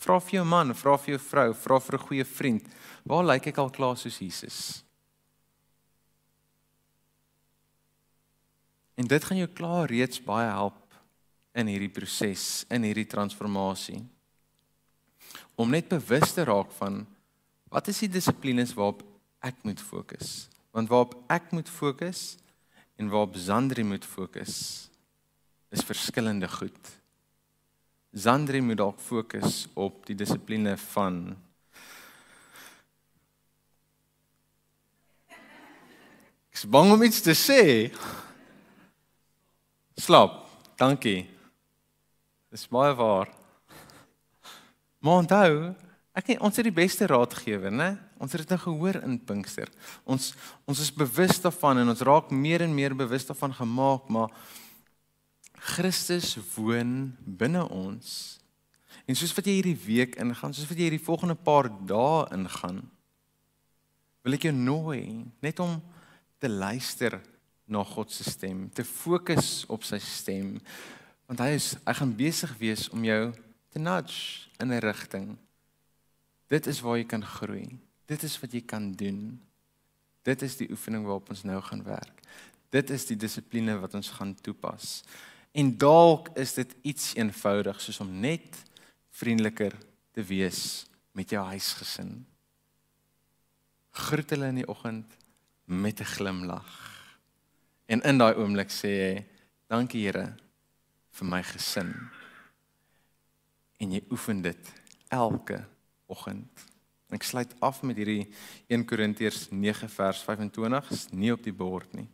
Vra 0.04 0.18
vir 0.20 0.36
jou 0.36 0.44
man, 0.44 0.74
vra 0.76 0.98
vir 1.00 1.14
jou 1.14 1.20
vrou, 1.30 1.50
vra 1.56 1.78
vir 1.80 1.94
'n 1.96 2.06
goeie 2.06 2.24
vriend, 2.24 2.64
waar 3.04 3.24
lyk 3.24 3.46
ek 3.46 3.58
al 3.58 3.70
klaar 3.70 3.96
soos 3.96 4.18
Jesus? 4.18 4.84
En 8.96 9.06
dit 9.06 9.24
gaan 9.24 9.38
jou 9.38 9.48
klaar 9.48 9.88
reeds 9.88 10.20
baie 10.20 10.50
help 10.50 10.94
in 11.54 11.66
hierdie 11.66 11.92
proses, 11.92 12.64
in 12.70 12.82
hierdie 12.82 13.08
transformasie. 13.08 14.04
Om 15.56 15.70
net 15.70 15.88
bewus 15.88 16.34
te 16.34 16.44
raak 16.44 16.70
van 16.78 17.06
wat 17.70 17.88
is 17.88 17.98
die 17.98 18.08
dissiplines 18.08 18.74
waarop 18.74 19.02
ek 19.40 19.64
moet 19.64 19.80
fokus? 19.80 20.48
Want 20.70 20.88
waarop 20.88 21.16
ek 21.30 21.50
moet 21.52 21.68
fokus 21.68 22.36
en 22.98 23.08
waarop 23.08 23.36
Zandri 23.36 23.82
moet 23.82 24.04
fokus 24.04 24.90
is 25.70 25.82
verskillende 25.82 26.48
goed. 26.48 27.03
Zandri 28.14 28.60
moet 28.62 28.78
dalk 28.78 29.00
fokus 29.02 29.64
op 29.74 30.04
die 30.06 30.14
dissipline 30.14 30.76
van 30.94 31.36
Ek 36.54 36.60
is 36.60 36.66
bang 36.70 36.92
om 36.94 37.02
iets 37.02 37.18
te 37.26 37.34
sê. 37.34 37.62
Slaap. 39.98 40.44
Dankie. 40.78 41.24
Dis 42.54 42.68
baie 42.70 42.94
waar. 42.94 43.32
Onthou, 45.02 45.74
Ek 46.14 46.36
ons 46.38 46.54
het 46.54 46.68
die 46.68 46.74
beste 46.74 47.08
raadgewer, 47.10 47.72
né? 47.74 47.96
Ons 48.22 48.36
het 48.36 48.44
dit 48.44 48.52
nou 48.54 48.60
gehoor 48.62 49.00
in 49.02 49.16
Pinkster. 49.18 49.66
Ons 50.06 50.30
ons 50.62 50.78
is 50.78 50.92
bewus 50.94 51.40
daarvan 51.42 51.80
en 51.82 51.90
ons 51.90 52.04
raak 52.06 52.30
meer 52.30 52.62
en 52.62 52.70
meer 52.74 52.94
bewus 52.94 53.26
daarvan 53.26 53.56
gemaak, 53.56 54.06
maar 54.06 54.30
Christus 55.64 56.34
woon 56.54 57.14
binne 57.24 57.62
ons. 57.72 58.38
En 59.08 59.16
soos 59.16 59.32
wat 59.36 59.48
jy 59.48 59.58
hierdie 59.58 59.78
week 59.86 60.18
ingaan, 60.20 60.52
soos 60.52 60.68
wat 60.68 60.78
jy 60.78 60.88
hierdie 60.90 61.06
volgende 61.06 61.36
paar 61.36 61.70
dae 61.88 62.26
ingaan, 62.36 62.82
wil 64.24 64.36
ek 64.36 64.46
jou 64.48 64.54
nooi 64.56 65.24
net 65.44 65.60
om 65.60 65.78
te 66.40 66.48
luister 66.48 67.18
na 67.68 67.80
God 67.84 68.12
se 68.12 68.24
stem, 68.28 68.68
te 68.72 68.84
fokus 68.84 69.64
op 69.72 69.84
sy 69.88 70.00
stem, 70.00 70.58
want 71.28 71.40
hy 71.40 71.54
is 71.56 71.74
hy 71.84 71.96
gaan 71.96 72.12
besig 72.16 72.52
wees 72.60 72.90
om 72.92 73.04
jou 73.04 73.22
te 73.72 73.80
nudge 73.80 74.52
in 74.60 74.72
'n 74.72 74.84
rigting 74.84 75.34
Dit 76.54 76.66
is 76.66 76.80
waar 76.84 76.98
jy 77.00 77.06
kan 77.08 77.24
groei. 77.24 77.66
Dit 78.06 78.22
is 78.22 78.36
wat 78.38 78.52
jy 78.52 78.60
kan 78.68 78.92
doen. 78.92 79.40
Dit 80.24 80.42
is 80.44 80.58
die 80.60 80.68
oefening 80.70 81.06
waarop 81.06 81.32
ons 81.32 81.42
nou 81.42 81.60
gaan 81.64 81.82
werk. 81.86 82.20
Dit 82.70 82.90
is 82.94 83.06
die 83.08 83.16
dissipline 83.16 83.74
wat 83.80 83.96
ons 83.96 84.12
gaan 84.18 84.34
toepas. 84.34 85.00
En 85.54 85.76
dalk 85.78 86.32
is 86.34 86.56
dit 86.56 86.72
iets 86.82 87.12
eenvoudig 87.14 87.78
soos 87.80 88.00
om 88.02 88.10
net 88.20 88.58
vriendeliker 89.14 89.76
te 90.14 90.22
wees 90.26 90.86
met 91.14 91.30
jou 91.30 91.42
huisgesin. 91.46 92.24
Groet 93.94 94.34
hulle 94.34 94.50
in 94.50 94.58
die 94.64 94.68
oggend 94.68 95.14
met 95.70 96.00
'n 96.00 96.10
glimlag. 96.16 96.70
En 97.86 98.02
in 98.02 98.18
daai 98.18 98.34
oomblik 98.34 98.70
sê 98.70 98.88
jy, 98.88 99.26
"Dankie 99.68 100.06
Here 100.06 100.36
vir 101.10 101.26
my 101.26 101.42
gesin." 101.42 102.10
En 103.78 103.92
jy 103.92 104.02
oefen 104.10 104.42
dit 104.42 104.72
elke 105.08 105.64
oggend. 106.06 106.64
Ek 107.08 107.22
sluit 107.22 107.54
af 107.60 107.82
met 107.82 107.96
hierdie 107.96 108.34
1 108.66 108.84
Korintiërs 108.84 109.50
9 109.50 109.88
vers 109.88 110.22
25, 110.22 110.90
is 110.90 111.10
nie 111.10 111.32
op 111.32 111.42
die 111.42 111.52
bord 111.52 111.92
nie. 111.92 112.08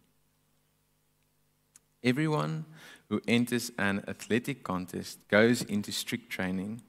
Everyone 2.01 2.65
who 3.11 3.21
enters 3.27 3.73
an 3.77 4.05
athletic 4.07 4.63
contest 4.63 5.19
goes 5.29 5.63
into 5.63 5.91
strict 5.91 6.31
training. 6.31 6.81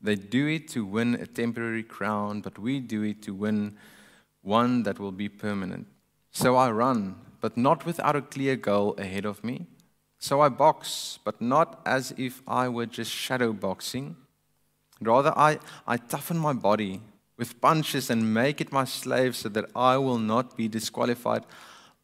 They 0.00 0.14
do 0.14 0.46
it 0.46 0.68
to 0.68 0.84
win 0.86 1.16
a 1.16 1.26
temporary 1.26 1.82
crown, 1.82 2.40
but 2.40 2.56
we 2.56 2.78
do 2.78 3.02
it 3.02 3.20
to 3.22 3.34
win 3.34 3.76
one 4.42 4.84
that 4.84 5.00
will 5.00 5.12
be 5.12 5.28
permanent. 5.28 5.88
So 6.30 6.54
I 6.54 6.70
run, 6.70 7.16
but 7.40 7.56
not 7.56 7.84
without 7.84 8.14
a 8.14 8.22
clear 8.22 8.54
goal 8.54 8.94
ahead 8.96 9.24
of 9.24 9.42
me. 9.42 9.66
So 10.20 10.40
I 10.40 10.50
box, 10.50 11.18
but 11.24 11.40
not 11.40 11.80
as 11.84 12.14
if 12.16 12.42
I 12.46 12.68
were 12.68 12.86
just 12.86 13.10
shadow 13.10 13.52
boxing. 13.52 14.16
Rather, 15.00 15.36
I, 15.36 15.58
I 15.84 15.96
toughen 15.96 16.38
my 16.38 16.52
body 16.52 17.00
with 17.36 17.60
punches 17.60 18.08
and 18.08 18.32
make 18.32 18.60
it 18.60 18.72
my 18.72 18.84
slave 18.84 19.34
so 19.34 19.48
that 19.48 19.68
I 19.74 19.96
will 19.98 20.18
not 20.18 20.56
be 20.56 20.68
disqualified 20.68 21.44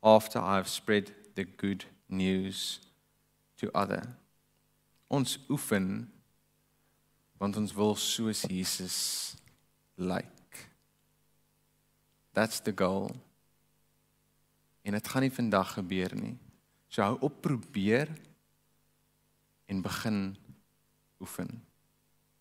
after 0.03 0.41
I 0.41 0.57
have 0.57 0.69
spread 0.69 1.13
the 1.37 1.45
good 1.45 1.85
news 2.11 2.81
to 3.63 3.71
other. 3.79 4.03
Ons 5.13 5.39
oefen 5.53 6.11
want 7.39 7.57
ons 7.59 7.75
wil 7.75 7.95
soos 7.99 8.45
Jesus 8.51 8.99
lyk. 9.99 10.27
Like. 10.27 10.67
That's 12.33 12.61
the 12.61 12.73
goal. 12.75 13.11
En 14.83 14.97
dit 14.97 15.09
gaan 15.09 15.23
nie 15.23 15.33
vandag 15.33 15.75
gebeur 15.77 16.15
nie. 16.17 16.37
So 16.89 17.05
hou 17.05 17.19
op 17.29 17.41
probeer 17.45 18.11
en 19.71 19.83
begin 19.85 20.21
oefen. 21.23 21.51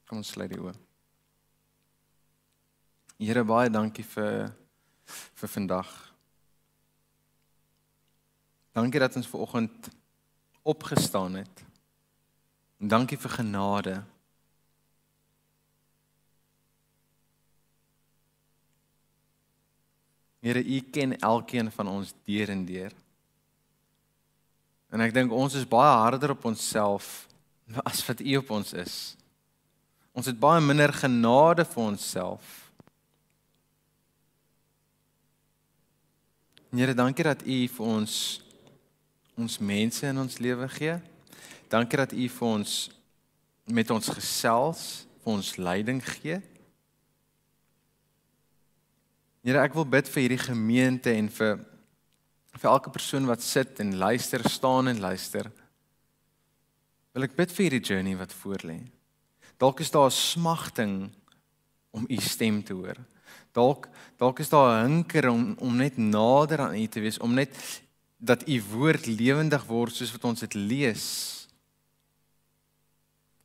Kom 0.08 0.22
ons 0.24 0.32
sluit 0.34 0.52
die 0.52 0.62
oë. 0.62 0.74
Here 3.22 3.44
baie 3.46 3.70
dankie 3.70 4.06
vir 4.16 4.50
vir 5.12 5.52
vandag. 5.52 5.90
Dankie 8.72 9.02
dat 9.04 9.16
ons 9.20 9.28
ver 9.28 9.44
oggend 9.44 9.92
opgestaan 10.62 11.34
het. 11.34 11.64
En 12.80 12.88
dankie 12.88 13.18
vir 13.18 13.30
genade. 13.30 14.02
Here, 20.42 20.64
U 20.64 20.80
ken 20.80 21.20
elkeen 21.20 21.72
van 21.72 21.88
ons 21.88 22.14
deur 22.26 22.50
en 22.50 22.66
deur. 22.66 22.94
En 24.90 25.02
ek 25.06 25.14
dink 25.14 25.32
ons 25.32 25.54
is 25.56 25.68
baie 25.70 25.92
harder 26.02 26.34
op 26.34 26.46
onsself 26.50 27.28
as 27.86 28.02
wat 28.08 28.20
U 28.20 28.36
op 28.42 28.50
ons 28.58 28.74
is. 28.74 28.96
Ons 30.12 30.28
het 30.28 30.40
baie 30.40 30.60
minder 30.66 30.92
genade 30.94 31.64
vir 31.66 31.84
onsself. 31.84 32.58
Here, 36.72 36.96
dankie 36.96 37.28
dat 37.28 37.46
U 37.46 37.60
vir 37.78 37.86
ons 37.86 38.16
ons 39.38 39.60
mense 39.60 40.06
in 40.08 40.18
ons 40.18 40.38
lewe 40.38 40.68
gee. 40.70 40.98
Dankie 41.72 41.98
dat 41.98 42.14
U 42.14 42.28
vir 42.28 42.48
ons 42.48 42.90
met 43.72 43.92
ons 43.94 44.10
gesels, 44.10 45.06
vir 45.24 45.34
ons 45.34 45.52
leiding 45.58 46.02
gee. 46.04 46.42
Here, 49.42 49.62
ek 49.64 49.74
wil 49.74 49.88
bid 49.90 50.10
vir 50.12 50.26
hierdie 50.26 50.42
gemeente 50.42 51.14
en 51.16 51.30
vir 51.34 51.62
vir 52.60 52.68
elke 52.70 52.92
persoon 52.94 53.26
wat 53.30 53.42
sit 53.42 53.80
en 53.80 53.96
luister, 53.98 54.44
staan 54.50 54.92
en 54.92 55.00
luister. 55.00 55.48
Wil 57.16 57.26
ek 57.26 57.38
bid 57.38 57.54
vir 57.56 57.66
hierdie 57.66 57.86
journey 57.94 58.18
wat 58.20 58.36
voorlê. 58.36 58.82
Dalk 59.62 59.80
is 59.80 59.92
daar 59.92 60.10
'n 60.10 60.12
smagting 60.12 61.12
om 61.92 62.06
u 62.10 62.18
stem 62.18 62.64
te 62.64 62.74
hoor. 62.74 62.98
Dalk 63.54 63.90
dalk 64.18 64.40
is 64.40 64.50
daar 64.50 64.84
'n 64.84 64.92
hinker 64.92 65.30
om 65.30 65.56
om 65.60 65.76
net 65.76 65.98
nader 65.98 66.60
aan 66.60 66.76
u 66.76 66.88
te 66.88 67.00
wees, 67.00 67.20
om 67.20 67.34
net 67.34 67.82
dat 68.22 68.46
u 68.48 68.62
woord 68.70 69.08
lewendig 69.10 69.64
word 69.66 69.96
soos 69.98 70.12
wat 70.14 70.28
ons 70.30 70.44
dit 70.46 70.54
lees. 70.54 71.08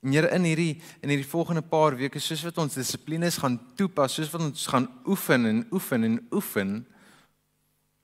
En 0.04 0.12
Here 0.12 0.28
in 0.36 0.44
hierdie 0.44 0.74
in 1.00 1.10
hierdie 1.10 1.28
volgende 1.28 1.64
paar 1.64 1.96
weke 1.96 2.20
soos 2.20 2.44
wat 2.44 2.60
ons 2.60 2.76
dissiplines 2.76 3.40
gaan 3.40 3.56
toepas, 3.78 4.18
soos 4.18 4.30
wat 4.34 4.44
ons 4.44 4.66
gaan 4.68 4.86
oefen 5.08 5.48
en 5.48 5.64
oefen 5.72 6.04
en 6.04 6.20
oefen, 6.30 6.76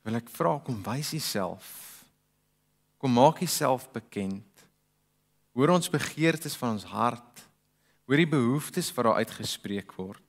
wil 0.03 0.19
ek 0.19 0.33
vra 0.33 0.57
kom 0.65 0.81
wys 0.87 1.13
Uself. 1.15 1.69
Kom 2.99 3.13
maak 3.21 3.45
Uself 3.45 3.87
bekend. 3.93 4.49
Hoor 5.53 5.77
ons 5.77 5.93
begeertes 5.93 6.57
van 6.57 6.79
ons 6.79 6.89
hart. 6.89 7.45
Hoor 8.09 8.19
die 8.19 8.33
behoeftes 8.33 8.89
wat 8.97 9.11
daar 9.11 9.21
uitgespreek 9.21 9.93
word. 10.01 10.25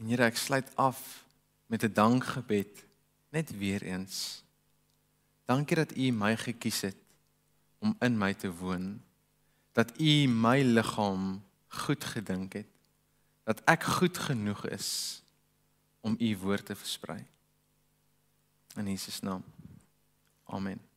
En 0.00 0.08
Here, 0.08 0.24
ek 0.24 0.40
sluit 0.40 0.72
af 0.80 1.27
met 1.68 1.82
'n 1.84 1.92
dankgebed 1.92 2.84
net 3.28 3.56
weer 3.56 3.82
eens. 3.82 4.42
Dankie 5.44 5.76
dat 5.76 5.96
U 5.96 6.10
my 6.10 6.36
gekies 6.36 6.80
het 6.80 6.96
om 7.78 7.96
in 7.98 8.18
my 8.18 8.34
te 8.34 8.52
woon. 8.52 9.02
Dat 9.72 10.00
U 10.00 10.26
my 10.26 10.62
liggaam 10.62 11.44
goed 11.68 12.04
gedink 12.04 12.52
het. 12.52 12.66
Dat 13.44 13.60
ek 13.64 13.82
goed 13.82 14.18
genoeg 14.18 14.66
is 14.66 15.22
om 16.00 16.16
U 16.18 16.36
woord 16.36 16.66
te 16.66 16.74
versprei. 16.74 17.24
In 18.76 18.86
Jesus 18.86 19.20
naam. 19.20 19.44
Amen. 20.44 20.87